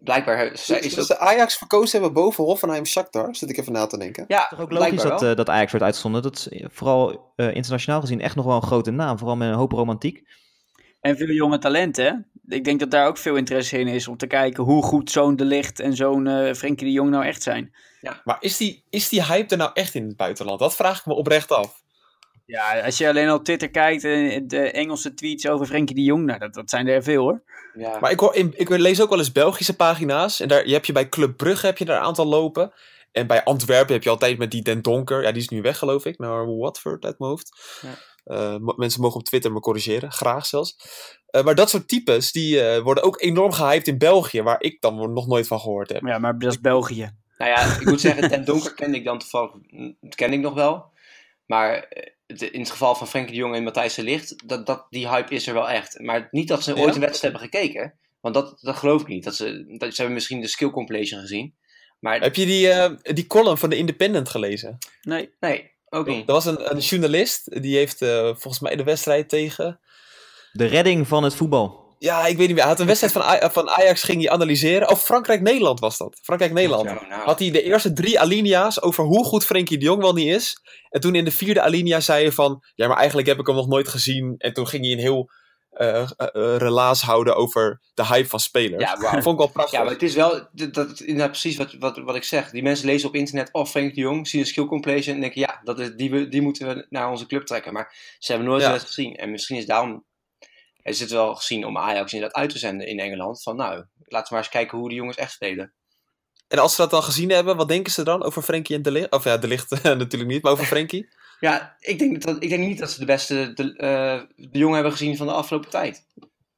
blijkbaar 0.04 0.52
is 0.52 0.64
ze 0.64 1.00
ook... 1.00 1.18
Ajax 1.18 1.56
verkozen 1.56 2.00
hebben 2.00 2.22
boven 2.22 2.44
Hoffenheim 2.44 2.84
Shakhtar? 2.84 3.34
Zit 3.34 3.50
ik 3.50 3.58
even 3.58 3.72
na 3.72 3.86
te 3.86 3.98
denken. 3.98 4.24
Ja, 4.28 4.36
Het 4.36 4.44
is 4.44 4.56
toch 4.56 4.60
ook 4.60 4.72
logisch 4.72 5.02
dat, 5.02 5.22
eh, 5.22 5.34
dat 5.34 5.48
Ajax 5.48 5.70
wordt 5.70 5.84
uitgezonden. 5.84 6.22
Dat 6.22 6.36
is 6.36 6.48
eh, 6.48 6.66
vooral 6.70 7.32
eh, 7.36 7.54
internationaal 7.54 8.00
gezien 8.00 8.20
echt 8.20 8.36
nog 8.36 8.44
wel 8.44 8.56
een 8.56 8.62
grote 8.62 8.90
naam. 8.90 9.18
Vooral 9.18 9.36
met 9.36 9.48
een 9.48 9.54
hoop 9.54 9.72
romantiek. 9.72 10.22
En 11.00 11.16
veel 11.16 11.26
jonge 11.26 11.58
talenten. 11.58 12.26
Ik 12.46 12.64
denk 12.64 12.80
dat 12.80 12.90
daar 12.90 13.06
ook 13.06 13.18
veel 13.18 13.36
interesse 13.36 13.78
in 13.78 13.88
is 13.88 14.08
om 14.08 14.16
te 14.16 14.26
kijken 14.26 14.64
hoe 14.64 14.82
goed 14.82 15.10
zo'n 15.10 15.36
De 15.36 15.44
Ligt 15.44 15.80
en 15.80 15.96
zo'n 15.96 16.26
eh 16.26 16.54
Frenkie 16.54 16.86
de 16.86 16.92
Jong 16.92 17.10
nou 17.10 17.24
echt 17.24 17.42
zijn. 17.42 17.74
Maar 18.24 18.36
is 18.40 18.56
die, 18.56 18.84
is 18.90 19.08
die 19.08 19.24
hype 19.24 19.50
er 19.50 19.56
nou 19.56 19.70
echt 19.74 19.94
in 19.94 20.06
het 20.06 20.16
buitenland? 20.16 20.58
Dat 20.58 20.74
vraag 20.74 20.98
ik 20.98 21.06
me 21.06 21.14
oprecht 21.14 21.52
af. 21.52 21.82
Ja, 22.52 22.80
als 22.84 22.98
je 22.98 23.08
alleen 23.08 23.28
al 23.28 23.36
op 23.36 23.44
Twitter 23.44 23.70
kijkt 23.70 24.04
en 24.04 24.48
de 24.48 24.70
Engelse 24.70 25.14
tweets 25.14 25.48
over 25.48 25.66
Frenkie 25.66 25.94
de 25.94 26.02
Jong, 26.02 26.24
nou, 26.24 26.38
dat, 26.38 26.54
dat 26.54 26.70
zijn 26.70 26.86
er 26.86 27.02
veel 27.02 27.22
hoor. 27.22 27.42
Ja. 27.74 27.98
Maar 27.98 28.10
ik, 28.10 28.20
hoor, 28.20 28.34
in- 28.34 28.52
ik 28.56 28.68
lees 28.68 29.00
ook 29.00 29.08
wel 29.08 29.18
eens 29.18 29.32
Belgische 29.32 29.76
pagina's. 29.76 30.40
En 30.40 30.48
daar 30.48 30.66
je 30.66 30.72
heb 30.72 30.84
je 30.84 30.92
bij 30.92 31.08
Club 31.08 31.36
Brugge 31.36 31.66
heb 31.66 31.78
je 31.78 31.84
er 31.84 31.96
een 31.96 32.02
aantal 32.02 32.26
lopen. 32.26 32.72
En 33.12 33.26
bij 33.26 33.44
Antwerpen 33.44 33.92
heb 33.94 34.02
je 34.02 34.10
altijd 34.10 34.38
met 34.38 34.50
die 34.50 34.62
Den 34.62 34.82
Donker. 34.82 35.22
Ja, 35.22 35.32
die 35.32 35.42
is 35.42 35.48
nu 35.48 35.62
weg 35.62 35.78
geloof 35.78 36.04
ik. 36.04 36.18
Naar 36.18 36.56
Watford 36.56 37.04
uit 37.04 37.18
mijn 37.18 37.30
hoofd. 37.30 37.78
Ja. 37.82 37.88
Eh, 38.24 38.56
mensen 38.76 39.00
mogen 39.00 39.18
op 39.18 39.24
Twitter 39.24 39.52
me 39.52 39.60
corrigeren. 39.60 40.12
Graag 40.12 40.46
zelfs. 40.46 40.76
Eh, 41.26 41.42
maar 41.44 41.54
dat 41.54 41.70
soort 41.70 41.88
types, 41.88 42.32
die 42.32 42.60
eh, 42.62 42.82
worden 42.82 43.02
ook 43.04 43.20
enorm 43.20 43.52
gehyped 43.52 43.88
in 43.88 43.98
België. 43.98 44.42
Waar 44.42 44.60
ik 44.62 44.80
dan 44.80 45.12
nog 45.12 45.26
nooit 45.26 45.46
van 45.46 45.60
gehoord 45.60 45.88
heb. 45.92 46.06
Ja, 46.06 46.18
maar 46.18 46.38
dat 46.38 46.52
is 46.52 46.60
België. 46.60 47.10
Nou 47.38 47.50
ja, 47.50 47.62
ik 47.80 47.84
moet 47.84 48.00
zeggen, 48.00 48.28
Ten 48.28 48.44
Donker 48.44 48.74
kende 48.74 48.96
ik 48.96 49.04
dan 49.04 49.18
toevallig, 49.18 49.50
ken 50.14 50.32
ik 50.32 50.40
nog 50.40 50.54
wel. 50.54 50.90
Maar 51.46 51.88
in 52.40 52.60
het 52.60 52.70
geval 52.70 52.94
van 52.94 53.08
Frenkie 53.08 53.32
de 53.32 53.38
Jong 53.38 53.54
en 53.54 53.62
Matthijs 53.62 53.94
de 53.94 54.02
Ligt, 54.02 54.48
dat, 54.48 54.66
dat, 54.66 54.86
die 54.90 55.08
hype 55.08 55.34
is 55.34 55.46
er 55.46 55.54
wel 55.54 55.70
echt. 55.70 55.98
Maar 55.98 56.28
niet 56.30 56.48
dat 56.48 56.62
ze 56.62 56.74
Ja? 56.74 56.80
ooit 56.80 56.94
een 56.94 57.00
wedstrijd 57.00 57.32
hebben 57.32 57.50
gekeken. 57.50 57.94
Want 58.20 58.34
dat, 58.34 58.58
dat 58.60 58.76
geloof 58.76 59.00
ik 59.00 59.06
niet. 59.06 59.24
Dat 59.24 59.34
ze, 59.34 59.64
dat, 59.78 59.88
ze 59.88 59.96
hebben 59.96 60.14
misschien 60.14 60.40
de 60.40 60.46
skill 60.48 60.70
compilation 60.70 61.20
gezien. 61.20 61.54
Maar 61.98 62.20
Heb 62.20 62.34
je 62.34 62.46
die, 62.46 62.70
eh, 62.70 62.92
die 63.02 63.26
column 63.26 63.58
van 63.58 63.70
de 63.70 63.76
Independent 63.76 64.28
gelezen? 64.28 64.78
Nee. 65.02 65.30
nee, 65.40 65.70
ook 65.88 66.06
niet. 66.06 66.28
Er 66.28 66.34
was 66.34 66.44
een, 66.44 66.70
een 66.70 66.78
journalist, 66.78 67.62
die 67.62 67.76
heeft 67.76 68.02
eh, 68.02 68.22
volgens 68.24 68.60
mij 68.60 68.76
de 68.76 68.84
wedstrijd 68.84 69.28
tegen... 69.28 69.80
De 70.52 70.66
redding 70.66 71.08
van 71.08 71.24
het 71.24 71.34
voetbal. 71.34 71.81
Ja, 72.02 72.26
ik 72.26 72.36
weet 72.36 72.46
niet 72.46 72.48
meer. 72.48 72.58
Hij 72.64 72.66
had 72.72 72.80
een 72.80 72.86
wedstrijd 72.86 73.12
van, 73.12 73.22
Aj- 73.22 73.50
van 73.50 73.68
Ajax 73.70 74.02
ging 74.02 74.22
hij 74.22 74.30
analyseren. 74.30 74.88
Oh, 74.90 74.96
Frankrijk-Nederland 74.96 75.80
was 75.80 75.98
dat. 75.98 76.18
Frankrijk-Nederland. 76.22 76.84
Ja, 76.88 77.06
nou, 77.08 77.22
Had 77.22 77.38
hij 77.38 77.50
de 77.50 77.62
eerste 77.62 77.92
drie 77.92 78.20
alinea's 78.20 78.82
over 78.82 79.04
hoe 79.04 79.24
goed 79.24 79.44
Frenkie 79.44 79.78
de 79.78 79.84
Jong 79.84 80.00
wel 80.00 80.12
niet 80.12 80.34
is. 80.34 80.56
En 80.88 81.00
toen 81.00 81.14
in 81.14 81.24
de 81.24 81.30
vierde 81.30 81.60
alinea 81.60 82.00
zei 82.00 82.22
hij 82.22 82.32
van... 82.32 82.62
Ja, 82.74 82.88
maar 82.88 82.96
eigenlijk 82.96 83.28
heb 83.28 83.38
ik 83.38 83.46
hem 83.46 83.56
nog 83.56 83.68
nooit 83.68 83.88
gezien. 83.88 84.34
En 84.38 84.52
toen 84.52 84.66
ging 84.66 84.84
hij 84.84 84.92
een 84.92 84.98
heel 84.98 85.30
eh 85.72 85.88
eh, 86.00 86.06
eh, 86.16 86.56
relaas 86.56 87.02
houden 87.02 87.36
over 87.36 87.80
de 87.94 88.06
hype 88.06 88.28
van 88.28 88.40
spelers. 88.40 88.82
Ja. 88.82 88.96
Dat 88.96 89.10
vond 89.10 89.26
ik 89.26 89.36
wel 89.38 89.46
prachtig. 89.52 89.78
Ja, 89.78 89.84
maar 89.84 89.92
het 89.92 90.02
is 90.02 90.14
wel, 90.14 90.48
dat, 90.52 91.00
inderdaad 91.00 91.30
precies 91.30 91.56
wat, 91.56 91.72
wat, 91.78 91.98
wat 91.98 92.16
ik 92.16 92.24
zeg. 92.24 92.50
Die 92.50 92.62
mensen 92.62 92.86
lezen 92.86 93.08
op 93.08 93.14
internet, 93.14 93.48
oh 93.52 93.66
Frenkie 93.66 93.94
de 93.94 94.00
Jong, 94.00 94.28
zien 94.28 94.40
een 94.40 94.46
skill 94.46 94.64
compilation 94.64 95.14
en 95.14 95.20
denken, 95.20 95.40
ja, 95.40 95.60
dat 95.64 95.78
is, 95.78 95.90
die, 95.96 96.10
we- 96.10 96.28
die 96.28 96.42
moeten 96.42 96.66
we 96.68 96.86
naar 96.88 97.10
onze 97.10 97.26
club 97.26 97.46
trekken. 97.46 97.72
Maar 97.72 98.16
ze 98.18 98.32
hebben 98.32 98.50
nooit 98.50 98.62
Ja. 98.62 98.78
gezien. 98.78 99.16
En 99.16 99.30
misschien 99.30 99.56
is 99.56 99.66
daarom, 99.66 100.04
is 100.82 101.00
het 101.00 101.10
wel 101.10 101.34
gezien 101.34 101.66
om 101.66 101.78
Ajax 101.78 102.12
inderdaad 102.12 102.40
uit 102.40 102.50
te 102.50 102.58
zenden 102.58 102.86
in 102.86 102.98
Engeland. 102.98 103.42
Van 103.42 103.56
nou, 103.56 103.74
laten 103.98 104.28
we 104.28 104.34
maar 104.34 104.38
eens 104.38 104.48
kijken 104.48 104.78
hoe 104.78 104.88
de 104.88 104.94
jongens 104.94 105.16
echt 105.16 105.32
spelen. 105.32 105.74
En 106.48 106.58
als 106.58 106.74
ze 106.74 106.80
dat 106.80 106.90
dan 106.90 107.02
gezien 107.02 107.30
hebben, 107.30 107.56
wat 107.56 107.68
denken 107.68 107.92
ze 107.92 108.04
dan 108.04 108.22
over 108.22 108.42
Frenkie 108.42 108.76
en 108.76 108.82
De 108.82 108.90
Ligt? 108.90 109.10
Of 109.10 109.24
ja, 109.24 109.36
De 109.36 109.48
Ligt 109.48 109.70
natuurlijk 109.82 110.30
niet, 110.30 110.42
maar 110.42 110.52
over 110.52 110.64
Frenkie. 110.64 111.08
Ja, 111.40 111.76
ik 111.78 111.98
denk, 111.98 112.22
dat, 112.22 112.42
ik 112.42 112.48
denk 112.48 112.66
niet 112.66 112.78
dat 112.78 112.90
ze 112.90 112.98
de 112.98 113.04
beste 113.04 113.52
de, 113.52 113.76
eh, 113.76 114.22
de 114.50 114.58
jongen 114.58 114.74
hebben 114.74 114.92
gezien 114.92 115.16
van 115.16 115.26
de 115.26 115.32
afgelopen 115.32 115.70
tijd. 115.70 116.06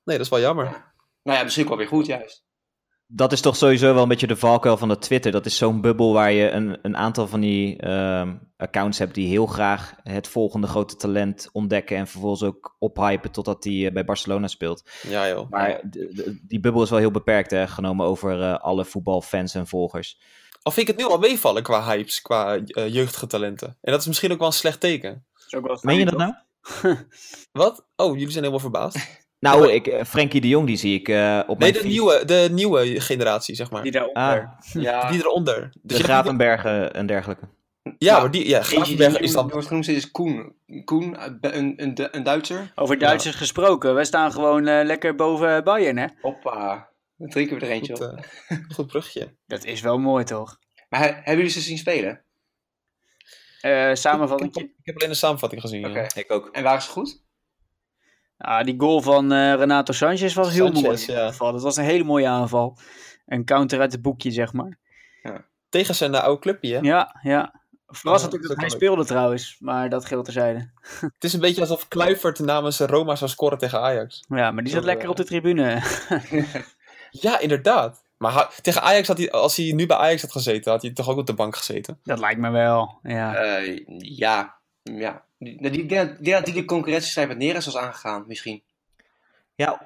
Nee, 0.04 0.16
dat 0.16 0.20
is 0.20 0.28
wel 0.28 0.40
jammer. 0.40 0.92
Nou 1.22 1.38
ja, 1.38 1.44
misschien 1.44 1.68
wel 1.68 1.76
weer 1.76 1.86
goed 1.86 2.06
juist. 2.06 2.43
Dat 3.06 3.32
is 3.32 3.40
toch 3.40 3.56
sowieso 3.56 3.94
wel 3.94 4.02
een 4.02 4.08
beetje 4.08 4.26
de 4.26 4.36
valkuil 4.36 4.76
van 4.76 4.88
de 4.88 4.98
Twitter. 4.98 5.32
Dat 5.32 5.46
is 5.46 5.56
zo'n 5.56 5.80
bubbel 5.80 6.12
waar 6.12 6.32
je 6.32 6.50
een, 6.50 6.78
een 6.82 6.96
aantal 6.96 7.26
van 7.26 7.40
die 7.40 7.76
ehm, 7.76 8.34
accounts 8.56 8.98
hebt 8.98 9.14
die 9.14 9.28
heel 9.28 9.46
graag 9.46 9.94
het 10.02 10.28
volgende 10.28 10.66
grote 10.66 10.96
talent 10.96 11.48
ontdekken 11.52 11.96
en 11.96 12.06
vervolgens 12.06 12.42
ook 12.42 12.76
ophypen 12.78 13.30
totdat 13.30 13.62
die 13.62 13.86
eh, 13.86 13.92
bij 13.92 14.04
Barcelona 14.04 14.46
speelt. 14.46 14.82
Ja 15.08 15.28
joh. 15.28 15.50
Maar 15.50 15.80
die 16.42 16.60
bubbel 16.60 16.82
is 16.82 16.90
wel 16.90 16.98
heel 16.98 17.10
beperkt 17.10 17.50
hè, 17.50 17.66
genomen 17.66 18.06
over 18.06 18.42
eh, 18.42 18.58
alle 18.58 18.84
voetbalfans 18.84 19.54
en 19.54 19.66
volgers. 19.66 20.20
Al 20.62 20.72
vind 20.72 20.88
ik 20.88 20.96
het 20.96 21.06
nu 21.06 21.12
al 21.12 21.18
meevallen 21.18 21.62
qua 21.62 21.84
hypes, 21.84 22.22
qua 22.22 22.56
jeugdige 22.86 23.26
talenten. 23.26 23.76
En 23.80 23.92
dat 23.92 24.00
is 24.00 24.06
misschien 24.06 24.32
ook 24.32 24.38
wel 24.38 24.46
een 24.46 24.52
slecht 24.52 24.80
teken. 24.80 25.24
Dat 25.34 25.44
is 25.46 25.54
ook 25.54 25.66
wel 25.66 25.78
Meen 25.82 25.98
je 25.98 26.04
dat 26.04 26.16
nou? 26.16 26.34
Wat? 27.52 27.86
Oh, 27.96 28.12
jullie 28.12 28.30
zijn 28.30 28.44
helemaal 28.44 28.58
verbaasd. 28.58 28.96
Nou, 29.38 29.72
ik, 29.72 29.86
eh, 29.86 30.04
Frenkie 30.04 30.40
de 30.40 30.48
Jong 30.48 30.66
die 30.66 30.76
zie 30.76 30.98
ik 30.98 31.08
eh, 31.08 31.40
op 31.46 31.46
Nee, 31.48 31.56
mijn 31.58 31.72
de 31.72 31.78
feed. 31.78 31.88
nieuwe, 31.90 32.24
de 32.24 32.48
nieuwe 32.52 33.00
generatie, 33.00 33.54
zeg 33.54 33.70
maar. 33.70 33.82
Die 33.82 33.92
daaronder. 33.92 34.22
Ah, 34.22 34.82
Ja, 34.82 35.10
Die 35.10 35.20
eronder. 35.20 35.70
de 35.72 35.78
Dus 35.82 35.96
je- 35.96 36.02
Gravenbergen 36.04 36.94
en 36.94 37.06
dergelijke. 37.06 37.48
Ja, 37.98 38.10
Nou, 38.10 38.20
maar 38.22 38.30
die, 38.30 38.48
ja, 38.48 38.58
eentje 38.58 38.74
Gravenberg 38.76 39.12
die 39.12 39.22
is 39.22 39.32
dan... 39.32 39.48
wordt 39.48 39.66
genoemd 39.66 39.88
is 39.88 40.10
Koen. 40.10 40.54
Koen, 40.84 41.16
eh, 41.16 41.26
een, 41.40 41.72
een, 41.76 42.08
een 42.16 42.22
Duitser. 42.22 42.72
Over 42.74 42.98
Duitsers 42.98 43.34
gesproken, 43.34 43.94
wij 43.94 44.04
staan 44.04 44.32
gewoon 44.32 44.66
eh, 44.66 44.84
lekker 44.84 45.14
boven 45.14 45.64
Bayern 45.64 45.96
hè. 45.98 46.06
Hoppa, 46.20 46.88
dan 47.16 47.28
drinken 47.28 47.58
we 47.58 47.64
er 47.66 47.70
eentje 47.72 47.96
Goed, 47.96 48.06
op. 48.12 48.18
eh, 48.48 48.56
goed 48.74 48.86
brugje. 48.86 49.34
Dat 49.46 49.64
is 49.64 49.80
wel 49.80 49.98
mooi 49.98 50.24
toch? 50.24 50.58
Maar 50.88 51.00
he- 51.00 51.06
hebben 51.14 51.34
jullie 51.36 51.50
ze 51.50 51.60
zien 51.60 51.78
spelen? 51.78 52.22
Eh 53.60 53.90
Ik 53.90 53.96
samenvatting. 53.96 54.56
ik 54.56 54.70
heb 54.82 54.96
alleen 54.96 55.08
de 55.08 55.14
samenvatting 55.14 55.60
gezien. 55.60 55.80
ja. 55.80 55.88
Oké. 55.88 56.06
Ik 56.20 56.32
ook. 56.32 56.48
En 56.52 56.62
waren 56.62 56.82
ze 56.82 56.90
goed? 56.90 57.22
Ah, 58.38 58.64
die 58.64 58.74
goal 58.78 59.00
van 59.00 59.32
eh, 59.32 59.54
Renato 59.54 59.92
Sanchez 59.92 60.34
was 60.34 60.52
heel 60.52 60.64
Sanchez, 60.66 60.82
mooi. 60.82 61.18
in 61.20 61.34
ja. 61.38 61.50
Dat 61.52 61.62
was 61.62 61.76
een 61.76 61.84
hele 61.84 62.04
mooie 62.04 62.28
aanval. 62.28 62.78
Een 63.26 63.44
counter 63.44 63.80
uit 63.80 63.92
het 63.92 64.02
boekje, 64.02 64.30
zeg 64.30 64.52
maar. 64.52 64.78
Tegen 65.68 65.94
zijn 65.94 66.14
eh, 66.14 66.22
oude 66.22 66.40
clubje, 66.40 66.74
hè? 66.74 66.80
Ja, 66.80 67.18
ja. 67.22 67.62
Verrassend 67.86 68.32
Ja, 68.32 68.38
ook 68.38 68.44
dat 68.44 68.50
dat 68.56 68.60
hij 68.60 68.74
ook. 68.74 68.80
speelde 68.82 69.04
trouwens, 69.04 69.56
maar 69.60 69.88
dat 69.88 70.04
geldt 70.04 70.24
terzijde. 70.24 70.70
Het 71.00 71.24
is 71.24 71.32
een 71.32 71.40
beetje 71.40 71.60
alsof 71.60 71.88
Kluivert 71.88 72.38
namens 72.38 72.78
Roma 72.78 73.16
zou 73.16 73.30
scoren 73.30 73.58
tegen 73.58 73.80
Ajax. 73.80 74.24
Ja, 74.28 74.50
maar 74.50 74.64
die 74.64 74.72
zat 74.72 74.84
lekker 74.84 75.04
eh, 75.04 75.10
op 75.10 75.16
de 75.16 75.24
tribune. 75.24 75.82
Ja, 77.20 77.38
inderdaad. 77.38 78.04
Maar 78.16 78.54
tegen 78.62 78.82
Ajax 78.82 79.08
had 79.08 79.18
hij, 79.18 79.30
als 79.32 79.56
hij 79.56 79.72
nu 79.72 79.86
bij 79.86 79.96
Ajax 79.96 80.22
had 80.22 80.32
gezeten, 80.32 80.72
had 80.72 80.82
hij 80.82 80.92
toch 80.92 81.08
ook 81.08 81.18
op 81.18 81.26
de 81.26 81.34
bank 81.34 81.56
gezeten. 81.56 81.98
Dat 82.02 82.18
lijkt 82.18 82.40
me 82.40 82.50
wel, 82.50 82.98
ja. 83.02 83.34
Eh, 83.34 83.80
ja, 83.98 84.54
ja. 84.84 85.24
Die, 85.38 85.62
die, 85.62 85.70
die, 85.70 85.86
die, 85.86 86.16
die, 86.20 86.42
die 86.42 86.54
de 86.54 86.64
concurrentiestrijd 86.64 87.28
met 87.28 87.38
Neres 87.38 87.64
was 87.64 87.76
aangegaan, 87.76 88.24
misschien. 88.26 88.62
Ja, 89.54 89.80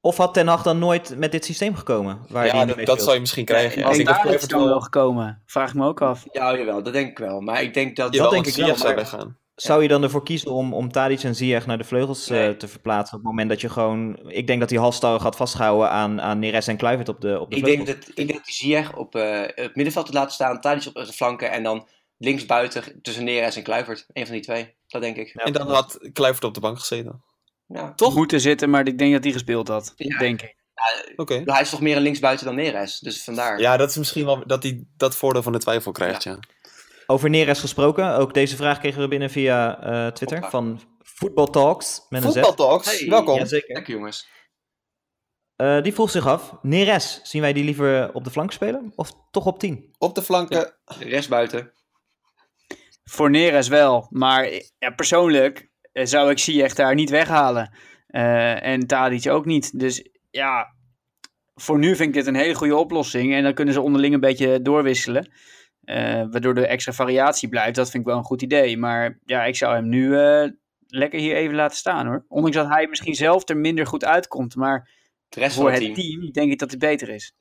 of 0.00 0.16
had 0.16 0.34
Ten 0.34 0.46
Hag 0.46 0.62
dan 0.62 0.78
nooit 0.78 1.16
met 1.16 1.32
dit 1.32 1.44
systeem 1.44 1.74
gekomen? 1.74 2.18
Waar 2.28 2.48
hij 2.50 2.58
ja, 2.58 2.64
dat, 2.64 2.86
dat 2.86 3.02
zou 3.02 3.14
je 3.14 3.20
misschien 3.20 3.44
krijgen. 3.44 3.78
Ja, 3.80 3.86
Als 3.86 3.98
ik 3.98 4.04
denk 4.04 4.16
dat 4.16 4.26
daar 4.26 4.34
is 4.34 4.40
Kluivert 4.40 4.50
dan 4.60 4.68
wel 4.68 4.80
gekomen, 4.80 5.42
vraag 5.46 5.68
ik 5.68 5.74
me 5.74 5.86
ook 5.86 6.02
af. 6.02 6.26
Ja, 6.32 6.56
jawel, 6.56 6.82
dat 6.82 6.92
denk 6.92 7.10
ik 7.10 7.18
wel. 7.18 7.40
Maar 7.40 7.62
ik 7.62 7.74
denk 7.74 7.96
dat... 7.96 8.14
Ja, 8.14 8.20
denk 8.20 8.32
denk 8.32 8.46
ik 8.46 8.56
ik 8.56 8.66
wel, 8.66 8.76
zou 8.76 8.94
weggaan. 8.94 9.36
Zou 9.54 9.82
je 9.82 9.88
dan 9.88 10.02
ervoor 10.02 10.22
kiezen 10.22 10.50
om, 10.50 10.74
om 10.74 10.92
Tadic 10.92 11.22
en 11.22 11.34
Ziyech 11.34 11.66
naar 11.66 11.78
de 11.78 11.84
vleugels 11.84 12.30
eh, 12.30 12.48
te 12.48 12.68
verplaatsen? 12.68 13.16
Op 13.16 13.22
het 13.22 13.30
moment 13.30 13.48
dat 13.48 13.60
je 13.60 13.68
gewoon... 13.68 14.18
Ik 14.26 14.46
denk 14.46 14.60
dat 14.60 14.70
hij 14.70 14.78
halstarrig 14.78 15.22
had 15.22 15.36
vastgehouden 15.36 15.90
aan, 15.90 16.20
aan 16.20 16.38
Neres 16.38 16.66
en 16.66 16.76
Kluivert 16.76 17.08
op 17.08 17.20
de, 17.20 17.40
op 17.40 17.50
de 17.50 17.56
Ik 17.56 17.62
vleugels. 17.62 17.86
denk, 17.86 18.00
dat, 18.00 18.08
ik 18.08 18.16
denk 18.16 18.32
dat 18.32 18.44
die 18.44 18.54
Ziyech 18.54 18.96
op 18.96 19.14
eh, 19.14 19.40
het 19.54 19.74
middenveld 19.74 20.06
te 20.06 20.12
laten 20.12 20.32
staan, 20.32 20.60
Tadic 20.60 20.86
op 20.86 20.94
de 20.94 21.12
flanken 21.12 21.50
en 21.50 21.62
dan 21.62 21.86
linksbuiten 22.18 23.02
tussen 23.02 23.24
Neres 23.24 23.56
en 23.56 23.62
Kluivert. 23.62 24.06
Een 24.12 24.24
van 24.26 24.34
die 24.34 24.44
twee, 24.44 24.76
dat 24.86 25.02
denk 25.02 25.16
ik. 25.16 25.32
Ja. 25.34 25.44
En 25.44 25.52
dan 25.52 25.68
had 25.70 25.98
Kluivert 26.12 26.44
op 26.44 26.54
de 26.54 26.60
bank 26.60 26.78
gezeten. 26.78 27.24
Ja. 27.66 27.94
Toch? 27.94 28.14
Moeten 28.14 28.40
zitten, 28.40 28.70
maar 28.70 28.86
ik 28.86 28.98
denk 28.98 29.12
dat 29.12 29.24
hij 29.24 29.32
gespeeld 29.32 29.68
had. 29.68 29.92
Ja. 29.96 30.18
Denk 30.18 30.42
ik. 30.42 30.56
Oké. 31.16 31.42
Hij 31.44 31.60
is 31.60 31.70
toch 31.70 31.80
meer 31.80 31.96
een 31.96 32.02
linksbuiten 32.02 32.46
dan 32.46 32.54
Neres, 32.54 32.98
dus 32.98 33.24
vandaar. 33.24 33.60
Ja, 33.60 33.76
dat 33.76 33.90
is 33.90 33.96
misschien 33.96 34.24
wel 34.24 34.46
dat 34.46 34.62
hij 34.62 34.86
dat 34.96 35.16
voordeel 35.16 35.42
van 35.42 35.52
de 35.52 35.58
twijfel 35.58 35.92
krijgt, 35.92 36.22
ja. 36.22 36.38
Over 37.06 37.30
Neres 37.30 37.60
gesproken, 37.60 38.16
ook 38.16 38.34
deze 38.34 38.56
vraag 38.56 38.78
kregen 38.78 39.00
we 39.00 39.08
binnen 39.08 39.30
via 39.30 39.80
eh, 39.82 40.12
Twitter 40.12 40.50
van 40.50 40.80
Football 41.02 41.46
Talks 41.46 42.06
met 42.08 42.24
een 42.24 42.30
Z. 42.30 42.34
Voetbaltalks, 42.34 42.98
Hey. 42.98 43.08
welkom. 43.08 43.36
Jazeker. 43.38 43.74
Lekker 43.74 43.94
jongens. 43.94 44.28
Eh, 45.56 45.82
die 45.82 45.94
vroeg 45.94 46.10
zich 46.10 46.26
af, 46.26 46.54
Neres, 46.62 47.20
zien 47.22 47.40
wij 47.40 47.52
die 47.52 47.64
liever 47.64 48.14
op 48.14 48.24
de 48.24 48.30
flank 48.30 48.52
spelen 48.52 48.92
of 48.96 49.12
toch 49.30 49.46
op 49.46 49.58
10? 49.58 49.94
Op 49.98 50.14
de 50.14 50.22
flanken. 50.22 50.74
Rechtsbuiten. 50.84 51.72
Voor 53.10 53.30
Neres 53.30 53.68
wel, 53.68 54.06
maar 54.10 54.50
ja, 54.78 54.90
persoonlijk 54.90 55.70
eh, 55.92 56.04
zou 56.04 56.30
ik 56.30 56.38
Ziyech 56.38 56.74
daar 56.74 56.94
niet 56.94 57.10
weghalen. 57.10 57.74
Eh, 58.06 58.66
en 58.66 58.86
Tadic 58.86 59.28
ook 59.28 59.44
niet. 59.44 59.78
Dus 59.78 60.08
ja, 60.30 60.74
voor 61.54 61.78
nu 61.78 61.96
vind 61.96 62.08
ik 62.08 62.14
dit 62.14 62.26
een 62.26 62.34
hele 62.34 62.54
goede 62.54 62.76
oplossing. 62.76 63.34
En 63.34 63.42
dan 63.42 63.54
kunnen 63.54 63.74
ze 63.74 63.80
onderling 63.80 64.14
een 64.14 64.20
beetje 64.20 64.62
doorwisselen. 64.62 65.30
Eh, 65.84 66.24
waardoor 66.30 66.54
er 66.54 66.64
extra 66.64 66.92
variatie 66.92 67.48
blijft. 67.48 67.74
Dat 67.74 67.90
vind 67.90 68.02
ik 68.02 68.08
wel 68.08 68.18
een 68.18 68.24
goed 68.24 68.42
idee. 68.42 68.76
Maar 68.76 69.18
ja, 69.24 69.44
ik 69.44 69.56
zou 69.56 69.74
hem 69.74 69.88
nu 69.88 70.08
lekker 70.86 71.18
hier 71.18 71.36
even 71.36 71.54
laten 71.54 71.76
staan 71.76 72.06
hoor. 72.06 72.24
Ondanks 72.28 72.56
dat 72.56 72.68
hij 72.68 72.86
misschien 72.86 73.14
zelf 73.14 73.48
er 73.48 73.56
minder 73.56 73.86
goed 73.86 74.04
uitkomt. 74.04 74.56
Maar 74.56 74.90
De 75.28 75.50
voor 75.50 75.70
het 75.70 75.80
team. 75.80 75.94
team 75.94 76.32
denk 76.32 76.52
ik 76.52 76.58
dat 76.58 76.70
het 76.70 76.80
beter 76.80 77.08
is. 77.08 77.34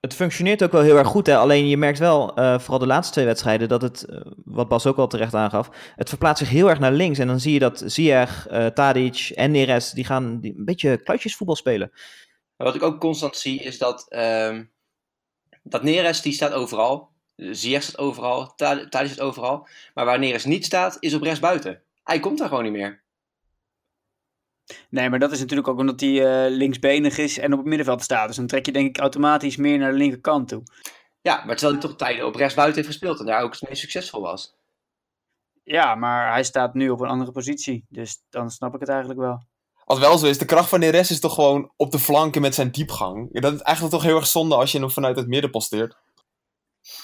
Het 0.00 0.14
functioneert 0.14 0.62
ook 0.62 0.72
wel 0.72 0.82
heel 0.82 0.96
erg 0.96 1.06
goed, 1.08 1.26
hè? 1.26 1.36
alleen 1.36 1.68
je 1.68 1.76
merkt 1.76 1.98
wel, 1.98 2.34
eh, 2.34 2.58
vooral 2.58 2.78
de 2.78 2.86
laatste 2.86 3.12
twee 3.12 3.24
wedstrijden, 3.24 3.68
dat 3.68 3.82
het, 3.82 4.04
eh, 4.04 4.20
wat 4.44 4.68
Bas 4.68 4.86
ook 4.86 4.96
al 4.96 5.06
terecht 5.06 5.34
aangaf, 5.34 5.70
het 5.96 6.08
verplaatst 6.08 6.44
zich 6.44 6.52
heel 6.52 6.68
erg 6.70 6.78
naar 6.78 6.92
links. 6.92 7.18
En 7.18 7.26
dan 7.26 7.40
zie 7.40 7.52
je 7.52 7.58
dat 7.58 7.82
Ziyech, 7.86 8.46
eh 8.46 8.66
Tadic 8.66 9.30
en 9.34 9.50
Neres, 9.50 9.90
die 9.90 10.04
gaan 10.04 10.40
die 10.40 10.54
een 10.58 10.64
beetje 10.64 11.02
kluitjesvoetbal 11.02 11.56
spelen. 11.56 11.92
Wat 12.56 12.74
ik 12.74 12.82
ook 12.82 13.00
constant 13.00 13.36
zie 13.36 13.60
is 13.62 13.78
dat, 13.78 14.06
ehm, 14.08 14.64
dat 15.62 15.82
Neres 15.82 16.22
die 16.22 16.32
staat 16.32 16.52
overal. 16.52 17.10
Ziyech 17.36 17.82
staat 17.82 17.98
overal. 17.98 18.54
Ta- 18.54 18.88
Tadic 18.88 19.10
staat 19.10 19.26
overal. 19.26 19.68
Maar 19.94 20.04
waar 20.04 20.18
Neres 20.18 20.44
niet 20.44 20.64
staat 20.64 20.96
is 21.00 21.14
op 21.14 21.22
rechtsbuiten. 21.22 21.82
Hij 22.04 22.20
komt 22.20 22.38
daar 22.38 22.48
gewoon 22.48 22.62
niet 22.62 22.72
meer. 22.72 23.01
Nee, 24.88 25.10
maar 25.10 25.18
dat 25.18 25.32
is 25.32 25.40
natuurlijk 25.40 25.68
ook 25.68 25.78
omdat 25.78 26.00
hij 26.00 26.44
eh, 26.44 26.56
linksbenig 26.56 27.18
is 27.18 27.38
en 27.38 27.52
op 27.52 27.58
het 27.58 27.68
middenveld 27.68 28.02
staat. 28.02 28.26
Dus 28.26 28.36
dan 28.36 28.46
trek 28.46 28.66
je 28.66 28.72
denk 28.72 28.88
ik 28.88 28.98
automatisch 28.98 29.56
meer 29.56 29.78
naar 29.78 29.90
de 29.90 29.98
linkerkant 29.98 30.48
toe. 30.48 30.62
Ja, 31.22 31.44
maar 31.44 31.56
terwijl 31.56 31.78
hij 31.78 31.88
toch 31.88 31.96
tijden 31.96 32.26
op 32.26 32.34
rechtsbuiten 32.34 32.76
heeft 32.76 32.92
gespeeld 32.92 33.20
en 33.20 33.26
daar 33.26 33.42
ook 33.42 33.52
het 33.52 33.68
meest 33.68 33.80
succesvol 33.80 34.20
was. 34.20 34.54
Ja, 35.64 35.94
maar 35.94 36.32
hij 36.32 36.44
staat 36.44 36.74
nu 36.74 36.90
op 36.90 37.00
een 37.00 37.08
andere 37.08 37.32
positie. 37.32 37.84
Dus 37.88 38.22
dan 38.30 38.50
snap 38.50 38.74
ik 38.74 38.80
het 38.80 38.88
eigenlijk 38.88 39.20
wel. 39.20 39.42
Als 39.84 39.98
wel 39.98 40.18
zo 40.18 40.26
is, 40.26 40.38
de 40.38 40.44
kracht 40.44 40.68
van 40.68 40.80
Neres 40.80 41.10
is 41.10 41.20
toch 41.20 41.34
gewoon 41.34 41.72
op 41.76 41.90
de 41.90 41.98
flanken 41.98 42.40
met 42.40 42.54
zijn 42.54 42.70
diepgang. 42.70 43.28
Ja, 43.32 43.40
dat 43.40 43.52
is 43.52 43.60
eigenlijk 43.60 43.94
toch 43.94 44.04
heel 44.04 44.16
erg 44.16 44.26
zonde 44.26 44.54
als 44.54 44.72
je 44.72 44.78
hem 44.78 44.90
vanuit 44.90 45.16
het 45.16 45.28
midden 45.28 45.50
posteert. 45.50 45.96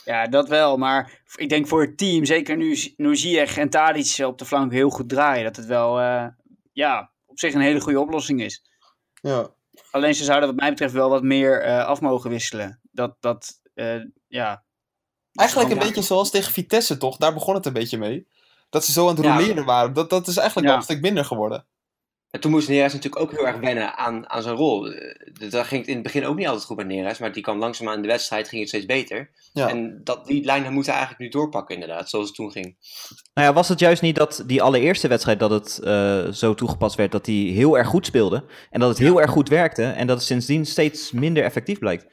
Ja, 0.04 0.26
dat 0.26 0.48
wel. 0.48 0.76
Maar 0.76 1.22
ik 1.34 1.48
denk 1.48 1.66
voor 1.66 1.80
het 1.80 1.98
team, 1.98 2.24
zeker 2.24 2.56
nu, 2.56 2.92
nu 2.96 3.16
Ziyech 3.16 3.56
en 3.56 3.70
Tadic 3.70 4.26
op 4.26 4.38
de 4.38 4.44
flank 4.44 4.72
heel 4.72 4.90
goed 4.90 5.08
draaien, 5.08 5.44
dat 5.44 5.56
het 5.56 5.66
wel 5.66 6.00
eh, 6.00 6.26
ja, 6.72 7.10
op 7.38 7.44
zich 7.44 7.54
een 7.54 7.66
hele 7.66 7.80
goede 7.80 8.00
oplossing 8.00 8.42
is. 8.42 8.62
Ja. 9.20 9.48
Alleen 9.90 10.14
ze 10.14 10.24
zouden 10.24 10.48
wat 10.48 10.58
mij 10.58 10.70
betreft 10.70 10.92
wel 10.92 11.10
wat 11.10 11.22
meer 11.22 11.62
eh, 11.62 11.84
af 11.84 12.00
mogen 12.00 12.30
wisselen. 12.30 12.80
Dat, 12.92 13.16
dat 13.20 13.60
eh, 13.74 14.00
ja... 14.28 14.64
Eigenlijk 15.32 15.70
een 15.70 15.76
Ja. 15.76 15.82
beetje 15.84 16.02
zoals 16.02 16.30
tegen 16.30 16.52
Vitesse 16.52 16.96
toch? 16.96 17.16
Daar 17.16 17.32
begon 17.34 17.54
het 17.54 17.66
een 17.66 17.72
beetje 17.72 17.98
mee. 17.98 18.28
Dat 18.70 18.84
ze 18.84 18.92
zo 18.92 19.08
aan 19.08 19.14
het 19.16 19.24
Ja. 19.24 19.36
roleren 19.36 19.64
waren. 19.64 19.92
Dat, 19.92 20.10
dat 20.10 20.26
is 20.26 20.36
eigenlijk 20.36 20.66
Ja. 20.66 20.72
wel 20.72 20.82
een 20.82 20.88
stuk 20.90 21.00
minder 21.02 21.24
geworden. 21.24 21.66
En 22.30 22.40
toen 22.40 22.50
moest 22.50 22.68
Neres 22.68 22.92
natuurlijk 22.92 23.22
ook 23.22 23.30
heel 23.30 23.46
erg 23.46 23.56
wennen 23.56 23.96
aan, 23.96 24.30
aan 24.30 24.42
zijn 24.42 24.54
rol. 24.56 24.86
Eh, 24.88 25.50
Daar 25.50 25.64
ging 25.64 25.80
het 25.80 25.88
in 25.88 25.94
het 25.94 26.02
begin 26.02 26.26
ook 26.26 26.36
niet 26.36 26.46
altijd 26.46 26.64
goed 26.64 26.76
met 26.76 26.86
Neres, 26.86 27.18
maar 27.18 27.32
die 27.32 27.42
kwam 27.42 27.58
langzaamaan 27.58 27.96
in 27.96 28.02
de 28.02 28.08
wedstrijd, 28.08 28.48
ging 28.48 28.60
het 28.60 28.68
steeds 28.68 28.86
beter. 28.86 29.30
Ja. 29.52 29.68
En 29.68 30.00
dat, 30.04 30.26
die 30.26 30.44
lijn 30.44 30.72
moeten 30.72 30.92
eigenlijk 30.92 31.20
nu 31.22 31.28
doorpakken 31.28 31.74
inderdaad, 31.74 32.10
zoals 32.10 32.26
het 32.26 32.34
toen 32.34 32.50
ging. 32.50 32.76
Nou 33.34 33.46
ja, 33.48 33.52
was 33.52 33.68
het 33.68 33.78
juist 33.80 34.02
niet 34.02 34.16
dat 34.16 34.42
die 34.46 34.62
allereerste 34.62 35.08
wedstrijd 35.08 35.38
dat 35.38 35.50
het 35.50 35.78
eh, 35.78 36.28
zo 36.28 36.54
toegepast 36.54 36.96
werd, 36.96 37.12
dat 37.12 37.26
hij 37.26 37.34
heel 37.34 37.78
erg 37.78 37.88
goed 37.88 38.06
speelde 38.06 38.44
en 38.70 38.80
dat 38.80 38.88
het 38.88 38.98
heel 38.98 39.20
erg 39.20 39.30
goed 39.30 39.48
werkte 39.48 39.84
en 39.84 40.06
dat 40.06 40.16
het 40.16 40.26
sindsdien 40.26 40.66
steeds 40.66 41.12
minder 41.12 41.44
effectief 41.44 41.78
blijkt? 41.78 42.06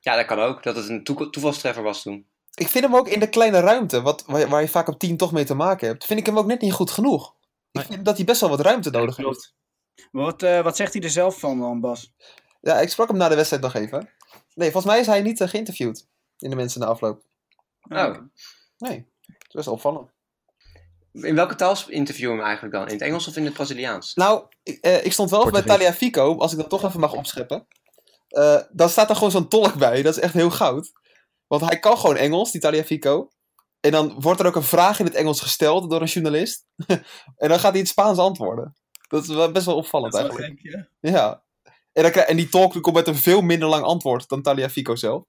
Ja, 0.00 0.16
dat 0.16 0.26
kan 0.26 0.38
ook, 0.38 0.62
dat 0.62 0.76
het 0.76 0.88
een 0.88 1.04
toe- 1.04 1.30
toevalstreffer 1.30 1.82
was 1.82 2.02
toen. 2.02 2.26
Ik 2.54 2.68
vind 2.68 2.84
hem 2.84 2.96
ook 2.96 3.08
in 3.08 3.20
de 3.20 3.28
kleine 3.28 3.60
ruimte, 3.60 4.02
wat, 4.02 4.24
waar, 4.26 4.48
waar 4.48 4.60
je 4.62 4.68
vaak 4.68 4.88
op 4.88 4.98
10 4.98 5.16
toch 5.16 5.32
mee 5.32 5.44
te 5.44 5.54
maken 5.54 5.86
hebt, 5.88 6.04
vind 6.04 6.20
ik 6.20 6.26
hem 6.26 6.38
ook 6.38 6.46
net 6.46 6.60
niet 6.60 6.72
goed 6.72 6.90
genoeg. 6.90 7.34
Ik 7.72 7.80
vind 7.80 8.04
dat 8.04 8.16
hij 8.16 8.24
best 8.24 8.40
wel 8.40 8.50
wat 8.50 8.60
ruimte 8.60 8.90
nodig 8.90 9.16
heeft. 9.16 9.54
Wat, 10.10 10.42
eh, 10.42 10.60
wat 10.60 10.76
zegt 10.76 10.92
hij 10.92 11.02
er 11.02 11.10
zelf 11.10 11.38
van 11.38 11.58
dan, 11.58 11.80
Bas? 11.80 12.12
Ja, 12.60 12.80
ik 12.80 12.88
sprak 12.88 13.08
hem 13.08 13.16
na 13.16 13.28
de 13.28 13.34
wedstrijd 13.34 13.62
nog 13.62 13.74
even. 13.74 14.10
Nee, 14.54 14.70
volgens 14.70 14.92
mij 14.92 15.00
is 15.00 15.06
hij 15.06 15.22
niet 15.22 15.40
eh, 15.40 15.48
geïnterviewd 15.48 16.06
in 16.38 16.50
de 16.50 16.56
mensen 16.56 16.80
na 16.80 16.86
afloop. 16.86 17.22
Oh. 17.88 18.16
Nee, 18.78 19.06
dat 19.26 19.36
is 19.48 19.54
best 19.54 19.66
wel 19.66 19.74
opvallend. 19.74 20.10
In 21.12 21.34
welke 21.34 21.54
taal 21.54 21.76
interviewen 21.86 22.32
we 22.34 22.40
hem 22.40 22.46
eigenlijk 22.46 22.74
dan? 22.74 22.86
In 22.86 22.92
het 22.92 23.02
Engels 23.02 23.28
of 23.28 23.36
in 23.36 23.44
het 23.44 23.54
Braziliaans? 23.54 24.14
Nou, 24.14 24.46
ik, 24.62 24.78
eh, 24.80 25.04
ik 25.04 25.12
stond 25.12 25.30
wel 25.30 25.40
even 25.40 25.52
bij. 25.52 25.62
Talia 25.62 25.92
Fico, 25.92 26.38
als 26.38 26.52
ik 26.52 26.58
dat 26.58 26.68
toch 26.68 26.84
even 26.84 27.00
mag 27.00 27.12
opscheppen. 27.12 27.66
Eh, 28.28 28.60
dan 28.70 28.88
staat 28.88 29.08
er 29.08 29.14
gewoon 29.14 29.30
zo'n 29.30 29.48
tolk 29.48 29.74
bij, 29.74 30.02
dat 30.02 30.16
is 30.16 30.22
echt 30.22 30.34
heel 30.34 30.50
goud. 30.50 30.92
Want 31.46 31.64
hij 31.64 31.78
kan 31.78 31.98
gewoon 31.98 32.16
Engels, 32.16 32.52
die 32.52 32.60
Talia 32.60 32.84
Fico. 32.84 33.30
En 33.88 33.94
dan 33.94 34.20
wordt 34.20 34.40
er 34.40 34.46
ook 34.46 34.56
een 34.56 34.62
vraag 34.62 34.98
in 34.98 35.04
het 35.04 35.14
Engels 35.14 35.40
gesteld 35.40 35.90
door 35.90 36.00
een 36.00 36.06
journalist. 36.06 36.66
en 37.36 37.48
dan 37.48 37.50
gaat 37.58 37.62
hij 37.62 37.72
in 37.72 37.78
het 37.78 37.88
Spaans 37.88 38.18
antwoorden. 38.18 38.74
Dat 39.08 39.22
is 39.22 39.28
wel 39.28 39.52
best 39.52 39.66
wel 39.66 39.76
opvallend 39.76 40.14
eigenlijk. 40.14 40.60
Ja. 41.00 41.42
En, 41.92 42.02
dan 42.02 42.10
krijg- 42.12 42.26
en 42.28 42.36
die 42.36 42.48
tolk 42.48 42.82
komt 42.82 42.94
met 42.96 43.06
een 43.06 43.14
veel 43.16 43.40
minder 43.40 43.68
lang 43.68 43.84
antwoord 43.84 44.28
dan 44.28 44.42
Talia 44.42 44.70
Fico 44.70 44.96
zelf. 44.96 45.24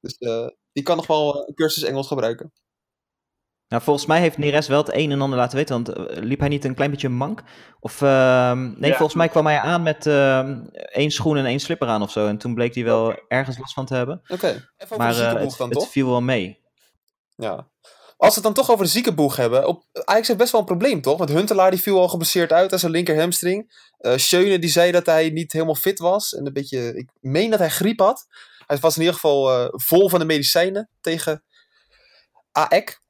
Dus 0.00 0.16
eh, 0.16 0.46
die 0.72 0.82
kan 0.82 0.96
nog 0.96 1.06
wel 1.06 1.34
eh, 1.34 1.42
een 1.46 1.54
cursus 1.54 1.82
Engels 1.82 2.06
gebruiken. 2.06 2.52
Nou, 3.68 3.82
volgens 3.82 4.06
mij 4.06 4.20
heeft 4.20 4.38
Neres 4.38 4.68
wel 4.68 4.78
het 4.78 4.94
een 4.94 5.10
en 5.10 5.20
ander 5.20 5.38
laten 5.38 5.56
weten, 5.56 5.74
want 5.84 5.88
eh, 5.88 6.22
liep 6.22 6.38
hij 6.40 6.48
niet 6.48 6.64
een 6.64 6.74
klein 6.74 6.90
beetje 6.90 7.08
mank? 7.08 7.42
Of, 7.80 8.02
ehm, 8.02 8.62
nee, 8.80 8.90
Ja. 8.90 8.96
volgens 8.96 9.14
mij 9.18 9.28
kwam 9.28 9.46
hij 9.46 9.58
aan 9.58 9.82
met 9.82 10.06
ehm, 10.06 10.60
één 10.72 11.10
schoen 11.10 11.36
en 11.36 11.44
één 11.46 11.60
slipper 11.60 11.88
aan 11.88 12.02
of 12.02 12.10
zo. 12.10 12.26
En 12.26 12.38
toen 12.38 12.54
bleek 12.54 12.74
hij 12.74 12.84
wel 12.84 13.14
ergens 13.28 13.58
last 13.58 13.72
van 13.74 13.86
te 13.86 13.94
hebben. 13.94 14.20
Oké. 14.28 14.46
Even 14.46 14.66
over 14.80 14.96
Maar 14.96 15.14
het, 15.14 15.56
dan, 15.58 15.68
het 15.68 15.78
toch? 15.78 15.88
viel 15.88 16.08
wel 16.08 16.20
mee. 16.22 16.66
Ja. 17.38 17.68
Als 18.16 18.28
we 18.28 18.34
het 18.34 18.42
dan 18.42 18.54
toch 18.64 18.70
over 18.70 18.84
de 18.84 18.90
ziekenboeg 18.90 19.36
hebben. 19.36 19.66
Op, 19.66 19.84
Ajax 20.04 20.26
heeft 20.26 20.38
best 20.38 20.52
wel 20.52 20.60
een 20.60 20.66
probleem, 20.66 21.00
toch? 21.00 21.18
Want 21.18 21.30
Huntelaar 21.30 21.70
die 21.70 21.80
viel 21.80 21.98
al 22.00 22.08
geblesseerd 22.08 22.52
uit 22.52 22.72
aan 22.72 22.78
zijn 22.78 22.92
linker 22.92 23.18
hamstring. 23.20 23.86
Eh 23.98 24.16
Schöne 24.16 24.58
die 24.58 24.70
zei 24.70 24.90
dat 24.92 25.06
hij 25.06 25.30
niet 25.30 25.52
helemaal 25.52 25.74
fit 25.74 25.98
was. 25.98 26.34
En 26.34 26.46
een 26.46 26.52
beetje, 26.52 26.94
ik 26.96 27.10
meen 27.20 27.50
dat 27.50 27.58
hij 27.58 27.70
griep 27.70 27.98
had. 27.98 28.26
Hij 28.66 28.78
was 28.78 28.94
in 28.94 29.00
ieder 29.00 29.14
geval 29.14 29.50
eh, 29.50 29.68
vol 29.70 30.08
van 30.08 30.18
de 30.18 30.24
medicijnen 30.24 30.90
tegen 31.00 31.42
AEK. 32.52 33.00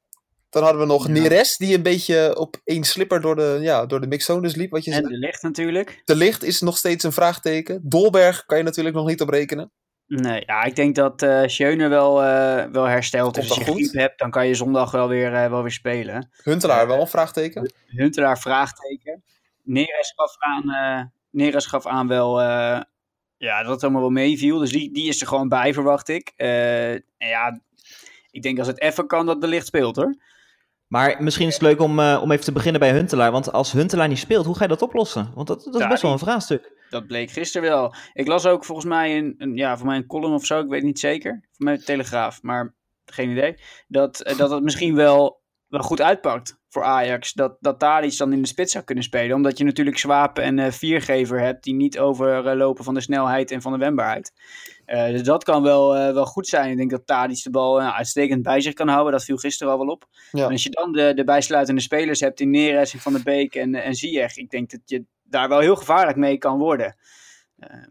Dan 0.49 0.63
hadden 0.63 0.81
we 0.81 0.87
nog 0.87 1.07
Ja. 1.07 1.13
Neres 1.13 1.57
die 1.57 1.75
een 1.75 1.83
beetje 1.83 2.37
op 2.37 2.55
één 2.63 2.83
slipper 2.83 3.21
door 3.21 3.35
de, 3.35 3.57
ja, 3.61 3.85
door 3.85 4.01
de 4.01 4.07
mixzones 4.07 4.55
liep. 4.55 4.71
Wat 4.71 4.83
je 4.83 4.91
En 4.91 4.97
zei. 4.97 5.09
de 5.13 5.17
licht 5.19 5.41
natuurlijk. 5.41 6.01
De 6.05 6.15
licht 6.15 6.43
is 6.43 6.61
nog 6.61 6.77
steeds 6.77 7.03
een 7.03 7.11
vraagteken. 7.11 7.81
Dolberg 7.83 8.45
kan 8.45 8.57
je 8.57 8.63
natuurlijk 8.63 8.95
nog 8.95 9.07
niet 9.07 9.21
op 9.21 9.29
rekenen. 9.29 9.71
Nee, 10.09 10.43
ja, 10.45 10.63
ik 10.63 10.75
denk 10.75 10.95
dat 10.95 11.21
eh 11.21 11.43
Schöne 11.45 11.87
wel, 11.87 12.23
eh, 12.23 12.65
wel 12.71 12.83
herstelt. 12.83 13.37
Als 13.37 13.55
je 13.55 13.63
griep 13.63 13.93
hebt, 13.93 14.19
dan 14.19 14.31
kan 14.31 14.47
je 14.47 14.53
zondag 14.53 14.91
wel 14.91 15.07
weer, 15.07 15.33
eh, 15.33 15.49
wel 15.49 15.61
weer 15.61 15.71
spelen. 15.71 16.29
Huntelaar 16.43 16.87
wel 16.87 17.07
vraagteken. 17.07 17.73
Huntelaar 17.85 18.39
vraagteken. 18.39 19.23
Neres 19.63 20.13
gaf 20.15 20.35
aan, 20.37 21.11
Neres 21.29 21.65
gaf 21.65 21.87
aan 21.87 22.07
wel 22.07 22.41
ja, 23.37 23.63
dat 23.63 23.71
het 23.71 23.83
allemaal 23.83 24.01
wel 24.01 24.09
meeviel. 24.09 24.57
Dus 24.57 24.71
die, 24.71 24.93
die 24.93 25.07
is 25.07 25.21
er 25.21 25.27
gewoon 25.27 25.49
bij, 25.49 25.73
verwacht 25.73 26.07
ik. 26.07 26.33
Ja, 27.17 27.59
ik 28.31 28.41
denk 28.41 28.57
als 28.57 28.67
het 28.67 28.81
even 28.81 29.07
kan 29.07 29.25
dat 29.25 29.41
de 29.41 29.47
licht 29.47 29.65
speelt 29.65 29.95
hoor. 29.95 30.15
Maar 30.89 31.23
misschien 31.23 31.47
is 31.47 31.53
het 31.53 31.61
leuk 31.61 31.79
om, 31.79 31.99
eh, 31.99 32.19
om 32.21 32.31
even 32.31 32.43
te 32.43 32.51
beginnen 32.51 32.79
bij 32.79 32.91
Huntelaar. 32.91 33.31
Want 33.31 33.51
als 33.51 33.71
Huntelaar 33.71 34.07
niet 34.07 34.17
speelt, 34.17 34.45
hoe 34.45 34.55
ga 34.55 34.63
je 34.63 34.69
dat 34.69 34.81
oplossen? 34.81 35.31
Want 35.35 35.47
dat, 35.47 35.63
dat 35.63 35.73
is 35.73 35.79
Ja, 35.81 35.87
best 35.87 36.01
wel 36.01 36.11
een 36.11 36.19
vraagstuk. 36.19 36.71
Dat 36.89 37.07
bleek 37.07 37.31
gisteren 37.31 37.69
wel. 37.69 37.93
Ik 38.13 38.27
las 38.27 38.45
ook 38.45 38.65
volgens 38.65 38.87
mij 38.87 39.17
een, 39.17 39.35
een, 39.37 39.55
ja, 39.55 39.77
voor 39.77 39.87
mij 39.87 39.95
een 39.95 40.05
column 40.05 40.33
of 40.33 40.45
zo, 40.45 40.59
ik 40.59 40.67
weet 40.67 40.77
het 40.77 40.87
niet 40.87 40.99
zeker. 40.99 41.47
Voor 41.51 41.65
mij 41.65 41.77
Telegraaf, 41.77 42.41
maar 42.41 42.75
geen 43.05 43.29
idee. 43.29 43.55
Dat, 43.87 44.21
eh, 44.21 44.37
dat 44.37 44.49
het 44.49 44.63
misschien 44.63 44.95
wel, 44.95 45.38
wel 45.69 45.81
goed 45.81 46.01
uitpakt 46.01 46.57
voor 46.69 46.83
Ajax. 46.83 47.33
Dat, 47.33 47.57
dat 47.59 47.79
dan 47.79 48.33
in 48.33 48.41
de 48.41 48.47
spits 48.47 48.71
zou 48.71 48.83
kunnen 48.83 49.03
spelen. 49.03 49.35
Omdat 49.35 49.57
je 49.57 49.63
natuurlijk 49.63 49.97
Zwapen 49.97 50.43
en 50.43 50.59
eh, 50.59 50.71
Viergever 50.71 51.39
hebt 51.39 51.63
die 51.63 51.73
niet 51.73 51.99
overlopen 51.99 52.83
van 52.83 52.93
de 52.93 53.01
snelheid 53.01 53.51
en 53.51 53.61
van 53.61 53.71
de 53.71 53.77
wendbaarheid. 53.77 54.31
Eh, 54.89 55.07
dus 55.07 55.23
dat 55.23 55.43
kan 55.43 55.63
wel, 55.63 55.95
eh, 55.95 56.13
wel 56.13 56.25
goed 56.25 56.47
zijn. 56.47 56.71
Ik 56.71 56.77
denk 56.77 56.89
dat 56.89 57.07
Tadic 57.07 57.43
de 57.43 57.49
bal 57.49 57.81
eh, 57.81 57.95
uitstekend 57.95 58.43
bij 58.43 58.61
zich 58.61 58.73
kan 58.73 58.87
houden. 58.87 59.11
Dat 59.11 59.23
viel 59.23 59.37
gisteren 59.37 59.73
al 59.73 59.79
wel 59.79 59.87
op. 59.87 60.05
Ja. 60.31 60.45
En 60.45 60.51
als 60.51 60.63
je 60.63 60.69
dan 60.69 60.91
de, 60.91 61.13
de 61.13 61.23
bijsluitende 61.23 61.81
spelers 61.81 62.19
hebt 62.19 62.39
in 62.39 62.49
Neres 62.49 62.93
en 62.93 62.99
Van 62.99 63.13
der 63.13 63.23
Beek 63.23 63.55
en, 63.55 63.75
en 63.75 63.95
Ziyech. 63.95 64.37
Ik 64.37 64.49
denk 64.49 64.71
dat 64.71 64.79
je 64.85 65.03
daar 65.23 65.49
wel 65.49 65.59
heel 65.59 65.75
gevaarlijk 65.75 66.17
mee 66.17 66.37
kan 66.37 66.57
worden. 66.57 66.95
Ehm, 67.59 67.89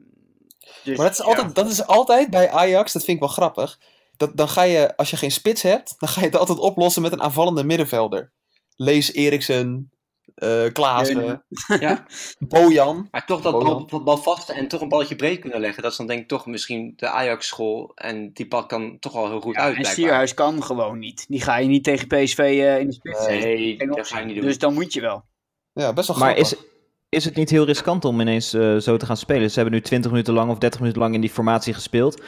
dus, 0.84 0.96
Maar 0.96 1.06
dat 1.06 1.18
is, 1.18 1.24
ja. 1.24 1.24
altijd, 1.24 1.54
dat 1.54 1.68
is 1.68 1.86
altijd 1.86 2.30
bij 2.30 2.50
Ajax, 2.50 2.92
dat 2.92 3.04
vind 3.04 3.16
ik 3.16 3.22
wel 3.22 3.32
grappig. 3.32 3.78
Dat, 4.18 4.36
dan 4.36 4.48
ga 4.48 4.62
je, 4.62 4.96
als 4.96 5.10
je 5.10 5.16
geen 5.16 5.30
spits 5.30 5.62
hebt, 5.62 5.94
dan 5.98 6.08
ga 6.08 6.20
je 6.20 6.26
het 6.26 6.36
altijd 6.36 6.58
oplossen 6.58 7.02
met 7.02 7.12
een 7.12 7.22
aanvallende 7.22 7.64
middenvelder. 7.64 8.32
Lees 8.76 9.12
Eriksen, 9.12 9.90
eh. 10.34 10.66
Ja, 11.80 12.06
Bojan. 12.38 13.08
maar 13.10 13.26
toch 13.26 13.40
dat 13.40 13.52
bal, 13.52 14.02
bal 14.04 14.16
vast 14.16 14.48
en 14.48 14.68
toch 14.68 14.80
een 14.80 14.88
balletje 14.88 15.16
breed 15.16 15.38
kunnen 15.38 15.60
leggen. 15.60 15.82
Dat 15.82 15.90
is 15.90 15.98
dan 15.98 16.06
denk 16.06 16.20
ik 16.20 16.28
toch 16.28 16.46
misschien 16.46 16.92
de 16.96 17.08
Ajax-school. 17.08 17.92
En 17.94 18.32
die 18.32 18.48
pad 18.48 18.66
kan 18.66 18.98
toch 18.98 19.12
wel 19.12 19.28
heel 19.28 19.40
goed 19.40 19.54
Ja, 19.54 19.60
uit, 19.60 19.76
en. 19.76 19.84
Sierhuis 19.84 20.34
kan 20.34 20.62
gewoon 20.62 20.98
niet. 20.98 21.24
Die 21.28 21.40
ga 21.40 21.56
je 21.56 21.68
niet 21.68 21.84
tegen 21.84 22.06
PSV 22.06 22.38
eh, 22.38 22.78
in 22.78 22.86
de 22.86 22.92
spits 22.92 23.18
zetten. 23.24 23.48
Nee, 23.48 23.76
dat 23.76 24.08
ga 24.08 24.18
je 24.18 24.24
niet 24.24 24.34
doen. 24.34 24.44
Dus 24.44 24.58
dan 24.58 24.74
moet 24.74 24.92
je 24.92 25.00
wel. 25.00 25.24
Ja, 25.72 25.92
best 25.92 26.08
wel 26.08 26.18
Maar 26.18 26.34
grappig. 26.34 26.52
is, 26.52 26.64
is 27.08 27.24
het 27.24 27.34
niet 27.34 27.50
heel 27.50 27.64
riskant 27.64 28.04
om 28.04 28.20
ineens 28.20 28.52
eh, 28.54 28.76
zo 28.76 28.96
te 28.96 29.06
gaan 29.06 29.16
spelen? 29.16 29.50
Ze 29.50 29.60
hebben 29.60 29.74
nu 29.78 29.84
20 29.84 30.10
minuten 30.10 30.34
lang 30.34 30.50
of 30.50 30.58
30 30.58 30.80
minuten 30.80 31.02
lang 31.02 31.14
in 31.14 31.20
die 31.20 31.30
formatie 31.30 31.74
gespeeld. 31.74 32.22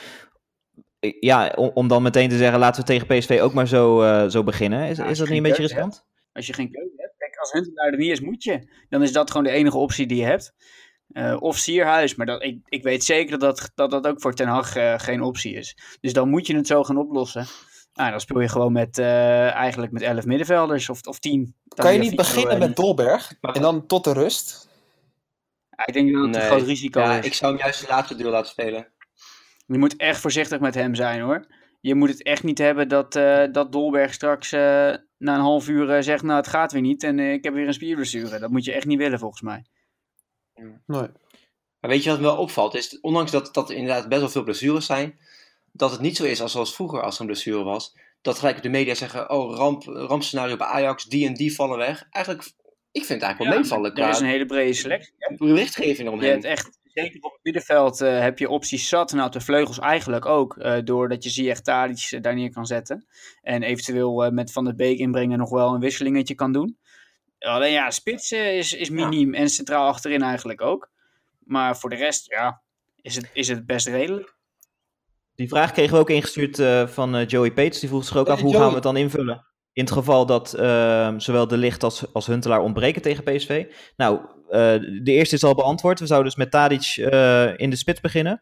Ja, 1.21 1.53
om, 1.57 1.71
om 1.75 1.89
dan 1.89 2.03
meteen 2.03 2.29
te 2.29 2.37
zeggen, 2.37 2.59
laten 2.59 2.81
we 2.81 2.87
tegen 2.87 3.07
PSV 3.07 3.39
ook 3.43 3.53
maar 3.53 3.69
zo, 3.69 4.03
eh, 4.03 4.29
zo 4.29 4.43
beginnen. 4.43 4.89
Is, 4.89 4.99
is 4.99 5.19
dat 5.19 5.29
niet 5.29 5.37
een 5.37 5.43
beetje 5.43 5.63
riskant? 5.63 6.05
Als 6.33 6.47
je 6.47 6.53
geen 6.53 6.71
keuze 6.71 6.93
hebt. 6.97 7.15
Kijk, 7.19 7.37
als 7.37 7.53
Huntelaar 7.53 7.93
er 7.93 7.99
niet 7.99 8.11
is, 8.11 8.21
moet 8.21 8.43
je. 8.43 8.69
Dan 8.89 9.03
is 9.03 9.13
dat 9.13 9.31
gewoon 9.31 9.47
de 9.47 9.51
enige 9.53 9.77
optie 9.77 10.07
die 10.07 10.17
je 10.17 10.25
hebt. 10.25 10.55
Eh, 11.13 11.37
of 11.41 11.57
Sierhuis. 11.57 12.15
Maar 12.15 12.27
dat, 12.27 12.43
ik, 12.43 12.59
ik 12.69 12.83
weet 12.83 13.05
zeker 13.05 13.39
dat 13.39 13.57
dat, 13.57 13.71
dat 13.75 13.91
dat 13.91 14.07
ook 14.07 14.21
voor 14.21 14.35
Ten 14.35 14.49
Hag 14.49 14.77
eh, 14.77 14.99
geen 14.99 15.23
optie 15.23 15.55
is. 15.55 15.77
Dus 16.01 16.13
dan 16.13 16.29
moet 16.29 16.47
je 16.47 16.57
het 16.57 16.67
zo 16.67 16.85
gaan 16.85 16.99
oplossen. 16.99 17.47
Nou, 17.95 18.11
dan 18.11 18.21
speel 18.21 18.41
je 18.41 18.49
gewoon 18.49 18.73
met, 18.73 18.99
eh, 18.99 19.55
eigenlijk 19.55 19.93
met 19.93 20.03
11 20.03 20.25
middenvelders 20.25 20.89
of, 20.89 21.07
of 21.07 21.19
10. 21.19 21.55
kan 21.69 21.93
je 21.93 21.99
niet 21.99 22.17
beginnen 22.17 22.59
met 22.59 22.77
Dolberg 22.77 23.33
en 23.41 23.63
dan 23.63 23.87
tot 23.87 24.05
de 24.05 24.13
rust? 24.13 24.69
Ja, 25.71 25.87
ik 25.87 25.95
denk 25.95 26.13
dat 26.13 26.17
het 26.27 26.35
een 26.35 26.41
Nee. 26.41 26.51
groot 26.51 26.67
risico 26.67 27.01
ja, 27.01 27.19
is. 27.19 27.27
ik 27.27 27.35
zou 27.35 27.53
hem 27.53 27.61
juist 27.61 27.81
de 27.81 27.87
laatste 27.89 28.17
deel 28.17 28.31
laten 28.31 28.51
spelen. 28.51 28.87
Je 29.73 29.79
moet 29.79 29.97
echt 29.97 30.21
voorzichtig 30.21 30.61
met 30.61 30.75
hem 30.75 30.95
zijn 30.95 31.21
hoor. 31.21 31.47
Je 31.81 31.95
moet 31.95 32.09
het 32.09 32.23
echt 32.23 32.43
niet 32.43 32.59
hebben 32.59 32.89
dat, 32.89 33.17
eh, 33.17 33.45
dat 33.53 33.73
Dolberg 33.73 34.15
straks 34.15 34.53
eh, 34.53 34.61
na 35.19 35.35
een 35.35 35.41
half 35.41 35.69
uur 35.69 35.91
eh, 35.91 36.03
zegt: 36.03 36.23
Nou, 36.23 36.37
het 36.37 36.49
gaat 36.49 36.73
weer 36.73 36.83
niet 36.83 37.03
en 37.03 37.19
eh, 37.19 37.33
ik 37.33 37.45
heb 37.45 37.55
weer 37.55 37.67
een 37.67 37.73
spierblessure. 37.75 38.39
Dat 38.39 38.51
moet 38.51 38.65
je 38.65 38.73
echt 38.73 38.87
niet 38.87 38.99
willen 38.99 39.19
volgens 39.19 39.41
mij. 39.41 39.65
Nee. 40.87 41.09
Maar 41.81 41.91
weet 41.91 42.03
je 42.03 42.11
wat 42.11 42.19
me 42.19 42.25
wel 42.25 42.37
opvalt? 42.37 42.75
Is, 42.75 43.01
ondanks 43.01 43.31
dat, 43.31 43.55
dat 43.55 43.71
er 43.71 43.77
inderdaad 43.77 44.09
best 44.09 44.21
wel 44.21 44.31
veel 44.31 44.45
blessures 44.45 44.87
zijn, 44.87 45.19
dat 45.73 45.91
het 45.91 46.01
niet 46.01 46.17
zo 46.17 46.25
is 46.25 46.43
als 46.43 46.53
zoals 46.53 46.75
vroeger 46.75 47.03
als 47.03 47.15
er 47.15 47.21
een 47.21 47.27
blessure 47.27 47.63
was. 47.63 47.97
Dat 48.21 48.39
gelijk 48.39 48.63
de 48.63 48.69
media 48.69 48.95
zeggen, 48.95 49.31
oh 49.31 49.57
ramp, 49.57 49.83
rampscenario 49.85 50.57
bij 50.57 50.67
Ajax, 50.67 51.05
die 51.05 51.27
en 51.27 51.35
die 51.35 51.55
vallen 51.55 51.79
weg. 51.79 52.07
Eigenlijk 52.11 52.47
Ik 52.93 53.05
vind 53.05 53.09
het 53.09 53.23
eigenlijk 53.23 53.51
wel 53.53 53.61
meevallen 53.61 53.95
er 53.95 54.09
is 54.09 54.21
een 54.21 54.27
hele 54.27 54.47
brede 54.47 54.73
selectie. 54.73 55.13
berichtgeving 55.37 55.99
Je 55.99 56.05
eromheen. 56.05 56.31
hebt 56.31 56.45
echt, 56.45 56.79
zeker 56.95 57.21
op 57.23 57.33
het 57.33 57.41
middenveld 57.43 58.01
eh, 58.01 58.21
heb 58.21 58.39
je 58.39 58.49
opties 58.49 58.89
zat. 58.89 59.13
Nou, 59.13 59.27
op 59.27 59.33
de 59.33 59.41
vleugels 59.41 59.79
eigenlijk 59.79 60.27
ook. 60.27 60.57
eh, 60.57 60.79
doordat 60.85 61.25
je 61.25 61.31
Ziyech 61.31 61.61
Tadic 61.61 62.07
eh, 62.11 62.21
daar 62.21 62.35
neer 62.35 62.51
kan 62.51 62.67
zetten. 62.67 63.07
En 63.43 63.63
eventueel 63.63 64.25
eh, 64.25 64.31
met 64.31 64.53
Van 64.53 64.65
der 64.65 64.75
Beek 64.75 64.99
inbrengen 64.99 65.39
nog 65.39 65.51
wel 65.51 65.75
een 65.75 65.81
wisselingetje 65.81 66.35
kan 66.35 66.53
doen. 66.53 66.79
Alleen 67.39 67.73
ja, 67.73 67.91
spits 67.91 68.33
eh, 68.33 68.57
is, 68.57 68.73
is 68.73 68.91
miniem. 68.91 69.35
En 69.35 69.49
centraal 69.49 69.87
achterin 69.89 70.23
eigenlijk 70.23 70.61
ook. 70.61 70.91
Maar 71.39 71.77
voor 71.79 71.91
de 71.91 71.97
rest, 71.97 72.31
ja, 72.31 72.63
is 73.01 73.17
het, 73.17 73.31
is 73.33 73.49
het 73.49 73.67
best 73.67 73.87
redelijk. 73.87 74.39
Die 75.35 75.49
vraag 75.49 75.73
kregen 75.73 75.95
we 75.95 76.01
ook 76.01 76.11
ingestuurd 76.11 76.59
eh, 76.59 76.87
van 76.87 77.25
Joey 77.25 77.53
Peets. 77.53 77.81
Die 77.81 77.89
vroeg 77.89 78.05
zich 78.05 78.17
ook 78.17 78.27
Hey, 78.27 78.35
af, 78.35 78.41
hoe 78.41 78.51
Joey. 78.51 78.61
gaan 78.61 78.69
we 78.71 78.75
het 78.75 78.85
dan 78.85 78.97
invullen? 78.97 79.47
In 79.73 79.85
het 79.85 79.93
geval 79.93 80.27
dat 80.27 80.55
eh, 80.55 81.15
zowel 81.17 81.47
De 81.47 81.57
Licht 81.57 81.83
als, 81.83 82.13
als 82.13 82.27
Huntelaar 82.27 82.61
ontbreken 82.61 83.03
tegen 83.03 83.25
PSV. 83.25 83.67
Nou, 83.97 84.21
eh, 84.49 84.61
de 85.03 85.13
eerste 85.13 85.35
is 85.35 85.45
al 85.45 85.55
beantwoord. 85.55 86.01
We 86.01 86.07
zouden 86.07 86.29
dus 86.29 86.39
met 86.39 86.51
Tadic 86.51 86.97
eh, 86.97 87.59
in 87.59 87.71
de 87.71 87.77
spits 87.77 88.01
beginnen. 88.01 88.41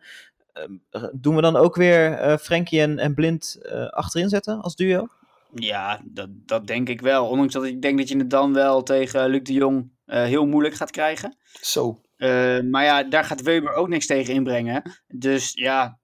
Eh, 0.90 1.02
doen 1.12 1.34
we 1.34 1.40
dan 1.40 1.56
ook 1.56 1.76
weer 1.76 2.12
eh 2.12 2.36
Frenkie 2.36 2.80
en, 2.80 2.98
en 2.98 3.14
Blind 3.14 3.58
eh, 3.62 3.86
achterin 3.86 4.28
zetten 4.28 4.60
als 4.60 4.76
duo? 4.76 5.06
Ja, 5.54 6.00
dat, 6.04 6.28
dat 6.30 6.66
denk 6.66 6.88
ik 6.88 7.00
wel. 7.00 7.28
Ondanks 7.28 7.52
dat 7.52 7.64
ik 7.64 7.82
denk 7.82 7.98
dat 7.98 8.08
je 8.08 8.16
het 8.16 8.30
dan 8.30 8.52
wel 8.52 8.82
tegen 8.82 9.28
Luc 9.28 9.42
de 9.42 9.52
Jong 9.52 9.90
eh, 10.04 10.22
heel 10.22 10.46
moeilijk 10.46 10.74
gaat 10.74 10.90
krijgen. 10.90 11.36
Zo. 11.60 12.00
Eh, 12.16 12.60
maar 12.60 12.84
ja, 12.84 13.02
daar 13.02 13.24
gaat 13.24 13.42
Weber 13.42 13.72
ook 13.72 13.88
niks 13.88 14.06
tegen 14.06 14.34
inbrengen. 14.34 14.82
Dus 15.06 15.52
ja, 15.54 15.98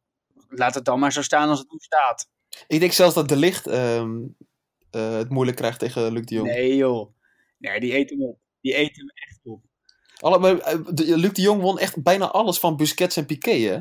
laat 0.49 0.75
het 0.75 0.85
dan 0.85 0.99
maar 0.99 1.13
zo 1.13 1.23
staan 1.23 1.49
als 1.49 1.59
het 1.59 1.71
nu 1.71 1.79
staat. 1.79 2.29
Ik 2.67 2.81
denk 2.81 2.93
zelfs 2.93 3.15
dat 3.15 3.29
De 3.29 3.37
Licht 3.37 3.67
eh, 4.95 5.17
het 5.17 5.29
moeilijk 5.31 5.57
krijgt 5.57 5.79
tegen 5.79 6.13
Luc 6.13 6.25
de 6.25 6.35
Jong. 6.35 6.49
Nee 6.51 6.77
joh. 6.77 7.15
Nee, 7.59 7.81
die 7.81 7.95
eet 7.97 8.11
hem 8.11 8.23
op. 8.23 8.39
Die 8.61 8.77
eet 8.79 8.97
hem 8.97 9.11
echt 9.15 9.41
op. 9.45 9.63
Alle, 10.21 10.39
maar, 10.39 10.59
eh, 10.59 10.79
de- 10.93 11.17
Luc 11.19 11.33
de 11.33 11.43
Jong 11.43 11.61
won 11.63 11.79
echt 11.79 12.03
bijna 12.03 12.27
alles 12.31 12.59
van 12.59 12.77
Busquets 12.77 13.17
en 13.17 13.27
Piqué, 13.27 13.51
hè? 13.59 13.79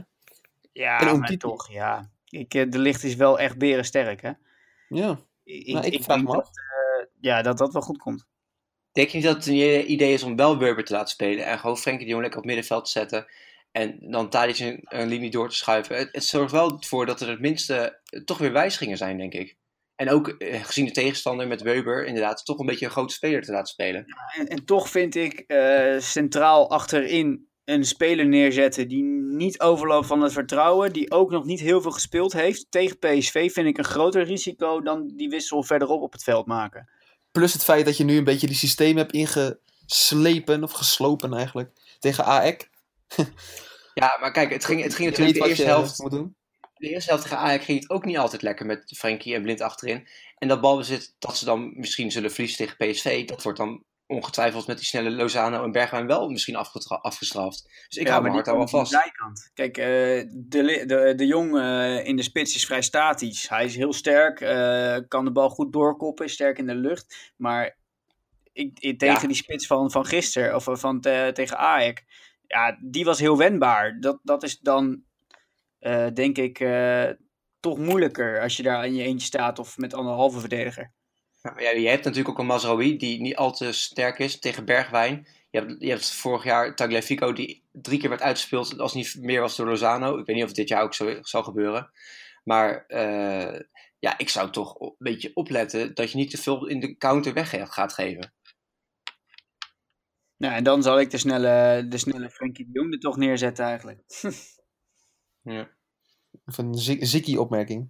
Ja, 0.71 0.99
En 1.11 1.19
maar 1.19 1.37
toch, 1.37 1.71
ja. 1.71 2.11
Ik, 2.29 2.53
eh, 2.53 2.69
de 2.69 2.79
licht 2.79 3.03
is 3.03 3.15
wel 3.15 3.39
echt 3.39 3.57
berensterk, 3.57 4.21
hè. 4.21 4.31
Ja. 4.89 5.19
Ik, 5.43 5.67
Nou, 5.67 5.85
ik 5.85 5.93
ik 5.93 6.03
vraag 6.03 6.23
me 6.23 6.35
af. 6.35 6.47
eh, 6.47 7.05
ja, 7.19 7.41
dat 7.41 7.57
dat 7.57 7.73
wel 7.73 7.81
goed 7.81 7.97
komt. 7.97 8.25
Denk 8.91 9.09
je 9.09 9.17
niet 9.17 9.25
dat 9.25 9.35
het 9.35 9.47
een 9.47 9.91
idee 9.91 10.13
is 10.13 10.23
om 10.23 10.35
wel 10.35 10.57
Weber 10.57 10.83
te 10.85 10.93
laten 10.93 11.09
spelen 11.09 11.45
en 11.45 11.59
gewoon 11.59 11.77
Frenkie 11.77 12.03
de 12.05 12.09
Jong 12.11 12.21
lekker 12.21 12.39
op 12.39 12.45
middenveld 12.45 12.85
te 12.85 12.91
zetten 12.91 13.25
en 13.71 13.97
dan 14.11 14.29
Tadic 14.29 14.59
een, 14.59 14.79
een 14.83 15.07
linie 15.07 15.29
door 15.31 15.49
te 15.49 15.55
schuiven? 15.55 15.97
Het, 15.97 16.09
het 16.11 16.23
zorgt 16.25 16.51
wel 16.51 16.77
voor 16.83 17.05
dat 17.05 17.21
er 17.21 17.29
het 17.29 17.39
minste 17.39 17.99
toch 18.25 18.37
weer 18.37 18.51
wijzigingen 18.51 18.97
zijn, 18.97 19.17
denk 19.17 19.33
ik. 19.33 19.57
En 20.03 20.09
ook 20.09 20.27
eh, 20.27 20.63
gezien 20.63 20.85
de 20.85 20.91
tegenstander 20.91 21.47
met 21.47 21.61
Weber, 21.61 22.05
inderdaad, 22.05 22.45
toch 22.45 22.59
een 22.59 22.65
beetje 22.65 22.85
een 22.85 22.91
grote 22.91 23.13
speler 23.13 23.41
te 23.41 23.51
laten 23.51 23.73
spelen. 23.73 24.05
En, 24.35 24.47
en 24.47 24.65
toch 24.65 24.89
vind 24.89 25.15
ik 25.15 25.39
eh, 25.39 25.99
centraal 25.99 26.69
achterin 26.69 27.47
een 27.65 27.85
speler 27.85 28.27
neerzetten 28.27 28.87
die 28.87 29.03
niet 29.03 29.59
overloopt 29.59 30.07
van 30.07 30.21
het 30.21 30.33
vertrouwen, 30.33 30.93
die 30.93 31.11
ook 31.11 31.31
nog 31.31 31.45
niet 31.45 31.59
heel 31.59 31.81
veel 31.81 31.91
gespeeld 31.91 32.33
heeft. 32.33 32.65
Tegen 32.69 32.99
PSV 32.99 33.51
vind 33.51 33.67
ik 33.67 33.77
een 33.77 33.83
groter 33.83 34.23
risico 34.23 34.81
dan 34.81 35.11
die 35.15 35.29
wissel 35.29 35.63
verderop 35.63 36.01
op 36.01 36.11
het 36.11 36.23
veld 36.23 36.45
maken. 36.45 36.89
Plus 37.31 37.53
het 37.53 37.63
feit 37.63 37.85
dat 37.85 37.97
je 37.97 38.03
nu 38.03 38.17
een 38.17 38.23
beetje 38.23 38.47
die 38.47 38.55
systeem 38.55 38.97
hebt 38.97 39.13
ingeslepen, 39.13 40.63
of 40.63 40.71
geslopen 40.71 41.33
eigenlijk, 41.33 41.69
tegen 41.99 42.25
AEK. 42.25 42.69
Ja, 43.93 44.17
maar 44.19 44.31
kijk, 44.31 44.51
het 44.51 44.65
ging, 44.65 44.83
het 44.83 44.95
ging 44.95 45.09
natuurlijk 45.09 45.35
de 45.35 45.39
wat 45.39 45.49
eerste 45.49 45.63
je 45.63 45.69
helft 45.69 45.99
moet 45.99 46.11
doen. 46.11 46.35
De 46.83 46.89
eerste 46.89 47.09
helft 47.09 47.23
tegen 47.23 47.37
Ajax 47.39 47.65
ging 47.65 47.79
het 47.79 47.89
ook 47.89 48.05
niet 48.05 48.17
altijd 48.17 48.41
lekker 48.41 48.65
met 48.65 48.93
Frenkie 48.97 49.35
en 49.35 49.41
Blind 49.41 49.61
achterin. 49.61 50.07
En 50.37 50.47
dat 50.47 50.61
balbezit 50.61 51.15
dat 51.19 51.37
ze 51.37 51.45
dan 51.45 51.71
misschien 51.75 52.11
zullen 52.11 52.31
verliezen 52.31 52.57
tegen 52.57 52.91
PSV, 52.91 53.25
dat 53.25 53.43
wordt 53.43 53.57
dan 53.57 53.83
ongetwijfeld 54.07 54.67
met 54.67 54.77
die 54.77 54.85
snelle 54.85 55.09
Lozano 55.11 55.63
en 55.63 55.71
Bergwijn 55.71 56.07
wel 56.07 56.29
misschien 56.29 56.55
afgestraft. 57.01 57.63
Dus 57.87 57.97
ik 57.97 58.05
Ja, 58.07 58.11
hou 58.11 58.21
maar 58.21 58.21
mijn 58.21 58.33
hart 58.33 58.45
daar 58.45 58.55
wel 58.57 58.67
vast. 58.67 58.91
zijkant. 58.91 59.51
Kijk, 59.53 59.77
eh, 59.77 59.85
de, 60.33 60.83
de, 60.85 61.13
de 61.15 61.25
Jong 61.25 61.57
eh, 61.59 62.05
in 62.05 62.15
de 62.15 62.23
spits 62.23 62.55
is 62.55 62.65
vrij 62.65 62.81
statisch. 62.81 63.49
Hij 63.49 63.65
is 63.65 63.75
heel 63.75 63.93
sterk, 63.93 64.41
eh, 64.41 64.97
kan 65.07 65.25
de 65.25 65.31
bal 65.31 65.49
goed 65.49 65.73
doorkoppen, 65.73 66.29
sterk 66.29 66.57
in 66.57 66.65
de 66.67 66.75
lucht. 66.75 67.31
Maar 67.37 67.77
ik, 68.53 68.79
ik- 68.79 68.99
tegen 68.99 69.21
Ja. 69.21 69.27
die 69.27 69.35
spits 69.35 69.67
van, 69.67 69.91
van 69.91 70.05
gisteren, 70.05 70.55
of 70.55 70.67
van 70.71 71.01
te- 71.01 71.29
tegen 71.33 71.57
Ajax, 71.57 72.01
ja, 72.47 72.77
die 72.81 73.05
was 73.05 73.19
heel 73.19 73.37
wendbaar. 73.37 73.99
Dat, 73.99 74.19
dat 74.23 74.43
is 74.43 74.59
dan, 74.59 75.01
eh, 75.83 76.07
denk 76.13 76.37
ik, 76.37 76.59
eh, 76.59 77.09
toch 77.59 77.77
moeilijker 77.77 78.41
als 78.41 78.57
je 78.57 78.63
daar 78.63 78.85
in 78.85 78.95
je 78.95 79.03
eentje 79.03 79.27
staat 79.27 79.59
of 79.59 79.77
met 79.77 79.93
anderhalve 79.93 80.39
verdediger. 80.39 80.93
Ja, 81.57 81.69
je 81.69 81.87
hebt 81.87 82.03
natuurlijk 82.03 82.29
ook 82.29 82.39
een 82.39 82.45
Mazraoui 82.45 82.97
die 82.97 83.21
niet 83.21 83.35
al 83.35 83.51
te 83.51 83.71
sterk 83.71 84.19
is 84.19 84.39
tegen 84.39 84.65
Bergwijn. 84.65 85.27
Je 85.49 85.59
hebt, 85.59 85.75
je 85.79 85.89
hebt 85.89 86.11
vorig 86.11 86.43
jaar 86.43 86.75
Tagliafico 86.75 87.33
die 87.33 87.63
drie 87.71 87.99
keer 87.99 88.09
werd 88.09 88.21
uitgespeeld 88.21 88.79
als 88.79 88.93
niet 88.93 89.15
meer 89.19 89.41
was 89.41 89.55
door 89.55 89.67
Lozano. 89.67 90.17
Ik 90.17 90.25
weet 90.25 90.35
niet 90.35 90.43
of 90.43 90.49
het 90.49 90.57
dit 90.57 90.69
jaar 90.69 90.83
ook 90.83 90.93
zo 90.93 91.17
zal 91.21 91.43
gebeuren. 91.43 91.91
Maar 92.43 92.85
eh, 92.85 93.59
ja, 93.99 94.17
ik 94.17 94.29
zou 94.29 94.51
toch 94.51 94.79
een 94.79 94.95
beetje 94.97 95.31
opletten 95.33 95.93
dat 95.93 96.11
je 96.11 96.17
niet 96.17 96.29
te 96.29 96.37
veel 96.37 96.67
in 96.67 96.79
de 96.79 96.97
counter 96.97 97.33
weg 97.33 97.49
gaat 97.73 97.93
geven. 97.93 98.33
Nou, 100.37 100.53
en 100.53 100.63
dan 100.63 100.83
zal 100.83 100.99
ik 100.99 101.11
de 101.11 101.17
snelle, 101.17 101.85
de 101.87 101.97
snelle 101.97 102.29
Frenkie 102.29 102.65
de 102.65 102.71
Jong 102.71 102.93
er 102.93 102.99
toch 102.99 103.17
neerzetten 103.17 103.65
eigenlijk. 103.65 103.99
Ja. 105.43 105.67
Of 106.45 106.57
een 106.57 106.73
zi- 106.75 107.05
zikkie-opmerking. 107.05 107.89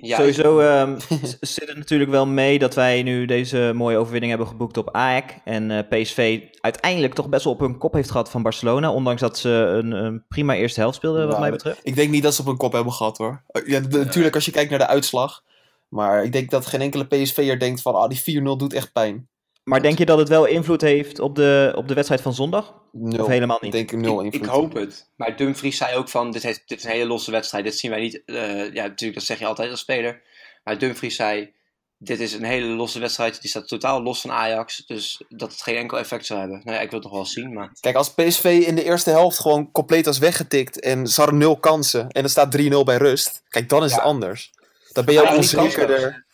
Ja, 0.00 0.16
Sowieso 0.16 0.58
ehm, 0.60 0.98
z- 1.22 1.36
zit 1.40 1.68
het 1.68 1.76
natuurlijk 1.76 2.10
wel 2.10 2.26
mee 2.26 2.58
dat 2.58 2.74
wij 2.74 3.02
nu 3.02 3.26
deze 3.26 3.72
mooie 3.74 3.96
overwinning 3.96 4.30
hebben 4.32 4.48
geboekt 4.50 4.76
op 4.76 4.90
AEK. 4.90 5.36
En 5.44 5.70
eh, 5.70 5.88
PSV 6.02 6.40
uiteindelijk 6.60 7.14
toch 7.14 7.28
best 7.28 7.44
wel 7.44 7.52
op 7.52 7.60
hun 7.60 7.78
kop 7.78 7.92
heeft 7.92 8.10
gehad 8.10 8.30
van 8.30 8.42
Barcelona. 8.42 8.92
Ondanks 8.92 9.20
dat 9.20 9.38
ze 9.38 9.48
een, 9.48 9.90
een 9.92 10.24
prima 10.28 10.54
eerste 10.54 10.80
helft 10.80 10.96
speelden, 10.96 11.20
wat 11.20 11.28
Nou, 11.30 11.40
mij 11.40 11.50
betreft. 11.50 11.80
Ik 11.82 11.94
denk 11.94 12.10
niet 12.10 12.22
dat 12.22 12.34
ze 12.34 12.40
op 12.40 12.46
hun 12.46 12.56
kop 12.56 12.72
hebben 12.72 12.92
gehad 12.92 13.18
hoor. 13.18 13.42
Eh, 13.46 13.66
Ja, 13.66 13.80
de- 13.80 13.98
natuurlijk 13.98 14.34
als 14.34 14.44
je 14.44 14.50
kijkt 14.50 14.70
naar 14.70 14.78
de 14.78 14.86
uitslag. 14.86 15.42
Maar 15.88 16.24
ik 16.24 16.32
denk 16.32 16.50
dat 16.50 16.66
geen 16.66 16.80
enkele 16.80 17.04
PSV'er 17.06 17.58
denkt 17.58 17.82
van 17.82 17.94
ah, 17.94 18.08
die 18.08 18.40
4-0 18.40 18.42
doet 18.56 18.72
echt 18.72 18.92
pijn. 18.92 19.28
Maar 19.64 19.82
denk 19.82 19.98
je 19.98 20.06
dat 20.06 20.18
het 20.18 20.28
wel 20.28 20.44
invloed 20.44 20.80
heeft 20.80 21.18
op 21.18 21.34
de, 21.36 21.72
op 21.76 21.88
de 21.88 21.94
wedstrijd 21.94 22.20
van 22.22 22.34
zondag? 22.34 22.74
Nul. 22.92 23.20
Of 23.22 23.26
helemaal 23.28 23.56
Ik 23.56 23.62
niet? 23.62 23.72
denk 23.72 23.92
nul 23.92 24.18
ik, 24.18 24.24
invloed. 24.24 24.42
ik 24.44 24.48
hoop 24.50 24.72
het. 24.74 25.10
Maar 25.16 25.36
Dumfries 25.36 25.76
zei 25.76 25.96
ook 25.96 26.08
van, 26.08 26.30
dit, 26.30 26.42
heeft, 26.42 26.62
dit 26.66 26.78
is 26.78 26.84
een 26.84 26.90
hele 26.90 27.06
losse 27.06 27.30
wedstrijd. 27.30 27.64
Dit 27.64 27.78
zien 27.78 27.90
wij 27.90 28.00
niet. 28.00 28.22
eh, 28.26 28.72
ja, 28.72 28.82
natuurlijk, 28.86 29.14
dat 29.14 29.22
zeg 29.22 29.38
je 29.38 29.46
altijd 29.46 29.70
als 29.70 29.80
speler. 29.80 30.22
Maar 30.64 30.78
Dumfries 30.78 31.16
zei, 31.16 31.52
dit 31.98 32.20
is 32.20 32.32
een 32.32 32.44
hele 32.44 32.66
losse 32.66 32.98
wedstrijd. 32.98 33.40
Die 33.40 33.50
staat 33.50 33.68
totaal 33.68 34.02
los 34.02 34.20
van 34.20 34.30
Ajax. 34.30 34.84
Dus 34.86 35.22
dat 35.28 35.50
het 35.52 35.62
geen 35.62 35.76
enkel 35.76 35.98
effect 35.98 36.26
zou 36.26 36.40
hebben. 36.40 36.60
Nou 36.64 36.76
ja, 36.76 36.82
ik 36.82 36.90
wil 36.90 36.98
het 36.98 37.08
nog 37.08 37.16
wel 37.16 37.26
zien, 37.26 37.52
maar... 37.52 37.72
Kijk, 37.80 37.96
als 37.96 38.14
PSV 38.14 38.64
in 38.66 38.74
de 38.74 38.84
eerste 38.84 39.10
helft 39.10 39.38
gewoon 39.38 39.70
compleet 39.72 40.04
was 40.06 40.18
weggetikt 40.18 40.80
en 40.80 41.06
ze 41.06 41.20
hadden 41.20 41.38
nul 41.38 41.56
kansen 41.56 42.08
en 42.08 42.22
er 42.22 42.30
staat 42.30 42.56
3-0 42.60 42.60
bij 42.84 42.96
rust. 42.96 43.42
Kijk, 43.48 43.68
dan 43.68 43.84
is 43.84 43.90
Ja. 43.90 43.96
het 43.96 44.04
anders. 44.04 44.50
Dan 44.92 45.04
ben 45.04 45.14
je 45.14 45.20
ook 45.22 45.36
onzekerder. 45.36 46.24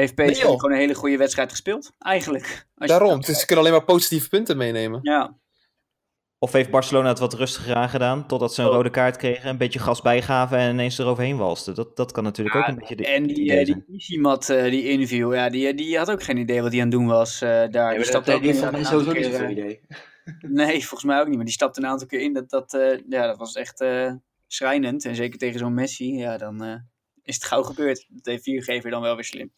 Heeft 0.00 0.14
PSV 0.14 0.26
Nee, 0.26 0.34
gewoon 0.34 0.72
een 0.72 0.78
hele 0.78 0.94
goede 0.94 1.16
wedstrijd 1.16 1.50
gespeeld, 1.50 1.92
eigenlijk. 1.98 2.66
Als 2.74 2.90
Daarom, 2.90 3.20
dus 3.20 3.38
ze 3.40 3.46
kunnen 3.46 3.64
alleen 3.64 3.76
maar 3.76 3.86
positieve 3.86 4.28
punten 4.28 4.56
meenemen. 4.56 4.98
Ja, 5.02 5.38
Of 6.38 6.52
heeft 6.52 6.70
Barcelona 6.70 7.08
het 7.08 7.18
wat 7.18 7.34
rustiger 7.34 7.74
aangedaan, 7.74 8.26
totdat 8.26 8.54
ze 8.54 8.62
een 8.62 8.68
Oh. 8.68 8.74
rode 8.74 8.90
kaart 8.90 9.16
kregen, 9.16 9.48
een 9.48 9.56
beetje 9.58 9.78
gas 9.78 10.02
bijgaven 10.02 10.58
en 10.58 10.70
ineens 10.70 10.98
eroverheen 10.98 11.36
walsten? 11.36 11.74
Dat, 11.74 11.96
dat 11.96 12.12
kan 12.12 12.24
natuurlijk 12.24 12.56
ook 12.56 12.66
een 12.66 12.74
beetje 12.74 12.96
de 12.96 13.06
en 13.06 13.26
die, 13.26 13.52
eh, 13.52 13.64
die 13.64 13.84
Isimat, 13.92 14.48
eh, 14.48 14.62
die 14.70 14.88
interview, 14.88 15.34
ja, 15.34 15.48
die, 15.50 15.74
die 15.74 15.98
had 15.98 16.10
ook 16.10 16.22
geen 16.22 16.36
idee 16.36 16.62
wat 16.62 16.72
hij 16.72 16.80
aan 16.80 16.86
het 16.88 16.96
doen 16.96 17.06
was 17.06 17.40
eh, 17.42 17.48
daar. 17.50 17.88
Nee, 17.88 17.96
die 17.96 18.04
stapte 18.06 18.32
ook 18.32 18.42
sowieso 18.84 19.12
niet 19.12 19.50
idee. 19.50 19.80
eh, 19.88 19.96
Nee, 20.50 20.78
volgens 20.78 21.04
mij 21.04 21.20
ook 21.20 21.26
niet, 21.26 21.36
maar 21.36 21.44
die 21.44 21.54
stapte 21.54 21.80
een 21.80 21.86
aantal 21.86 22.06
keer 22.06 22.20
in. 22.20 22.32
Dat, 22.32 22.50
dat, 22.50 22.74
eh, 22.74 22.98
ja, 23.08 23.26
dat 23.26 23.36
was 23.38 23.54
echt 23.54 23.80
eh, 23.80 24.12
schrijnend. 24.46 25.04
En 25.04 25.14
zeker 25.14 25.38
tegen 25.38 25.58
zo'n 25.58 25.74
Messi, 25.74 26.16
ja, 26.16 26.38
dan 26.38 26.62
eh, 26.64 26.74
is 27.22 27.34
het 27.34 27.44
gauw 27.44 27.62
gebeurd. 27.62 28.06
Dat 28.08 28.26
heeft 28.26 28.42
viergever 28.42 28.90
dan 28.90 29.02
wel 29.02 29.14
weer 29.14 29.24
slim. 29.24 29.52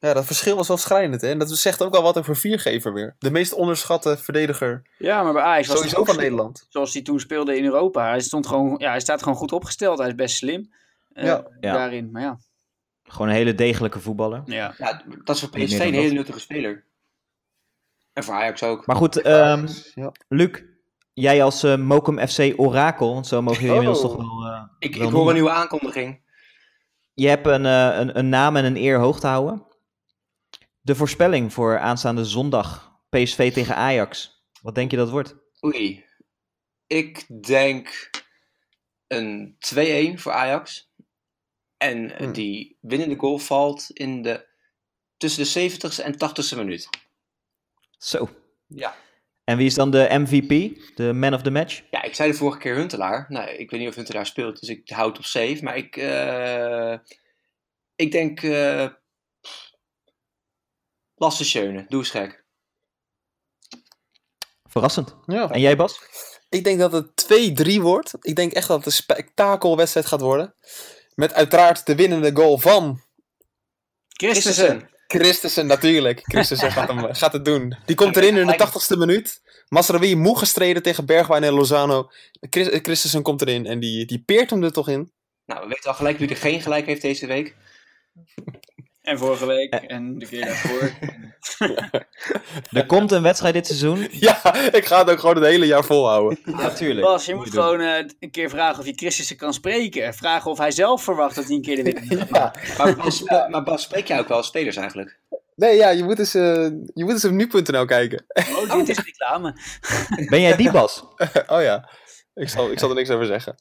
Ja, 0.00 0.12
dat 0.14 0.24
verschil 0.26 0.56
was 0.56 0.68
wel 0.68 0.76
schrijnend, 0.76 1.20
hè? 1.20 1.28
En 1.28 1.38
dat 1.38 1.50
zegt 1.50 1.82
ook 1.82 1.92
wel 1.92 2.02
wat 2.02 2.18
over 2.18 2.36
viergever 2.36 2.92
weer. 2.92 3.14
De 3.18 3.30
meest 3.30 3.52
onderschatte 3.52 4.16
verdediger 4.16 4.82
Ja, 4.98 5.22
maar 5.22 5.32
bij 5.32 5.42
Ajax 5.42 5.66
was 5.68 5.76
sowieso 5.76 5.98
ook 5.98 6.06
van. 6.06 6.16
Nederland. 6.16 6.66
zoals 6.68 6.92
hij 6.92 7.02
toen 7.02 7.20
speelde 7.20 7.56
in 7.56 7.64
Europa. 7.64 8.08
Hij, 8.08 8.20
stond 8.20 8.46
gewoon, 8.46 8.74
ja, 8.78 8.90
hij 8.90 9.00
staat 9.00 9.22
gewoon 9.22 9.38
goed 9.38 9.52
opgesteld. 9.52 9.98
Hij 9.98 10.06
is 10.08 10.14
best 10.14 10.36
slim 10.36 10.72
eh, 11.12 11.24
Ja. 11.24 11.46
Ja. 11.60 11.72
daarin. 11.72 12.10
Maar 12.10 12.22
ja, 12.22 12.38
Gewoon 13.02 13.28
een 13.28 13.34
hele 13.34 13.54
degelijke 13.54 14.00
voetballer. 14.00 14.42
ja. 14.44 14.74
Ja, 14.78 15.02
dat 15.24 15.36
is 15.36 15.40
voor 15.42 15.50
PSV 15.50 15.78
een 15.80 15.92
hele 15.94 16.12
nuttige 16.14 16.40
speler. 16.40 16.84
En 18.12 18.24
voor 18.24 18.34
Ajax 18.34 18.62
ook. 18.62 18.86
Maar 18.86 18.96
goed, 18.96 19.16
ehm, 19.22 19.66
Ja. 19.94 20.12
Luc, 20.28 20.62
jij 21.12 21.42
als 21.42 21.62
eh 21.62 21.76
Mokum 21.76 22.26
FC 22.28 22.52
Orakel, 22.56 23.12
want 23.14 23.26
zo 23.26 23.42
mogen 23.42 23.60
jullie 23.62 23.76
inmiddels 23.76 24.02
Oh. 24.04 24.10
toch 24.10 24.16
wel... 24.16 24.52
eh, 24.52 24.62
Ik, 24.78 24.96
wel 24.96 25.06
ik 25.06 25.12
hoor 25.12 25.28
een 25.28 25.34
nieuwe 25.34 25.50
aankondiging. 25.50 26.20
Je 27.14 27.28
hebt 27.28 27.46
een, 27.46 27.66
eh, 27.66 27.98
een, 27.98 28.18
een 28.18 28.28
naam 28.28 28.56
en 28.56 28.64
een 28.64 28.76
eer 28.76 28.98
hoog 28.98 29.20
te 29.20 29.26
houden. 29.26 29.66
De 30.88 30.94
voorspelling 30.94 31.52
voor 31.52 31.78
aanstaande 31.78 32.24
zondag, 32.24 32.98
PSV 33.08 33.52
tegen 33.52 33.76
Ajax. 33.76 34.42
Wat 34.62 34.74
denk 34.74 34.90
je 34.90 34.96
dat 34.96 35.10
wordt? 35.10 35.36
Oei. 35.64 36.04
Ik 36.86 37.44
denk 37.46 38.10
een 39.06 39.56
2-1 39.58 40.18
voor 40.20 40.32
Ajax. 40.32 40.92
En 41.76 42.16
Hmm. 42.16 42.32
die 42.32 42.78
winnende 42.80 43.16
goal 43.16 43.38
valt 43.38 43.90
in 43.90 44.22
de, 44.22 44.46
tussen 45.16 45.42
de 45.44 45.70
70ste 45.70 46.02
en 46.02 46.16
80ste 46.18 46.56
minuut. 46.56 46.88
Zo, 47.98 48.28
Ja. 48.66 48.96
En 49.44 49.56
wie 49.56 49.66
is 49.66 49.74
dan 49.74 49.90
de 49.90 50.08
MVP, 50.10 50.78
de 50.96 51.12
man 51.12 51.34
of 51.34 51.42
the 51.42 51.50
match? 51.50 51.82
Ja, 51.90 52.02
ik 52.02 52.14
zei 52.14 52.30
de 52.30 52.36
vorige 52.36 52.58
keer 52.58 52.74
Huntelaar. 52.74 53.26
Nou, 53.28 53.48
ik 53.48 53.70
weet 53.70 53.80
niet 53.80 53.88
of 53.88 53.94
Huntelaar 53.94 54.26
speelt, 54.26 54.60
dus 54.60 54.68
ik 54.68 54.88
houd 54.88 55.18
op 55.18 55.24
safe. 55.24 55.58
Maar 55.62 55.76
ik, 55.76 55.96
eh, 55.96 56.98
ik 57.94 58.12
denk 58.12 58.42
eh 58.42 58.88
Lasse 61.18 61.44
Schöne. 61.44 61.84
Doe 61.88 61.98
eens 61.98 62.10
gek. 62.10 62.44
Verrassend. 64.64 65.16
Ja. 65.26 65.50
En 65.50 65.60
jij 65.60 65.76
Bas? 65.76 66.00
Ik 66.48 66.64
denk 66.64 66.78
dat 66.78 66.92
het 66.92 67.26
2-3 67.76 67.80
wordt. 67.80 68.14
Ik 68.20 68.36
denk 68.36 68.52
echt 68.52 68.68
dat 68.68 68.76
het 68.76 68.86
een 68.86 68.92
spektakelwedstrijd 68.92 70.06
gaat 70.06 70.20
worden. 70.20 70.54
Met 71.14 71.32
uiteraard 71.34 71.86
de 71.86 71.94
winnende 71.94 72.30
goal 72.34 72.58
van 72.58 73.02
Christensen. 74.08 74.90
Christensen 75.06 75.66
natuurlijk. 75.66 76.20
Christensen 76.22 76.72
gaat, 76.72 76.88
hem, 76.88 77.14
gaat 77.14 77.32
het 77.32 77.44
doen. 77.44 77.76
Die 77.86 77.96
komt 77.96 78.16
erin 78.16 78.36
in 78.36 78.46
de 78.46 78.66
80ste 78.68 78.98
minuut. 78.98 79.40
Masraoui 79.68 80.16
moe 80.16 80.38
gestreden 80.38 80.82
tegen 80.82 81.06
Bergwijn 81.06 81.44
en 81.44 81.52
Lozano. 81.52 82.10
Chris- 82.50 82.78
Christensen 82.82 83.22
komt 83.22 83.40
erin 83.40 83.66
en 83.66 83.80
die, 83.80 84.06
die 84.06 84.22
peert 84.22 84.50
hem 84.50 84.62
er 84.62 84.72
toch 84.72 84.88
in. 84.88 85.12
Nou, 85.44 85.62
we 85.62 85.68
weten 85.68 85.90
al 85.90 85.96
gelijk 85.96 86.18
wie 86.18 86.28
er 86.28 86.36
geen 86.36 86.60
gelijk 86.62 86.86
heeft 86.86 87.02
deze 87.02 87.26
week. 87.26 87.56
En 89.08 89.18
vorige 89.18 89.46
week 89.46 89.74
en 89.74 90.18
de 90.18 90.26
keer 90.26 90.44
daarvoor. 90.44 90.90
Er 92.78 92.86
komt 92.86 93.12
een 93.12 93.22
wedstrijd 93.22 93.54
dit 93.54 93.66
seizoen. 93.66 94.08
Ja, 94.28 94.54
ik 94.72 94.84
ga 94.84 94.98
het 94.98 95.10
ook 95.10 95.18
gewoon 95.18 95.34
het 95.36 95.44
hele 95.44 95.66
jaar 95.66 95.84
volhouden. 95.84 96.38
Natuurlijk. 96.44 97.06
Bas, 97.06 97.24
je 97.24 97.34
moet 97.34 97.50
gewoon 97.50 97.80
eh, 97.80 98.04
een 98.20 98.30
keer 98.30 98.50
vragen 98.50 98.78
of 98.80 98.86
je 98.86 98.92
Christensen 98.92 99.36
kan 99.36 99.54
spreken. 99.54 100.14
Vragen 100.14 100.50
of 100.50 100.58
hij 100.58 100.70
zelf 100.70 101.02
verwacht 101.02 101.34
dat 101.34 101.44
hij 101.44 101.54
een 101.54 101.62
keer 101.62 101.76
de 101.76 101.82
winnaar 101.82 102.28
Ja. 102.28 102.54
Maar 102.78 102.96
Bas, 102.96 103.22
maar 103.22 103.62
Bas, 103.62 103.82
spreek 103.82 104.06
jij 104.08 104.18
ook 104.18 104.28
wel 104.28 104.42
spelers 104.42 104.76
eigenlijk? 104.76 105.18
Nee, 105.54 105.76
ja, 105.76 105.88
je 105.90 106.04
moet 106.04 106.18
eens, 106.18 106.34
eh, 106.34 106.64
je 106.94 107.04
moet 107.04 107.10
eens 107.12 107.24
op 107.24 107.30
nu.nl 107.30 107.84
kijken. 107.84 108.24
Oh, 108.34 108.72
dit 108.72 108.88
is 108.88 109.04
reclame. 109.04 109.54
Ben 110.28 110.40
jij 110.40 110.56
die 110.56 110.70
Bas? 110.70 111.04
oh 111.46 111.62
ja, 111.62 111.90
ik 112.34 112.48
zal, 112.48 112.70
ik 112.70 112.78
zal 112.78 112.88
er 112.88 112.94
niks 112.94 113.10
over 113.10 113.26
zeggen. 113.26 113.54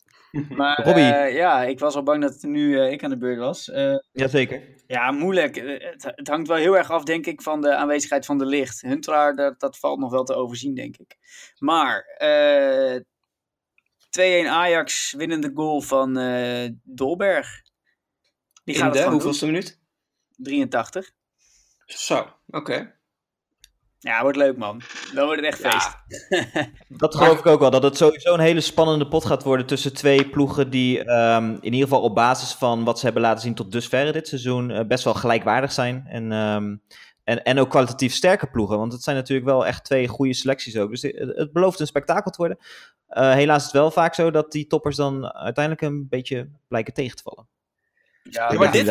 Maar 0.50 0.84
Robbie. 0.84 1.04
eh, 1.04 1.36
ja, 1.36 1.64
ik 1.64 1.80
was 1.80 1.95
al 1.95 2.04
bang 2.04 2.22
dat 2.22 2.38
nu 2.41 2.80
eh, 2.80 2.91
ik 2.91 3.04
aan 3.04 3.10
de 3.10 3.18
beurt 3.18 3.39
was. 3.39 3.70
Eh, 3.70 3.95
Jazeker. 4.12 4.62
Ja, 4.88 5.11
moeilijk. 5.11 5.57
Eh, 5.57 5.91
Het, 5.91 6.03
het 6.15 6.27
hangt 6.27 6.47
wel 6.47 6.57
heel 6.57 6.77
erg 6.77 6.91
af, 6.91 7.03
denk 7.03 7.25
ik, 7.25 7.41
van 7.41 7.61
de 7.61 7.75
aanwezigheid 7.75 8.25
van 8.25 8.38
de 8.38 8.45
licht. 8.45 8.81
Huntelaar, 8.81 9.35
dat, 9.35 9.59
dat 9.59 9.77
valt 9.77 9.99
nog 9.99 10.11
wel 10.11 10.23
te 10.23 10.33
overzien, 10.33 10.75
denk 10.75 10.97
ik. 10.97 11.17
Maar 11.57 12.03
eh 12.17 13.01
2-1 14.19 14.47
Ajax, 14.47 15.13
winnende 15.17 15.51
goal 15.53 15.81
van 15.81 16.17
eh, 16.17 16.69
Dolberg. 16.83 17.61
Die 18.63 18.75
In 18.75 18.81
gaat 18.81 18.93
het 18.95 19.03
de 19.03 19.09
hoeveelste 19.11 19.45
minuut? 19.45 19.79
doen. 20.35 20.45
83. 20.45 21.11
Zo, 21.85 22.33
oké. 22.47 22.97
Ja, 24.00 24.22
wordt 24.22 24.38
leuk, 24.38 24.58
man. 24.58 24.82
Dan 25.14 25.26
wordt 25.26 25.41
het 25.41 25.50
echt 25.50 25.60
feest. 25.60 25.98
Ja, 26.30 26.70
Dat 27.04 27.16
geloof 27.16 27.39
ik 27.39 27.45
ook 27.45 27.60
wel. 27.60 27.70
Dat 27.70 27.84
het 27.84 27.98
sowieso 27.98 28.34
een 28.34 28.39
hele 28.39 28.62
spannende 28.62 29.08
pot 29.08 29.26
gaat 29.26 29.43
worden 29.43 29.66
tussen 29.66 29.93
twee 29.93 30.30
ploegen 30.30 30.70
die 30.70 31.04
ehm, 31.04 31.52
in 31.52 31.74
ieder 31.74 31.88
geval 31.88 32.02
op 32.02 32.16
basis 32.16 32.54
van 32.54 32.84
wat 32.84 33.00
ze 33.00 33.06
hebben 33.06 33.24
laten 33.24 33.41
zien 33.41 33.54
tot 33.54 33.72
dusverre 33.72 34.12
dit 34.12 34.28
seizoen 34.28 34.72
eh, 34.72 34.86
best 34.86 35.04
wel 35.04 35.14
gelijkwaardig 35.14 35.72
zijn. 35.72 36.06
En, 36.08 36.32
ehm, 36.32 36.76
en, 37.24 37.43
en 37.43 37.60
ook 37.60 37.70
kwalitatief 37.70 38.14
sterke 38.14 38.48
ploegen. 38.50 38.78
Want 38.78 38.93
het 38.93 39.04
zijn 39.04 39.16
natuurlijk 39.16 39.48
wel 39.48 39.66
echt 39.66 39.84
twee 39.84 40.08
goede 40.08 40.34
selecties 40.34 40.78
ook. 40.78 40.89
Dus 40.89 41.02
het, 41.02 41.36
het 41.36 41.52
belooft 41.52 41.80
een 41.80 41.88
spektakel 41.88 42.32
te 42.32 42.38
worden. 42.38 42.58
Eh, 43.08 43.32
helaas 43.34 43.58
is 43.58 43.64
het 43.64 43.74
wel 43.74 43.91
vaak 43.91 44.14
zo 44.14 44.32
dat 44.32 44.52
die 44.52 44.68
toppers 44.68 44.95
dan 44.95 45.34
uiteindelijk 45.34 45.86
een 45.86 46.08
beetje 46.10 46.50
blijken 46.68 46.93
tegen 46.93 47.16
te 47.16 47.24
vallen. 47.24 47.48
Ja, 48.30 48.51
maar 48.53 48.71
dit-. 48.71 48.86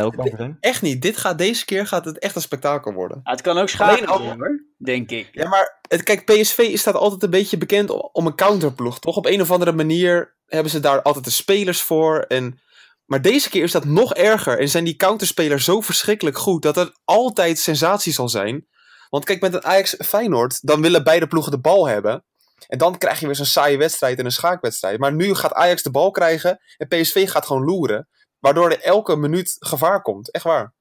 Echt 0.61 0.83
niet. 0.83 1.03
Dit 1.03 1.17
gaat, 1.17 1.39
deze 1.39 1.65
keer 1.65 1.87
gaat 1.87 2.05
het 2.05 2.19
echt 2.19 2.37
een 2.37 2.43
spektakel 2.43 2.93
worden. 2.93 3.21
het 3.23 3.41
kan 3.41 3.59
ook 3.59 3.71
Alleen 3.79 4.07
al- 4.07 4.21
hoor, 4.21 4.65
denk 4.79 5.11
ik. 5.11 5.29
Ja, 5.33 5.49
maar 5.49 5.79
het, 5.89 6.03
kijk, 6.03 6.25
PSV 6.25 6.79
staat 6.79 6.95
altijd 6.95 7.23
een 7.23 7.31
beetje 7.31 7.59
bekend 7.59 7.91
om 8.13 8.27
een 8.27 8.35
counterploeg. 8.35 8.99
Toch 8.99 9.17
op 9.17 9.27
een 9.27 9.41
of 9.41 9.51
andere 9.51 9.73
manier 9.73 10.37
hebben 10.47 10.71
ze 10.71 10.81
daar 10.81 11.03
altijd 11.03 11.25
de 11.25 11.31
spelers 11.31 11.81
voor. 11.81 12.19
En, 12.21 12.61
maar 13.05 13.23
deze 13.23 13.51
keer 13.51 13.63
is 13.63 13.73
dat 13.73 13.85
nog 13.85 14.15
erger. 14.15 14.59
En 14.59 14.69
zijn 14.69 14.85
die 14.85 14.97
counterspelers 14.97 15.65
zo 15.65 15.81
verschrikkelijk 15.81 16.39
goed 16.39 16.63
dat 16.63 16.77
het 16.77 16.93
altijd 17.05 17.59
sensatie 17.59 18.13
zal 18.13 18.29
zijn. 18.29 18.67
Want 19.11 19.25
kijk, 19.25 19.41
met 19.41 19.55
een 19.55 19.65
Ajax 19.65 19.95
Feyenoord, 19.99 20.67
dan 20.67 20.81
willen 20.83 21.05
beide 21.05 21.27
ploegen 21.27 21.53
de 21.53 21.61
bal 21.61 21.89
hebben. 21.89 22.25
En 22.69 22.79
dan 22.79 22.99
krijg 22.99 23.21
je 23.21 23.27
weer 23.27 23.35
zo'n 23.35 23.45
saaie 23.45 23.79
wedstrijd 23.79 24.19
en 24.19 24.25
een 24.25 24.33
schaakwedstrijd. 24.33 24.99
Maar 24.99 25.13
nu 25.13 25.35
gaat 25.35 25.53
Ajax 25.53 25.83
de 25.83 25.91
bal 25.91 26.11
krijgen 26.11 26.61
en 26.77 26.89
PSV 26.89 27.31
gaat 27.31 27.47
gewoon 27.47 27.65
loeren. 27.65 28.09
Waardoor 28.47 28.71
er 28.71 28.81
elke 28.83 29.17
minuut 29.17 29.57
gevaar 29.59 30.03
komt. 30.03 30.31
Echt 30.31 30.45
waar. 30.45 30.75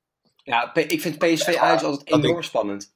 ja 0.44 0.74
ik 0.76 1.02
vind 1.02 1.18
PSV 1.18 1.56
Ajax 1.60 1.84
altijd 1.84 2.12
enorm 2.12 2.38
ik- 2.38 2.44
spannend. 2.44 2.94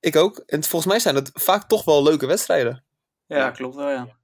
Ik 0.00 0.16
ook. 0.16 0.38
En 0.46 0.62
volgens 0.62 0.90
mij 0.90 1.00
zijn 1.00 1.14
het 1.14 1.30
vaak 1.34 1.68
toch 1.68 1.84
wel 1.84 2.02
leuke 2.02 2.26
wedstrijden. 2.26 2.84
Ja, 3.26 3.50
klopt 3.50 3.74
wel, 3.74 3.90
ja. 3.90 4.16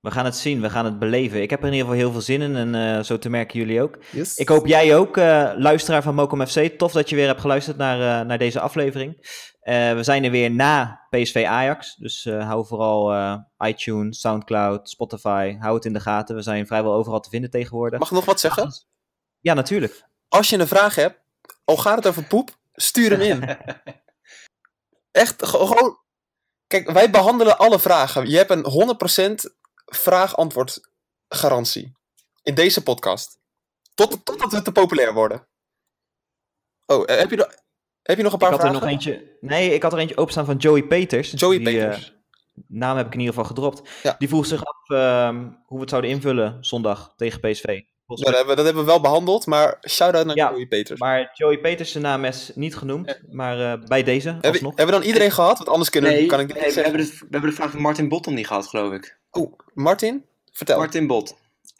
We 0.00 0.10
gaan 0.10 0.24
het 0.24 0.36
zien, 0.36 0.60
we 0.60 0.70
gaan 0.70 0.84
het 0.84 0.98
beleven. 0.98 1.42
Ik 1.42 1.50
heb 1.50 1.60
er 1.60 1.66
in 1.66 1.72
ieder 1.72 1.86
geval 1.88 2.02
heel 2.02 2.12
veel 2.12 2.20
zin 2.20 2.40
in 2.40 2.56
en 2.56 2.74
eh, 2.96 3.02
zo 3.04 3.18
te 3.18 3.28
merken 3.30 3.58
jullie 3.58 3.82
ook. 3.82 3.98
Yes. 4.10 4.36
Ik 4.36 4.48
hoop 4.48 4.66
jij 4.66 4.96
ook, 4.96 5.16
eh, 5.16 5.50
luisteraar 5.56 6.02
van 6.02 6.14
Mokum 6.14 6.46
FC. 6.46 6.58
Tof 6.78 6.92
dat 6.92 7.08
je 7.10 7.16
weer 7.16 7.26
hebt 7.26 7.40
geluisterd 7.40 7.76
naar, 7.76 8.20
eh, 8.20 8.26
naar 8.26 8.38
deze 8.38 8.60
aflevering. 8.60 9.38
Eh, 9.60 9.92
we 9.92 10.02
zijn 10.02 10.24
er 10.24 10.30
weer 10.30 10.50
na 10.50 11.06
PSV 11.10 11.44
Ajax. 11.48 11.94
Dus 11.96 12.26
eh, 12.26 12.46
hou 12.48 12.66
vooral 12.66 13.12
eh, 13.12 13.36
iTunes, 13.68 14.20
Soundcloud, 14.20 14.90
Spotify. 14.90 15.56
Hou 15.58 15.74
het 15.74 15.84
in 15.84 15.92
de 15.92 16.00
gaten. 16.00 16.34
We 16.36 16.42
zijn 16.42 16.66
vrijwel 16.66 16.92
overal 16.94 17.20
te 17.20 17.30
vinden 17.30 17.50
tegenwoordig. 17.50 17.98
Mag 17.98 18.08
ik 18.08 18.14
nog 18.14 18.24
wat 18.24 18.40
zeggen? 18.40 18.72
Ja, 19.40 19.54
natuurlijk. 19.54 20.04
Als 20.28 20.48
je 20.50 20.58
een 20.58 20.66
vraag 20.68 20.94
hebt, 20.94 21.20
al 21.64 21.76
gaat 21.76 21.96
het 21.96 22.06
over 22.06 22.22
poep, 22.24 22.50
stuur 22.72 23.10
hem 23.10 23.20
in. 23.20 23.44
Echt, 25.10 25.46
ge- 25.46 25.56
gewoon... 25.66 25.98
Kijk, 26.66 26.90
wij 26.90 27.10
behandelen 27.10 27.58
alle 27.58 27.78
vragen. 27.78 28.30
Je 28.30 28.36
hebt 28.36 28.50
een 28.50 28.64
100% 29.44 29.59
vraag-antwoord 29.94 30.80
garantie. 31.28 31.92
In 32.42 32.54
deze 32.54 32.82
podcast. 32.82 33.38
Tot, 33.94 34.24
totdat 34.24 34.52
we 34.52 34.62
te 34.62 34.72
populair 34.72 35.12
worden. 35.14 35.48
Oh, 36.86 37.02
eh, 37.06 37.18
heb 37.18 37.30
je, 37.30 37.36
nog- 37.36 37.54
heb 38.02 38.16
je 38.16 38.22
nog 38.22 38.32
een 38.32 38.38
Ik 38.38 38.44
paar 38.44 38.50
had 38.50 38.60
er 38.62 38.66
vragen? 38.68 38.80
nog 38.86 38.90
eentje. 38.90 39.36
Nee, 39.40 39.74
ik 39.74 39.82
had 39.82 39.92
er 39.92 39.98
eentje 39.98 40.16
openstaan 40.16 40.44
van 40.44 40.56
Joey 40.56 40.82
Peters. 40.82 41.30
Joey 41.36 41.58
Die, 41.58 41.66
eh, 41.80 41.84
Peters. 41.88 42.14
naam 42.68 42.96
heb 42.96 43.06
ik 43.06 43.12
in 43.12 43.18
ieder 43.20 43.34
geval 43.34 43.48
gedropt. 43.48 43.88
Ja. 44.02 44.14
Die 44.18 44.28
vroeg 44.28 44.46
zich 44.46 44.64
af 44.64 44.88
ehm, 44.88 45.36
hoe 45.66 45.76
we 45.76 45.80
het 45.80 45.88
zouden 45.90 46.10
invullen 46.10 46.56
zondag 46.64 47.12
tegen 47.16 47.40
PSV. 47.40 47.64
Ja, 47.64 48.16
dat, 48.24 48.34
hebben, 48.34 48.46
we- 48.46 48.54
dat 48.54 48.64
hebben 48.64 48.82
we 48.84 48.90
wel 48.90 49.00
behandeld, 49.00 49.46
maar 49.46 49.78
shout-out 49.88 50.26
naar 50.26 50.36
Ja, 50.36 50.50
Joey 50.50 50.66
Peters. 50.66 51.00
Maar 51.00 51.30
Joey 51.34 51.58
Peters, 51.58 51.90
zijn 51.90 52.02
naam 52.02 52.24
is 52.24 52.50
niet 52.54 52.76
genoemd. 52.76 53.20
Maar 53.30 53.72
eh, 53.72 53.86
bij 53.86 54.02
deze, 54.02 54.28
hebben, 54.30 54.50
alsnog. 54.50 54.76
hebben 54.76 54.94
we 54.94 55.00
dan 55.00 55.08
iedereen 55.10 55.30
gehad? 55.30 55.56
Want 55.56 55.68
anders 55.70 55.90
kunnen, 55.90 56.10
Nee, 56.10 56.26
kan 56.26 56.40
ik 56.40 56.54
nee, 56.54 56.72
we, 56.74 56.80
hebben 56.80 57.00
de, 57.00 57.06
we 57.06 57.26
hebben 57.30 57.50
de 57.50 57.56
vraag 57.56 57.70
van 57.70 57.80
Martin 57.80 58.08
Bottom 58.08 58.34
niet 58.34 58.46
gehad, 58.46 58.66
geloof 58.66 58.92
ik. 58.92 59.19
Oeh, 59.32 59.52
Martin, 59.74 60.24
vertel. 60.52 60.78
Martin 60.78 61.06
Bot. 61.06 61.36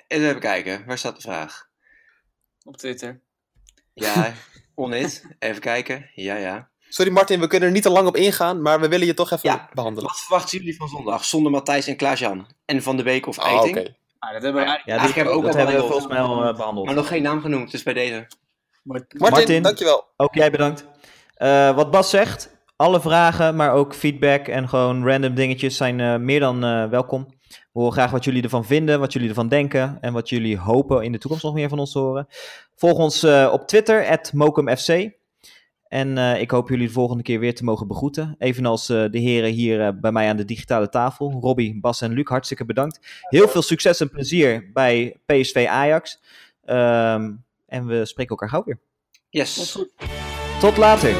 Even 0.06 0.38
kijken, 0.40 0.84
waar 0.86 0.98
staat 0.98 1.14
de 1.16 1.20
vraag? 1.22 1.68
Op 2.64 2.76
Twitter. 2.76 3.20
Ja, 3.94 4.32
onit. 4.74 5.24
Even 5.38 5.60
kijken. 5.60 6.10
Ja, 6.14 6.36
ja. 6.36 6.68
Sorry 6.88 7.12
Martin, 7.12 7.40
we 7.40 7.46
kunnen 7.46 7.68
er 7.68 7.74
niet 7.74 7.82
te 7.82 7.90
lang 7.90 8.06
op 8.08 8.16
ingaan, 8.16 8.62
maar 8.62 8.80
we 8.80 8.88
willen 8.88 9.06
je 9.06 9.14
toch 9.14 9.30
even 9.30 9.50
Ja. 9.50 9.68
behandelen. 9.72 10.08
Wat 10.08 10.20
verwachten 10.20 10.58
jullie 10.58 10.76
van 10.76 10.88
zondag? 10.88 11.24
Zonder 11.24 11.52
Matthijs 11.52 11.86
en 11.86 11.96
Klaas-Jan. 11.96 12.46
En 12.64 12.82
Van 12.82 12.96
de 12.96 13.02
Week 13.02 13.26
of 13.26 13.38
Ah, 13.38 13.46
Eiting? 13.52 13.78
oké. 13.78 13.94
Ah, 14.18 14.32
dat 14.32 14.42
hebben 14.42 14.62
we 14.62 14.68
eigenlijk... 14.68 14.86
Ja, 14.86 14.96
Eigenlijk 15.04 15.14
hebben 15.14 15.32
we 15.32 15.38
ook 15.38 15.44
dat 15.44 15.52
al 15.54 15.58
hebben 15.60 15.80
we 15.82 15.92
volgens 15.92 16.12
mij 16.12 16.20
al 16.22 16.44
eh, 16.44 16.56
behandeld. 16.56 16.86
Maar 16.86 16.94
nog 16.94 17.08
geen 17.08 17.22
naam 17.22 17.40
genoemd, 17.40 17.70
dus 17.70 17.82
bij 17.82 17.92
deze. 17.94 18.26
Martin, 18.82 19.18
Martin. 19.18 19.62
dankjewel. 19.62 20.08
Ook 20.16 20.34
jij 20.34 20.50
bedankt. 20.50 20.84
Eh, 21.34 21.74
wat 21.76 21.90
Bas 21.90 22.10
zegt, 22.10 22.56
alle 22.76 23.00
vragen, 23.00 23.56
maar 23.56 23.72
ook 23.72 23.94
feedback 23.94 24.48
en 24.48 24.68
gewoon 24.68 25.06
random 25.06 25.34
dingetjes 25.34 25.76
zijn 25.76 26.00
eh, 26.00 26.16
meer 26.16 26.40
dan 26.40 26.64
eh, 26.64 26.88
welkom. 26.88 27.38
We 27.72 27.80
horen 27.80 27.92
graag 27.92 28.10
wat 28.10 28.24
jullie 28.24 28.42
ervan 28.42 28.64
vinden, 28.64 29.00
wat 29.00 29.12
jullie 29.12 29.28
ervan 29.28 29.48
denken 29.48 29.98
en 30.00 30.12
wat 30.12 30.28
jullie 30.28 30.58
hopen 30.58 31.04
in 31.04 31.12
de 31.12 31.18
toekomst 31.18 31.44
nog 31.44 31.54
meer 31.54 31.68
van 31.68 31.78
ons 31.78 31.92
te 31.92 31.98
horen. 31.98 32.26
Volg 32.74 32.98
ons 32.98 33.22
eh, 33.22 33.50
op 33.52 33.66
Twitter, 33.66 34.20
@mokumfc. 34.32 35.10
En 35.88 36.18
eh, 36.18 36.40
ik 36.40 36.50
hoop 36.50 36.68
jullie 36.68 36.86
de 36.86 36.92
volgende 36.92 37.22
keer 37.22 37.40
weer 37.40 37.54
te 37.54 37.64
mogen 37.64 37.86
begroeten. 37.86 38.34
Evenals 38.38 38.88
eh, 38.88 39.04
de 39.10 39.18
heren 39.18 39.50
hier 39.50 39.98
bij 40.00 40.12
mij 40.12 40.28
aan 40.28 40.36
de 40.36 40.44
digitale 40.44 40.88
tafel. 40.88 41.30
Robbie, 41.40 41.80
Bas 41.80 42.00
en 42.00 42.12
Luc, 42.12 42.28
hartstikke 42.28 42.64
bedankt. 42.64 43.00
Heel 43.20 43.48
veel 43.48 43.62
succes 43.62 44.00
en 44.00 44.10
plezier 44.10 44.70
bij 44.72 45.16
PSV 45.26 45.66
Ajax. 45.68 46.20
Ehm, 46.64 47.32
en 47.66 47.86
we 47.86 48.04
spreken 48.04 48.30
elkaar 48.30 48.48
gauw 48.48 48.64
weer. 48.64 48.78
Yes. 49.28 49.78
Tot 50.60 50.76
later. 50.76 51.14